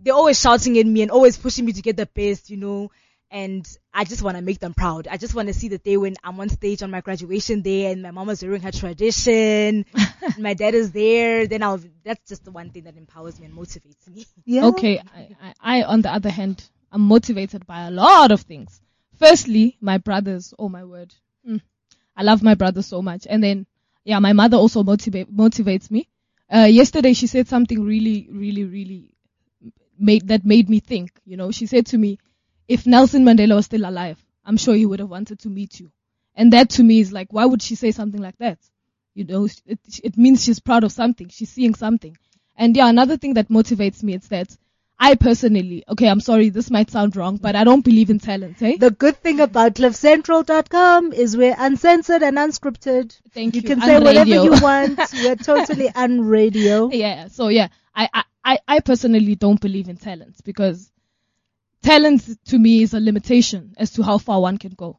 they're 0.00 0.14
always 0.14 0.40
shouting 0.40 0.78
at 0.78 0.86
me 0.86 1.02
and 1.02 1.10
always 1.10 1.36
pushing 1.36 1.64
me 1.64 1.72
to 1.72 1.82
get 1.82 1.96
the 1.96 2.06
best. 2.06 2.50
You 2.50 2.56
know, 2.56 2.90
and 3.30 3.66
I 3.94 4.04
just 4.04 4.22
want 4.22 4.36
to 4.36 4.42
make 4.42 4.58
them 4.58 4.74
proud. 4.74 5.06
I 5.08 5.16
just 5.16 5.34
want 5.34 5.48
to 5.48 5.54
see 5.54 5.68
the 5.68 5.78
day 5.78 5.96
when 5.96 6.16
I'm 6.24 6.38
on 6.40 6.48
stage 6.48 6.82
on 6.82 6.90
my 6.90 7.00
graduation 7.00 7.60
day 7.62 7.92
and 7.92 8.02
my 8.02 8.10
mom 8.10 8.28
is 8.30 8.42
wearing 8.42 8.62
her 8.62 8.72
tradition, 8.72 9.86
my 10.38 10.54
dad 10.54 10.74
is 10.74 10.90
there. 10.92 11.46
Then 11.46 11.62
I'll. 11.62 11.80
That's 12.04 12.28
just 12.28 12.44
the 12.44 12.50
one 12.50 12.70
thing 12.70 12.84
that 12.84 12.96
empowers 12.96 13.38
me 13.38 13.46
and 13.46 13.54
motivates 13.54 14.08
me. 14.08 14.26
Yeah. 14.44 14.66
Okay, 14.66 15.00
I, 15.14 15.28
I, 15.42 15.54
I, 15.60 15.82
on 15.84 16.02
the 16.02 16.12
other 16.12 16.30
hand, 16.30 16.64
I'm 16.90 17.02
motivated 17.02 17.66
by 17.66 17.86
a 17.86 17.90
lot 17.90 18.32
of 18.32 18.42
things. 18.42 18.80
Firstly, 19.18 19.76
my 19.80 19.98
brothers. 19.98 20.52
Oh 20.58 20.68
my 20.68 20.84
word, 20.84 21.14
Mm. 21.48 21.60
I 22.16 22.22
love 22.22 22.42
my 22.42 22.54
brothers 22.54 22.86
so 22.86 23.02
much. 23.02 23.26
And 23.28 23.42
then, 23.42 23.66
yeah, 24.04 24.18
my 24.18 24.32
mother 24.32 24.56
also 24.56 24.82
motivate 24.82 25.34
motivates 25.34 25.90
me. 25.90 26.08
Uh, 26.52 26.64
yesterday 26.64 27.12
she 27.12 27.26
said 27.26 27.48
something 27.48 27.82
really, 27.82 28.28
really, 28.30 28.64
really 28.64 29.10
made 29.98 30.28
that 30.28 30.44
made 30.44 30.68
me 30.68 30.80
think. 30.80 31.12
You 31.24 31.36
know, 31.36 31.50
she 31.50 31.66
said 31.66 31.86
to 31.86 31.98
me, 31.98 32.18
"If 32.74 32.86
Nelson 32.86 33.24
Mandela 33.24 33.54
was 33.56 33.66
still 33.66 33.84
alive, 33.88 34.18
I'm 34.44 34.56
sure 34.56 34.74
he 34.74 34.86
would 34.86 35.00
have 35.00 35.10
wanted 35.10 35.38
to 35.40 35.48
meet 35.48 35.80
you." 35.80 35.90
And 36.36 36.52
that 36.52 36.70
to 36.70 36.82
me 36.82 37.00
is 37.00 37.12
like, 37.12 37.32
why 37.32 37.44
would 37.44 37.60
she 37.62 37.74
say 37.74 37.90
something 37.90 38.20
like 38.22 38.38
that? 38.38 38.58
You 39.14 39.24
know, 39.24 39.44
it, 39.66 39.78
it 40.02 40.16
means 40.16 40.44
she's 40.44 40.60
proud 40.60 40.84
of 40.84 40.92
something. 40.92 41.28
She's 41.28 41.50
seeing 41.50 41.74
something. 41.74 42.16
And 42.56 42.76
yeah, 42.76 42.88
another 42.88 43.16
thing 43.16 43.34
that 43.34 43.48
motivates 43.48 44.02
me 44.02 44.14
is 44.14 44.28
that 44.28 44.56
I 44.98 45.14
personally, 45.16 45.82
okay, 45.88 46.08
I'm 46.08 46.20
sorry, 46.20 46.50
this 46.50 46.70
might 46.70 46.90
sound 46.90 47.16
wrong, 47.16 47.36
but 47.38 47.56
I 47.56 47.64
don't 47.64 47.84
believe 47.84 48.10
in 48.10 48.20
talent, 48.20 48.62
eh? 48.62 48.76
The 48.78 48.90
good 48.90 49.16
thing 49.16 49.40
about 49.40 49.74
cliffcentral.com 49.74 51.12
is 51.12 51.36
we're 51.36 51.56
uncensored 51.58 52.22
and 52.22 52.36
unscripted. 52.36 53.18
Thank 53.32 53.54
You 53.56 53.62
you. 53.62 53.68
can 53.68 53.80
say 53.80 53.98
whatever 53.98 54.30
you 54.30 54.52
want. 54.62 54.98
We're 55.14 55.36
totally 55.36 55.88
unradio. 55.88 56.92
yeah. 56.94 57.28
So 57.28 57.48
yeah, 57.48 57.68
I, 57.94 58.08
I, 58.12 58.24
I, 58.44 58.58
I 58.68 58.80
personally 58.80 59.34
don't 59.34 59.60
believe 59.60 59.88
in 59.88 59.96
talent 59.96 60.36
because 60.44 60.89
talent 61.82 62.44
to 62.46 62.58
me 62.58 62.82
is 62.82 62.94
a 62.94 63.00
limitation 63.00 63.74
as 63.76 63.92
to 63.92 64.02
how 64.02 64.18
far 64.18 64.40
one 64.40 64.58
can 64.58 64.72
go. 64.72 64.98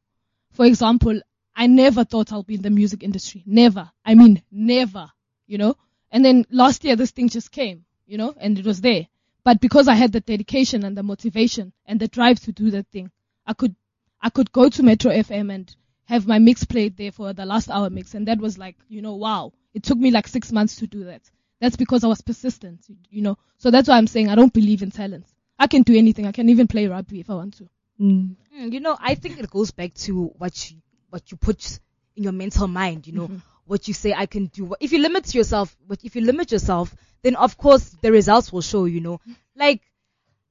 For 0.51 0.65
example, 0.65 1.21
I 1.55 1.67
never 1.67 2.03
thought 2.03 2.32
I'll 2.32 2.43
be 2.43 2.55
in 2.55 2.61
the 2.61 2.69
music 2.69 3.03
industry. 3.03 3.43
Never. 3.45 3.89
I 4.05 4.15
mean, 4.15 4.41
never, 4.51 5.09
you 5.47 5.57
know? 5.57 5.75
And 6.11 6.23
then 6.25 6.45
last 6.51 6.84
year 6.84 6.95
this 6.95 7.11
thing 7.11 7.29
just 7.29 7.51
came, 7.51 7.86
you 8.05 8.17
know, 8.17 8.34
and 8.38 8.57
it 8.57 8.65
was 8.65 8.82
there. 8.82 9.07
But 9.43 9.59
because 9.59 9.88
I 9.88 9.95
had 9.95 10.11
the 10.11 10.19
dedication 10.19 10.84
and 10.84 10.95
the 10.95 11.03
motivation 11.03 11.73
and 11.86 11.99
the 11.99 12.07
drive 12.07 12.39
to 12.41 12.51
do 12.51 12.71
that 12.71 12.88
thing, 12.88 13.11
I 13.45 13.53
could, 13.53 13.75
I 14.21 14.29
could 14.29 14.51
go 14.51 14.69
to 14.69 14.84
Metro 14.84 15.11
FM 15.11 15.53
and 15.53 15.75
have 16.05 16.27
my 16.27 16.39
mix 16.39 16.63
played 16.63 16.97
there 16.97 17.11
for 17.11 17.34
the 17.34 17.45
last 17.45 17.69
hour 17.69 17.89
mix. 17.89 18.13
And 18.13 18.27
that 18.27 18.39
was 18.39 18.57
like, 18.57 18.75
you 18.88 19.01
know, 19.01 19.15
wow. 19.15 19.53
It 19.73 19.84
took 19.84 19.97
me 19.97 20.11
like 20.11 20.27
six 20.27 20.51
months 20.51 20.75
to 20.77 20.88
do 20.88 21.05
that. 21.05 21.21
That's 21.59 21.75
because 21.75 22.03
I 22.03 22.07
was 22.07 22.21
persistent, 22.21 22.86
you 23.09 23.21
know. 23.21 23.38
So 23.57 23.71
that's 23.71 23.88
why 23.88 23.97
I'm 23.97 24.07
saying 24.07 24.29
I 24.29 24.36
don't 24.36 24.53
believe 24.53 24.82
in 24.82 24.91
talent. 24.91 25.25
I 25.62 25.68
can 25.68 25.84
do 25.84 25.95
anything. 25.95 26.26
I 26.26 26.32
can 26.32 26.49
even 26.49 26.68
play 26.68 26.88
rugby 26.88 27.20
if 27.20 27.30
I 27.30 27.36
want 27.36 27.55
to. 27.59 27.70
Mm. 28.01 28.36
Mm, 28.57 28.74
you 28.74 28.80
know, 28.80 28.97
I 28.99 29.14
think 29.14 29.39
it 29.39 29.47
goes 29.47 29.70
back 29.70 29.93
to 30.05 30.26
what 30.39 30.72
you 30.72 30.78
what 31.12 31.30
you 31.30 31.38
put 31.38 31.80
in 32.16 32.24
your 32.24 32.32
mental 32.32 32.68
mind. 32.68 33.05
You 33.05 33.14
know, 33.14 33.32
what 33.66 33.88
you 33.88 33.93
say 33.93 34.12
I 34.12 34.26
can 34.26 34.47
do. 34.47 34.74
If 34.80 34.91
you 34.91 34.97
limit 34.99 35.36
yourself, 35.36 35.78
but 35.88 36.03
if 36.03 36.16
you 36.16 36.24
limit 36.24 36.51
yourself, 36.51 36.95
then 37.22 37.36
of 37.36 37.59
course 37.59 37.95
the 38.01 38.12
results 38.12 38.51
will 38.51 38.62
show. 38.62 38.86
You 38.86 39.01
know, 39.01 39.22
like 39.55 39.84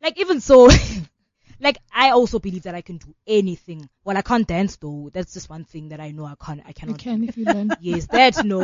like 0.01 0.17
even 0.21 0.41
so, 0.41 0.69
like 1.61 1.79
I 1.93 2.11
also 2.11 2.39
believe 2.39 2.63
that 2.63 2.77
I 2.77 2.81
can 2.81 2.99
do 2.99 3.13
anything. 3.27 3.89
Well, 4.05 4.17
I 4.17 4.23
can't 4.23 4.47
dance 4.47 4.77
though. 4.77 5.11
That's 5.13 5.35
just 5.35 5.51
one 5.51 5.65
thing 5.65 5.89
that 5.89 5.99
I 5.99 6.13
know 6.13 6.25
I 6.25 6.35
can't. 6.41 6.63
I 6.65 6.71
cannot. 6.71 7.05
You 7.05 7.11
cannot. 7.11 7.19
can 7.21 7.29
if 7.29 7.37
you 7.37 7.47
learn. 7.47 7.71
Yes, 7.81 8.07
that 8.07 8.45
no, 8.45 8.61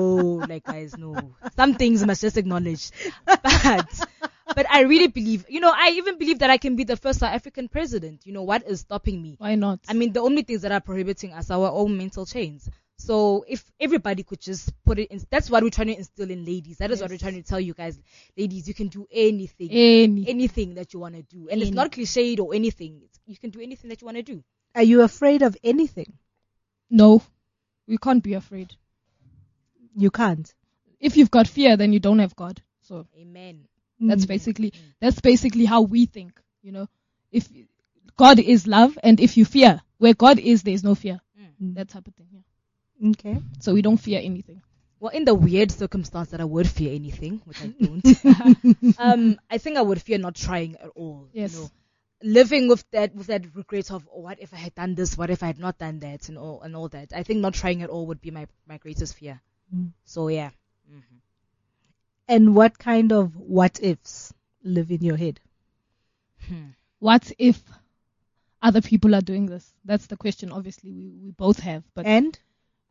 like 0.49 0.63
guys, 0.63 0.97
no. 0.97 1.35
Some 1.57 1.75
things 1.75 2.07
must 2.07 2.21
just 2.21 2.37
acknowledge. 2.37 2.93
But 3.27 4.07
but 4.55 4.67
I 4.71 4.83
really 4.83 5.09
believe, 5.09 5.45
you 5.49 5.61
know, 5.61 5.73
I 5.75 5.91
even 5.97 6.19
believe 6.19 6.39
that 6.41 6.51
I 6.51 6.57
can 6.59 6.77
be 6.77 6.85
the 6.85 6.97
first 6.97 7.21
South 7.21 7.35
African 7.35 7.69
president. 7.69 8.27
You 8.27 8.33
know, 8.33 8.43
what 8.43 8.67
is 8.67 8.81
stopping 8.81 9.21
me? 9.21 9.37
Why 9.39 9.55
not? 9.55 9.81
I 9.89 9.95
mean, 9.95 10.13
the 10.13 10.21
only 10.21 10.43
things 10.43 10.63
that 10.63 10.73
are 10.73 10.81
prohibiting 10.81 11.33
us 11.33 11.51
are 11.51 11.61
our 11.61 11.73
own 11.73 11.97
mental 11.97 12.27
chains. 12.27 12.69
So 12.99 13.45
if 13.47 13.63
everybody 13.79 14.23
could 14.23 14.41
just 14.41 14.73
put 14.85 14.99
it 14.99 15.11
in, 15.11 15.21
that's 15.31 15.51
what 15.51 15.63
we're 15.63 15.71
trying 15.71 15.89
to 15.89 15.97
instill 15.99 16.31
in 16.31 16.45
ladies. 16.45 16.79
That 16.79 16.91
is 16.91 17.03
what 17.03 17.11
we're 17.11 17.19
trying 17.19 17.35
to 17.35 17.43
tell 17.43 17.61
you 17.61 17.75
guys, 17.75 18.01
ladies. 18.37 18.67
You 18.67 18.75
can 18.75 18.89
do 18.89 19.07
anything, 19.13 19.71
Any. 19.71 20.29
anything 20.29 20.75
that 20.75 20.95
you 20.95 21.01
want 21.01 21.15
to 21.15 21.23
do, 21.23 21.49
and 21.51 21.61
it's 21.61 21.73
not 21.73 21.93
cliched 21.93 22.41
or 22.41 22.55
anything. 22.55 23.03
It's, 23.05 23.21
you 23.27 23.37
can 23.37 23.51
do 23.51 23.61
anything 23.61 23.91
that 23.91 24.01
you 24.01 24.07
want 24.07 24.17
to 24.17 24.23
do. 24.23 24.43
Are 24.75 24.83
you 24.83 25.03
afraid 25.03 25.43
of 25.43 25.57
anything? 25.63 26.15
No. 26.89 27.23
We 27.87 27.99
can't 27.99 28.23
be 28.23 28.35
afraid. 28.35 28.75
You 29.97 30.11
can't. 30.11 30.53
If 30.99 31.17
you've 31.17 31.31
got 31.31 31.49
fear, 31.49 31.77
then 31.77 31.93
you 31.93 32.01
don't 32.01 32.19
have 32.19 32.35
God. 32.35 32.63
So 32.81 33.07
Amen. 33.21 33.67
That's 34.01 34.25
Mm. 34.25 34.29
basically, 34.29 34.73
that's 35.01 35.21
basically 35.21 35.65
how 35.65 35.83
we 35.83 36.07
think, 36.07 36.41
you 36.63 36.73
know. 36.73 36.89
If 37.31 37.49
God 38.17 38.39
is 38.39 38.67
love 38.67 38.99
and 39.03 39.21
if 39.21 39.37
you 39.37 39.45
fear, 39.45 39.81
where 39.99 40.15
God 40.15 40.39
is, 40.39 40.63
there's 40.63 40.85
no 40.85 40.95
fear. 40.95 41.21
Mm. 41.63 41.75
That 41.75 41.89
type 41.89 42.07
of 42.07 42.15
thing. 42.15 42.29
Yeah. 42.33 43.11
Okay. 43.11 43.39
So 43.61 43.75
we 43.75 43.83
don't 43.83 43.97
fear 43.97 44.21
anything. 44.23 44.63
Well, 45.01 45.13
in 45.13 45.25
the 45.25 45.35
weird 45.35 45.71
circumstance 45.71 46.31
that 46.31 46.41
I 46.41 46.45
would 46.45 46.69
fear 46.69 46.95
anything, 46.95 47.43
which 47.45 47.61
I 47.63 47.67
don't, 47.67 48.03
um, 48.99 49.39
I 49.51 49.59
think 49.59 49.77
I 49.77 49.83
would 49.83 50.01
fear 50.01 50.19
not 50.19 50.35
trying 50.35 50.77
at 50.77 50.89
all. 50.95 51.29
Yes. 51.33 51.55
You 51.55 51.61
know, 51.61 51.71
living 52.23 52.69
with 52.69 52.83
that 52.93 53.15
with 53.15 53.27
that 53.27 53.55
regret 53.55 53.91
of 53.91 54.09
oh, 54.13 54.21
what 54.21 54.41
if 54.41 54.55
I 54.55 54.57
had 54.57 54.75
done 54.75 54.95
this, 54.95 55.17
what 55.19 55.29
if 55.31 55.43
I 55.43 55.49
had 55.49 55.59
not 55.59 55.77
done 55.79 55.99
that, 56.01 56.29
and 56.31 56.39
all 56.39 56.63
and 56.63 56.75
all 56.75 56.89
that. 56.89 57.13
I 57.15 57.23
think 57.23 57.41
not 57.41 57.53
trying 57.55 57.83
at 57.83 57.91
all 57.91 58.07
would 58.07 58.23
be 58.23 58.31
my 58.31 58.47
my 58.67 58.79
greatest 58.79 59.15
fear. 59.15 59.41
Mm. 59.75 59.93
So 60.05 60.29
yeah. 60.29 60.51
And 62.29 62.55
what 62.57 62.79
kind 62.79 63.13
of 63.13 63.37
what 63.37 63.79
ifs 63.83 64.33
live 64.65 64.91
in 64.91 65.03
your 65.03 65.17
head? 65.17 65.41
Hmm. 66.49 66.71
What 66.99 67.31
if 67.39 67.63
other 68.63 68.81
people 68.81 69.15
are 69.15 69.21
doing 69.21 69.47
this? 69.47 69.73
That's 69.85 70.07
the 70.07 70.17
question. 70.17 70.51
Obviously, 70.51 70.91
we, 70.93 71.15
we 71.23 71.31
both 71.31 71.61
have, 71.61 71.85
but 71.95 72.07
And 72.07 72.39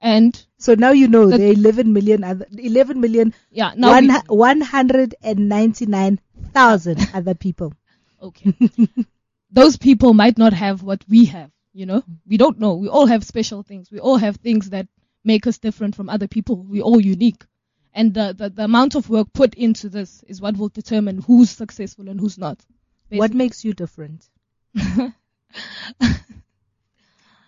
and 0.01 0.45
so 0.57 0.75
now 0.75 0.91
you 0.91 1.07
know 1.07 1.29
The- 1.29 1.37
there 1.37 1.49
are 1.49 1.53
11 1.53 1.91
million 1.93 2.23
other 2.23 2.45
11 2.57 2.99
million 3.01 3.33
yeah, 3.49 3.73
now 3.75 3.91
one, 3.91 4.09
199,000 5.65 7.09
other 7.13 7.33
people. 7.35 7.73
okay. 8.21 8.53
Those 9.51 9.77
people 9.77 10.13
might 10.13 10.37
not 10.37 10.53
have 10.53 10.83
what 10.83 11.03
we 11.07 11.25
have. 11.25 11.51
You 11.73 11.85
know, 11.85 12.03
we 12.27 12.37
don't 12.37 12.59
know. 12.59 12.75
We 12.75 12.87
all 12.87 13.05
have 13.05 13.23
special 13.23 13.63
things. 13.63 13.91
We 13.91 13.99
all 13.99 14.17
have 14.17 14.37
things 14.37 14.69
that 14.71 14.87
make 15.23 15.45
us 15.47 15.57
different 15.57 15.95
from 15.95 16.09
other 16.09 16.27
people. 16.27 16.55
We're 16.57 16.83
all 16.83 16.99
unique. 17.01 17.43
And 17.95 18.13
the, 18.13 18.35
the, 18.37 18.49
the 18.49 18.65
amount 18.65 18.93
of 18.93 19.09
work 19.09 19.33
put 19.33 19.55
into 19.55 19.89
this 19.89 20.21
is 20.27 20.39
what 20.41 20.57
will 20.57 20.69
determine 20.69 21.21
who's 21.21 21.49
successful 21.49 22.09
and 22.09 22.19
who's 22.19 22.37
not. 22.37 22.59
What 23.09 23.33
makes 23.33 23.63
you 23.63 23.73
different? 23.73 24.27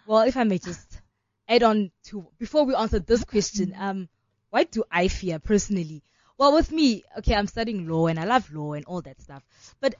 Well, 0.07 0.21
if 0.21 0.37
I 0.37 0.45
may 0.45 0.57
just 0.57 1.01
add 1.49 1.63
on 1.63 1.91
to 2.05 2.25
before 2.39 2.63
we 2.63 2.73
answer 2.73 2.99
this 2.99 3.25
question, 3.25 3.75
um, 3.77 4.07
what 4.49 4.71
do 4.71 4.85
I 4.89 5.09
fear 5.09 5.37
personally? 5.37 6.01
Well, 6.37 6.53
with 6.53 6.71
me, 6.71 7.03
okay, 7.17 7.35
I'm 7.35 7.47
studying 7.47 7.89
law 7.89 8.07
and 8.07 8.17
I 8.17 8.23
love 8.23 8.51
law 8.53 8.73
and 8.73 8.85
all 8.85 9.01
that 9.01 9.21
stuff, 9.21 9.43
but 9.81 9.95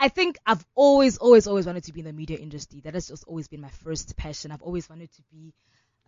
I 0.00 0.08
think 0.08 0.36
I've 0.44 0.64
always, 0.74 1.18
always, 1.18 1.46
always 1.46 1.66
wanted 1.66 1.84
to 1.84 1.92
be 1.92 2.00
in 2.00 2.06
the 2.06 2.12
media 2.12 2.38
industry. 2.38 2.80
That 2.80 2.94
has 2.94 3.06
just 3.06 3.22
always 3.28 3.46
been 3.46 3.60
my 3.60 3.70
first 3.84 4.16
passion. 4.16 4.50
I've 4.50 4.62
always 4.62 4.90
wanted 4.90 5.12
to 5.12 5.22
be 5.30 5.54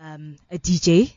um, 0.01 0.35
a 0.51 0.59
DJ. 0.59 1.17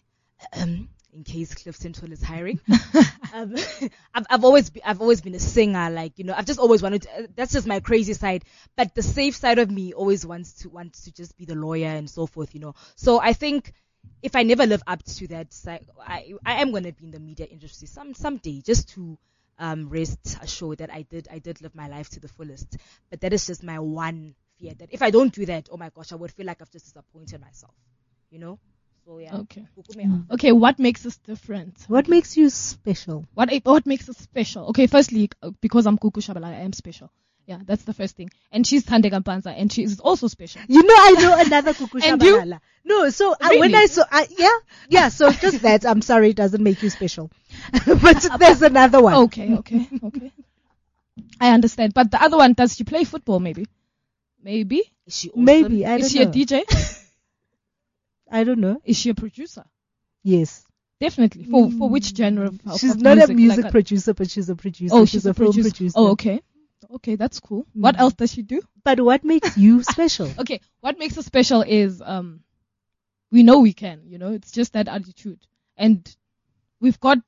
Um, 0.53 0.89
in 1.17 1.23
case 1.23 1.53
Cliff 1.55 1.75
Central 1.75 2.11
is 2.11 2.21
hiring. 2.21 2.59
um, 3.33 3.55
I've, 4.13 4.25
I've 4.29 4.43
always 4.45 4.69
be, 4.69 4.83
I've 4.83 5.01
always 5.01 5.19
been 5.21 5.33
a 5.33 5.39
singer, 5.39 5.89
like 5.89 6.13
you 6.17 6.23
know, 6.23 6.33
I've 6.37 6.45
just 6.45 6.59
always 6.59 6.83
wanted. 6.83 7.01
To, 7.03 7.09
uh, 7.09 7.27
that's 7.35 7.51
just 7.53 7.67
my 7.67 7.79
crazy 7.79 8.13
side. 8.13 8.45
But 8.75 8.93
the 8.93 9.01
safe 9.01 9.35
side 9.35 9.57
of 9.57 9.71
me 9.71 9.93
always 9.93 10.25
wants 10.25 10.53
to 10.61 10.69
wants 10.69 11.05
to 11.05 11.11
just 11.11 11.35
be 11.35 11.45
the 11.45 11.55
lawyer 11.55 11.87
and 11.87 12.07
so 12.09 12.27
forth, 12.27 12.53
you 12.53 12.61
know. 12.61 12.75
So 12.95 13.19
I 13.19 13.33
think 13.33 13.73
if 14.21 14.35
I 14.35 14.43
never 14.43 14.65
live 14.67 14.83
up 14.85 15.03
to 15.03 15.27
that, 15.29 15.51
side, 15.51 15.87
I 15.99 16.33
I 16.45 16.61
am 16.61 16.71
gonna 16.71 16.91
be 16.91 17.05
in 17.05 17.11
the 17.11 17.19
media 17.19 17.47
industry 17.47 17.87
some 17.87 18.13
someday, 18.13 18.61
just 18.61 18.89
to 18.89 19.17
um 19.57 19.89
rest 19.89 20.37
assured 20.39 20.77
that 20.77 20.93
I 20.93 21.01
did 21.01 21.27
I 21.31 21.39
did 21.39 21.61
live 21.63 21.73
my 21.73 21.87
life 21.87 22.09
to 22.11 22.19
the 22.19 22.27
fullest. 22.27 22.77
But 23.09 23.21
that 23.21 23.33
is 23.33 23.47
just 23.47 23.63
my 23.63 23.79
one 23.79 24.35
fear 24.59 24.73
that 24.75 24.89
if 24.91 25.01
I 25.01 25.09
don't 25.09 25.33
do 25.33 25.47
that, 25.47 25.67
oh 25.71 25.77
my 25.77 25.89
gosh, 25.89 26.11
I 26.11 26.15
would 26.15 26.31
feel 26.31 26.45
like 26.45 26.61
I've 26.61 26.71
just 26.71 26.85
disappointed 26.85 27.41
myself, 27.41 27.73
you 28.29 28.37
know. 28.37 28.59
So 29.07 29.19
yeah. 29.19 29.37
Okay. 29.37 29.65
Kukume. 29.77 30.29
Okay, 30.31 30.51
what 30.51 30.79
makes 30.79 31.05
us 31.05 31.15
different? 31.19 31.85
What 31.87 32.09
makes 32.09 32.35
you 32.35 32.49
special? 32.49 33.25
What 33.35 33.49
what 33.63 33.85
makes 33.85 34.09
us 34.09 34.17
special? 34.17 34.65
Okay, 34.67 34.85
firstly, 34.87 35.29
uh, 35.41 35.51
because 35.61 35.85
I'm 35.85 35.97
Kuku 35.97 36.21
Shabala, 36.21 36.47
I 36.47 36.63
am 36.67 36.73
special. 36.73 37.09
Yeah, 37.45 37.59
that's 37.65 37.83
the 37.83 37.93
first 37.93 38.17
thing. 38.17 38.29
And 38.51 38.67
she's 38.67 38.85
Thandeka 38.85 39.21
Gampanza, 39.23 39.53
and 39.57 39.71
she 39.71 39.83
is 39.83 40.01
also 40.01 40.27
special. 40.27 40.61
You 40.67 40.83
know, 40.83 40.93
I 40.93 41.11
know 41.21 41.39
another 41.39 41.73
Kuku 41.73 42.03
And? 42.03 42.21
Shabalala. 42.21 42.59
No, 42.83 43.09
so 43.09 43.31
uh, 43.31 43.49
when 43.55 43.73
I 43.75 43.85
saw, 43.85 44.03
I, 44.11 44.27
yeah, 44.37 44.57
yeah, 44.89 45.07
so 45.07 45.31
just 45.31 45.61
that. 45.61 45.85
I'm 45.85 46.01
sorry, 46.01 46.31
it 46.31 46.35
doesn't 46.35 46.61
make 46.61 46.83
you 46.83 46.89
special. 46.89 47.31
but 48.01 48.27
there's 48.39 48.61
another 48.61 49.01
one. 49.01 49.13
Okay, 49.27 49.55
okay, 49.59 49.87
okay. 50.03 50.33
I 51.39 51.51
understand. 51.53 51.93
But 51.93 52.11
the 52.11 52.21
other 52.21 52.35
one, 52.35 52.51
does 52.51 52.75
she 52.75 52.83
play 52.83 53.05
football? 53.05 53.39
Maybe, 53.39 53.67
maybe. 54.43 54.83
Is 55.05 55.17
she 55.17 55.29
awesome? 55.29 55.45
Maybe, 55.45 55.85
I 55.85 55.95
is 55.95 56.01
don't 56.01 56.09
she 56.11 56.25
know. 56.25 56.29
a 56.29 56.65
DJ? 56.65 56.95
I 58.31 58.43
don't 58.43 58.59
know. 58.59 58.81
is 58.83 58.97
she 58.97 59.09
a 59.09 59.15
producer? 59.15 59.63
Yes. 60.23 60.65
Definitely. 60.99 61.45
For 61.45 61.67
mm. 61.67 61.77
for 61.77 61.89
which 61.89 62.15
genre? 62.15 62.47
Of, 62.47 62.79
She's 62.79 62.95
of 62.95 63.01
not 63.01 63.17
music? 63.17 63.29
a 63.29 63.33
music 63.33 63.63
Like 63.65 63.71
producer, 63.71 64.13
but 64.13 64.29
she's 64.29 64.49
a 64.49 64.55
producer. 64.55 64.95
Oh, 64.95 65.05
she's, 65.05 65.25
a, 65.25 65.33
film 65.33 65.51
producer. 65.51 65.69
producer. 65.69 65.93
Oh, 65.95 66.11
okay. 66.11 66.41
Okay, 66.95 67.15
that's 67.15 67.39
cool. 67.39 67.63
Mm. 67.63 67.81
What 67.81 67.99
else 67.99 68.13
does 68.13 68.33
she 68.33 68.41
do? 68.41 68.61
But 68.83 68.99
what 68.99 69.23
makes 69.23 69.57
you 69.57 69.83
special? 69.95 70.31
Okay, 70.39 70.59
what 70.79 70.97
makes 70.97 71.17
us 71.17 71.25
special 71.25 71.61
is 71.61 72.01
um, 72.03 72.41
we 73.31 73.43
know 73.43 73.59
we 73.59 73.73
can. 73.73 74.01
You 74.05 74.17
know, 74.17 74.31
it's 74.31 74.51
just 74.51 74.73
that 74.73 74.87
attitude, 74.87 75.39
and 75.75 76.07
we've 76.79 76.99
got. 76.99 77.19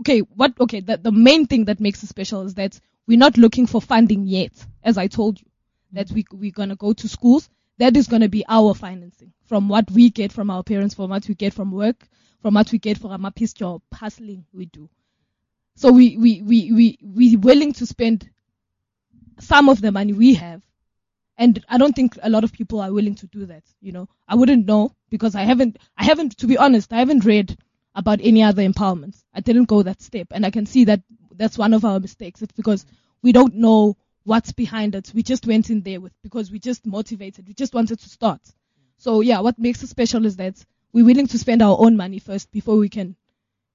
Okay, 0.00 0.20
what? 0.20 0.52
Okay, 0.60 0.80
the 0.80 0.98
the 0.98 1.12
main 1.12 1.46
thing 1.46 1.64
that 1.64 1.80
makes 1.80 2.02
us 2.02 2.10
special 2.10 2.42
is 2.42 2.54
that 2.54 2.78
we're 3.06 3.18
not 3.18 3.38
looking 3.38 3.66
for 3.66 3.80
funding 3.80 4.26
yet. 4.26 4.52
As 4.82 4.98
I 4.98 5.06
told 5.06 5.40
you, 5.40 5.46
that 5.92 6.08
mm. 6.08 6.14
we 6.14 6.26
we're 6.32 6.50
gonna 6.50 6.76
go 6.76 6.92
to 6.92 7.08
schools. 7.08 7.48
That 7.78 7.96
is 7.96 8.08
gonna 8.08 8.28
be 8.28 8.44
our 8.48 8.74
financing 8.74 9.32
from 9.46 9.68
what 9.68 9.90
we 9.90 10.10
get 10.10 10.32
from 10.32 10.50
our 10.50 10.62
parents, 10.62 10.94
from 10.94 11.10
what 11.10 11.26
we 11.28 11.34
get 11.34 11.54
from 11.54 11.70
work, 11.70 12.08
from 12.42 12.54
what 12.54 12.70
we 12.72 12.78
get 12.78 12.98
from 12.98 13.24
our 13.24 13.30
piece 13.30 13.52
job 13.52 13.82
hustling 13.92 14.44
we 14.52 14.66
do. 14.66 14.88
So 15.76 15.92
we 15.92 16.16
we 16.16 16.42
we 16.42 16.72
we 16.72 16.98
we 17.02 17.36
willing 17.36 17.72
to 17.74 17.86
spend 17.86 18.28
some 19.40 19.68
of 19.68 19.80
the 19.80 19.92
money 19.92 20.12
we 20.12 20.34
have 20.34 20.62
and 21.38 21.64
I 21.68 21.78
don't 21.78 21.94
think 21.94 22.18
a 22.20 22.28
lot 22.28 22.42
of 22.42 22.52
people 22.52 22.80
are 22.80 22.92
willing 22.92 23.14
to 23.14 23.26
do 23.28 23.46
that. 23.46 23.62
You 23.80 23.92
know, 23.92 24.08
I 24.26 24.34
wouldn't 24.34 24.66
know 24.66 24.92
because 25.08 25.36
I 25.36 25.42
haven't, 25.42 25.78
I 25.96 26.04
haven't, 26.04 26.36
to 26.38 26.48
be 26.48 26.58
honest, 26.58 26.92
I 26.92 26.98
haven't 26.98 27.24
read 27.24 27.56
about 27.94 28.18
any 28.22 28.42
other 28.42 28.62
empowerments. 28.62 29.22
I 29.32 29.40
didn't 29.40 29.66
go 29.66 29.82
that 29.82 30.02
step, 30.02 30.28
and 30.32 30.44
I 30.44 30.50
can 30.50 30.66
see 30.66 30.84
that 30.84 31.00
that's 31.36 31.56
one 31.56 31.72
of 31.72 31.84
our 31.84 32.00
mistakes. 32.00 32.42
It's 32.42 32.52
because 32.52 32.84
we 33.22 33.30
don't 33.30 33.54
know 33.54 33.96
what's 34.28 34.52
behind 34.52 34.94
it. 34.94 35.10
We 35.14 35.22
just 35.22 35.46
went 35.46 35.70
in 35.70 35.80
there 35.82 36.00
with 36.00 36.12
because 36.22 36.50
we 36.52 36.58
just 36.58 36.86
motivated. 36.86 37.48
We 37.48 37.54
just 37.54 37.74
wanted 37.74 37.98
to 38.00 38.08
start. 38.08 38.40
So 38.98 39.20
yeah, 39.22 39.40
what 39.40 39.58
makes 39.58 39.82
us 39.82 39.90
special 39.90 40.26
is 40.26 40.36
that 40.36 40.54
we're 40.92 41.04
willing 41.06 41.28
to 41.28 41.38
spend 41.38 41.62
our 41.62 41.76
own 41.78 41.96
money 41.96 42.18
first 42.18 42.50
before 42.52 42.76
we 42.76 42.88
can 42.88 43.16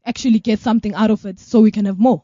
actually 0.05 0.39
get 0.39 0.59
something 0.59 0.93
out 0.93 1.11
of 1.11 1.25
it, 1.25 1.39
so 1.39 1.61
we 1.61 1.71
can 1.71 1.85
have 1.85 1.99
more. 1.99 2.23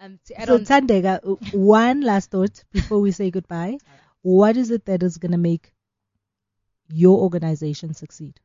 Um, 0.00 0.18
to 0.26 0.40
add 0.40 0.48
So 0.48 0.54
on, 0.54 0.64
Thandeka, 0.64 1.54
one 1.54 2.00
last 2.00 2.30
thought 2.32 2.64
before 2.72 3.00
we 3.00 3.12
say 3.12 3.30
goodbye. 3.30 3.78
What 4.22 4.56
is 4.56 4.70
it 4.70 4.84
that 4.86 5.02
is 5.02 5.18
going 5.18 5.32
to 5.32 5.38
make 5.38 5.72
your 6.88 7.18
organization 7.20 7.94
succeed? 7.94 8.40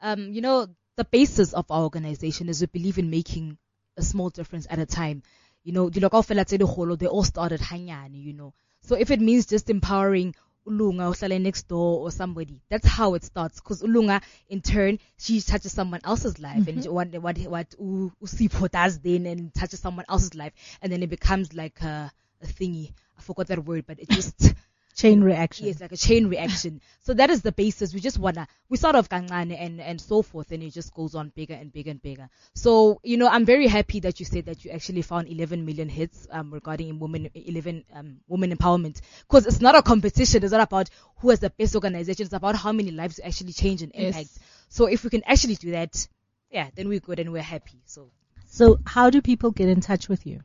um, 0.00 0.32
you 0.32 0.40
know, 0.40 0.68
the 0.96 1.04
basis 1.04 1.52
of 1.52 1.70
our 1.70 1.82
organization 1.82 2.48
is 2.48 2.60
we 2.60 2.66
believe 2.66 2.98
in 2.98 3.10
making 3.10 3.56
a 3.96 4.02
small 4.02 4.30
difference 4.30 4.66
at 4.70 4.78
a 4.78 4.86
time. 4.86 5.22
You 5.64 5.72
know, 5.72 5.90
dilo 5.90 6.10
kaofela 6.10 6.44
tse 6.44 6.58
dikgolo, 6.58 6.98
they 6.98 7.06
all 7.06 7.24
started 7.24 7.60
hanyane, 7.60 8.22
you 8.22 8.32
know. 8.32 8.54
So 8.82 8.94
if 8.96 9.10
it 9.10 9.20
means 9.20 9.46
just 9.46 9.70
empowering 9.70 10.34
Ulunga 10.66 11.10
ohlala 11.12 11.40
next 11.40 11.68
door 11.68 12.00
or 12.00 12.10
somebody, 12.10 12.60
that's 12.70 12.86
how 12.86 13.14
it 13.14 13.24
starts. 13.24 13.60
Because 13.60 13.82
Ulunga, 13.82 14.22
in 14.48 14.60
turn, 14.60 14.98
she 15.18 15.40
touches 15.40 15.72
someone 15.72 16.00
else's 16.04 16.38
life, 16.38 16.66
and 16.68 16.78
mm-hmm. 16.78 16.92
what 16.92 17.08
what 17.20 17.38
what 17.38 17.74
U- 17.78 18.12
Usipho 18.22 18.70
does 18.70 18.98
then, 19.00 19.26
and 19.26 19.52
touches 19.54 19.80
someone 19.80 20.06
else's 20.08 20.34
life, 20.34 20.52
and 20.80 20.92
then 20.92 21.02
it 21.02 21.10
becomes 21.10 21.52
like 21.52 21.80
a, 21.82 22.10
a 22.42 22.46
thingy. 22.46 22.92
I 23.18 23.22
forgot 23.22 23.48
that 23.48 23.64
word, 23.64 23.84
but 23.86 24.00
it 24.00 24.08
just 24.08 24.54
Chain 24.94 25.22
reaction. 25.22 25.66
Yes, 25.66 25.80
like 25.80 25.92
a 25.92 25.96
chain 25.96 26.28
reaction. 26.28 26.80
So 27.00 27.14
that 27.14 27.28
is 27.30 27.42
the 27.42 27.50
basis. 27.52 27.92
We 27.92 28.00
just 28.00 28.18
wanna 28.18 28.46
we 28.68 28.76
start 28.76 28.94
off 28.94 29.08
kancane 29.08 29.56
and 29.58 29.80
and 29.80 30.00
so 30.00 30.22
forth, 30.22 30.52
and 30.52 30.62
it 30.62 30.70
just 30.72 30.94
goes 30.94 31.14
on 31.16 31.30
bigger 31.34 31.54
and 31.54 31.72
bigger 31.72 31.90
and 31.90 32.00
bigger. 32.00 32.28
So 32.54 33.00
you 33.02 33.16
know, 33.16 33.26
I'm 33.28 33.44
very 33.44 33.66
happy 33.66 34.00
that 34.00 34.20
you 34.20 34.26
said 34.26 34.46
that 34.46 34.64
you 34.64 34.70
actually 34.70 35.02
found 35.02 35.28
11 35.28 35.64
million 35.66 35.88
hits 35.88 36.28
um, 36.30 36.52
regarding 36.52 37.00
women 37.00 37.28
11 37.34 37.84
um, 37.92 38.20
women 38.28 38.56
empowerment 38.56 39.00
because 39.22 39.46
it's 39.46 39.60
not 39.60 39.74
a 39.74 39.82
competition. 39.82 40.42
It's 40.44 40.52
not 40.52 40.60
about 40.60 40.90
who 41.16 41.30
has 41.30 41.40
the 41.40 41.50
best 41.50 41.74
organization. 41.74 42.24
It's 42.26 42.32
about 42.34 42.54
how 42.56 42.72
many 42.72 42.92
lives 42.92 43.18
you 43.18 43.24
actually 43.24 43.52
change 43.52 43.82
and 43.82 43.92
Yes. 43.94 44.14
impact. 44.14 44.38
So 44.68 44.86
if 44.86 45.02
we 45.02 45.10
can 45.10 45.24
actually 45.24 45.56
do 45.56 45.72
that, 45.72 46.06
yeah, 46.50 46.70
then 46.76 46.88
we're 46.88 47.00
good 47.00 47.18
and 47.18 47.32
we're 47.32 47.42
happy. 47.42 47.82
So 47.84 48.12
So 48.46 48.78
how 48.86 49.10
do 49.10 49.20
people 49.22 49.50
get 49.50 49.68
in 49.68 49.80
touch 49.80 50.08
with 50.08 50.24
you? 50.26 50.42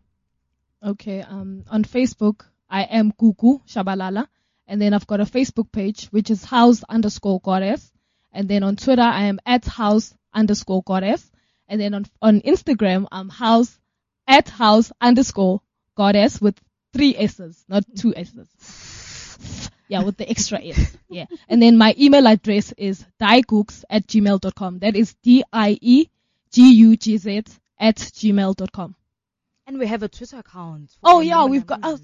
Okay, 0.83 1.21
um, 1.21 1.63
on 1.69 1.83
Facebook, 1.83 2.45
I 2.69 2.83
am 2.83 3.11
Kuku 3.11 3.61
Shabalala. 3.67 4.27
And 4.69 4.79
then 4.79 4.93
I've 4.93 5.07
got 5.07 5.19
a 5.19 5.25
Facebook 5.25 5.71
page, 5.71 6.05
which 6.11 6.29
is 6.29 6.43
house 6.45 6.83
underscore 6.87 7.39
goddess. 7.41 7.91
And 8.31 8.47
then 8.47 8.61
on 8.61 8.75
Twitter, 8.75 9.01
I 9.01 9.23
am 9.23 9.39
at 9.45 9.65
house 9.65 10.13
underscore 10.31 10.83
goddess. 10.83 11.29
And 11.67 11.81
then 11.81 11.95
on, 11.95 12.05
on 12.21 12.41
Instagram, 12.41 13.07
I'm 13.11 13.29
house 13.29 13.77
at 14.27 14.47
house 14.47 14.91
underscore 15.01 15.61
goddess 15.95 16.39
with 16.39 16.55
three 16.93 17.15
S's, 17.17 17.65
not 17.67 17.83
two 17.97 18.13
S's. 18.15 18.47
Yeah, 19.87 20.03
with 20.03 20.17
the 20.17 20.29
extra 20.29 20.63
S. 20.63 20.95
Yeah. 21.09 21.25
And 21.47 21.59
then 21.59 21.75
my 21.75 21.95
email 21.99 22.27
address 22.27 22.71
is 22.77 23.03
diegooks 23.19 23.83
at 23.89 24.05
gmail.com. 24.05 24.79
That 24.79 24.95
is 24.95 25.15
D-I-E-G-U-G-Z 25.23 26.11
at 27.79 27.95
gmail.com. 27.95 28.95
and 29.65 29.79
we 29.79 29.87
have 29.87 30.03
a 30.03 30.07
Twitter 30.07 30.37
account. 30.37 30.91
Oh 31.03 31.21
yeah, 31.21 31.45
we've 31.45 31.65
got. 31.65 31.79
Oh, 31.81 31.97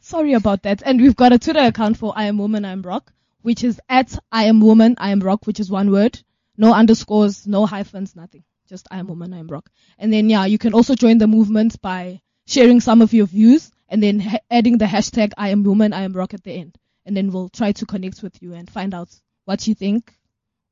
sorry 0.00 0.34
about 0.34 0.62
that. 0.62 0.82
And 0.84 1.00
we've 1.00 1.16
got 1.16 1.32
a 1.32 1.38
Twitter 1.38 1.60
account 1.60 1.96
for 1.96 2.12
I 2.16 2.24
am 2.24 2.38
woman, 2.38 2.64
I 2.64 2.72
am 2.72 2.82
rock, 2.82 3.12
which 3.42 3.64
is 3.64 3.80
at 3.88 4.18
I 4.30 4.44
am 4.44 4.60
woman, 4.60 4.96
I 4.98 5.10
am 5.10 5.20
rock, 5.20 5.46
which 5.46 5.60
is 5.60 5.70
one 5.70 5.90
word, 5.90 6.18
no 6.56 6.72
underscores, 6.74 7.46
no 7.46 7.66
hyphens, 7.66 8.16
nothing. 8.16 8.44
Just 8.68 8.86
I 8.90 8.98
am 8.98 9.06
woman, 9.08 9.34
I 9.34 9.38
am 9.38 9.48
rock. 9.48 9.70
And 9.98 10.12
then 10.12 10.30
yeah, 10.30 10.46
you 10.46 10.58
can 10.58 10.74
also 10.74 10.94
join 10.94 11.18
the 11.18 11.26
movement 11.26 11.80
by 11.80 12.20
sharing 12.46 12.80
some 12.80 13.02
of 13.02 13.12
your 13.12 13.26
views 13.26 13.70
and 13.88 14.02
then 14.02 14.20
ha- 14.20 14.38
adding 14.50 14.78
the 14.78 14.84
hashtag 14.84 15.32
I 15.36 15.48
am 15.50 15.64
woman, 15.64 15.92
I 15.92 16.02
am 16.02 16.12
rock 16.12 16.34
at 16.34 16.44
the 16.44 16.52
end. 16.52 16.76
And 17.04 17.16
then 17.16 17.32
we'll 17.32 17.48
try 17.48 17.72
to 17.72 17.86
connect 17.86 18.22
with 18.22 18.40
you 18.42 18.54
and 18.54 18.70
find 18.70 18.94
out 18.94 19.08
what 19.44 19.66
you 19.66 19.74
think, 19.74 20.14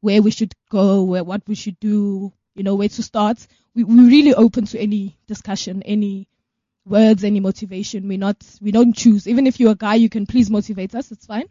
where 0.01 0.23
we 0.23 0.31
should 0.31 0.55
go, 0.71 1.03
where 1.03 1.25
what 1.25 1.43
we 1.49 1.55
should 1.55 1.79
do, 1.81 2.33
you 2.55 2.63
know, 2.63 2.77
where 2.77 2.89
to 2.89 3.03
start. 3.03 3.45
We 3.75 3.85
we're 3.85 4.07
really 4.07 4.35
open 4.35 4.67
to 4.67 4.79
any 4.79 5.17
discussion, 5.27 5.83
any 5.83 6.29
words, 6.89 7.25
any 7.25 7.41
motivation. 7.41 8.09
We're 8.09 8.19
not, 8.19 8.37
we 8.61 8.73
don't 8.73 8.95
choose. 8.95 9.27
Even 9.27 9.47
if 9.47 9.61
you're 9.61 9.73
a 9.73 9.77
guy, 9.77 9.95
you 9.97 10.09
can 10.09 10.27
please 10.27 10.51
motivate 10.51 10.95
us. 10.95 11.11
It's 11.13 11.27
fine. 11.27 11.49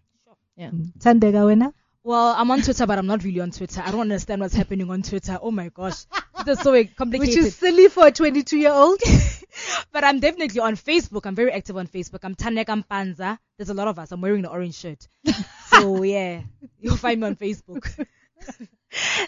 Yeah. 0.56 0.70
Mm. 0.70 0.92
Thandeka 0.98 1.46
Wena? 1.46 1.74
Well, 2.08 2.34
I'm 2.38 2.50
on 2.52 2.62
Twitter, 2.62 2.88
but 2.88 2.98
I'm 2.98 3.06
not 3.06 3.24
really 3.26 3.42
on 3.42 3.52
Twitter. 3.52 3.82
I 3.86 3.92
don't 3.92 4.00
understand 4.00 4.40
what's 4.40 4.54
happening 4.54 4.90
on 4.90 5.02
Twitter. 5.02 5.38
Oh 5.42 5.52
my 5.52 5.68
gosh, 5.68 6.06
it's 6.48 6.62
so 6.62 6.84
complicated. 6.98 7.36
Which 7.36 7.38
is 7.38 7.56
silly 7.56 7.90
for 7.90 8.08
a 8.08 8.12
22 8.14 8.58
year 8.58 8.72
old. 8.72 9.02
but 9.92 10.06
I'm 10.06 10.22
definitely 10.22 10.62
on 10.62 10.78
Facebook. 10.78 11.26
I'm 11.26 11.36
very 11.36 11.52
active 11.52 11.76
on 11.76 11.86
Facebook. 11.86 12.20
I'm 12.24 12.34
Taneka 12.34 12.82
Mpanza. 12.86 13.38
There's 13.58 13.70
a 13.70 13.74
lot 13.74 13.90
of 13.90 14.00
us. 14.00 14.14
I'm 14.14 14.22
wearing 14.22 14.42
the 14.42 14.50
orange 14.50 14.76
shirt. 14.76 15.06
so 15.68 16.02
yeah, 16.04 16.44
you'll 16.80 16.96
find 16.96 17.20
me 17.20 17.28
on 17.28 17.36
Facebook. 17.36 18.08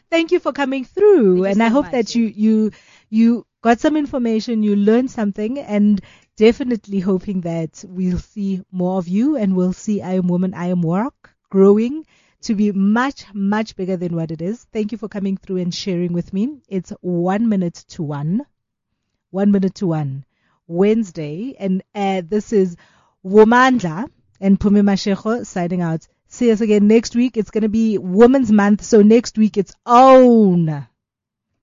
Thank 0.09 0.31
you 0.31 0.39
for 0.39 0.53
coming 0.53 0.85
through. 0.85 1.43
Thank 1.43 1.47
and 1.47 1.57
so 1.57 1.65
I 1.65 1.67
hope 1.67 1.85
much, 1.85 1.91
that 1.91 2.15
you, 2.15 2.25
you, 2.27 2.71
you 3.09 3.45
got 3.61 3.79
some 3.79 3.97
information, 3.97 4.63
you 4.63 4.75
learned 4.75 5.11
something, 5.11 5.59
and 5.59 6.01
definitely 6.37 6.99
hoping 6.99 7.41
that 7.41 7.83
we'll 7.87 8.19
see 8.19 8.61
more 8.71 8.97
of 8.97 9.07
you 9.07 9.35
and 9.35 9.55
we'll 9.55 9.73
see 9.73 10.01
I 10.01 10.13
Am 10.13 10.27
Woman, 10.27 10.53
I 10.53 10.67
Am 10.67 10.81
Rock 10.81 11.31
growing 11.49 12.05
to 12.41 12.55
be 12.55 12.71
much, 12.71 13.25
much 13.33 13.75
bigger 13.75 13.97
than 13.97 14.15
what 14.15 14.31
it 14.31 14.41
is. 14.41 14.65
Thank 14.71 14.91
you 14.91 14.97
for 14.97 15.09
coming 15.09 15.37
through 15.37 15.57
and 15.57 15.73
sharing 15.73 16.13
with 16.13 16.31
me. 16.31 16.61
It's 16.69 16.91
one 17.01 17.49
minute 17.49 17.83
to 17.89 18.03
one. 18.03 18.45
One 19.31 19.51
minute 19.51 19.75
to 19.75 19.87
one. 19.87 20.25
Wednesday. 20.67 21.55
And 21.59 21.83
uh, 21.93 22.21
this 22.25 22.53
is 22.53 22.77
Womandla 23.25 24.09
and 24.39 24.59
Phumi 24.59 24.81
Mashigo 24.81 25.45
signing 25.45 25.81
out. 25.81 26.07
See 26.27 26.51
us 26.51 26.61
again 26.61 26.87
next 26.87 27.15
week. 27.15 27.35
It's 27.35 27.51
going 27.51 27.63
to 27.63 27.69
be 27.69 27.97
Women's 27.97 28.51
Month. 28.51 28.83
So 28.83 29.01
next 29.01 29.37
week 29.37 29.57
it's 29.57 29.73
own. 29.85 30.87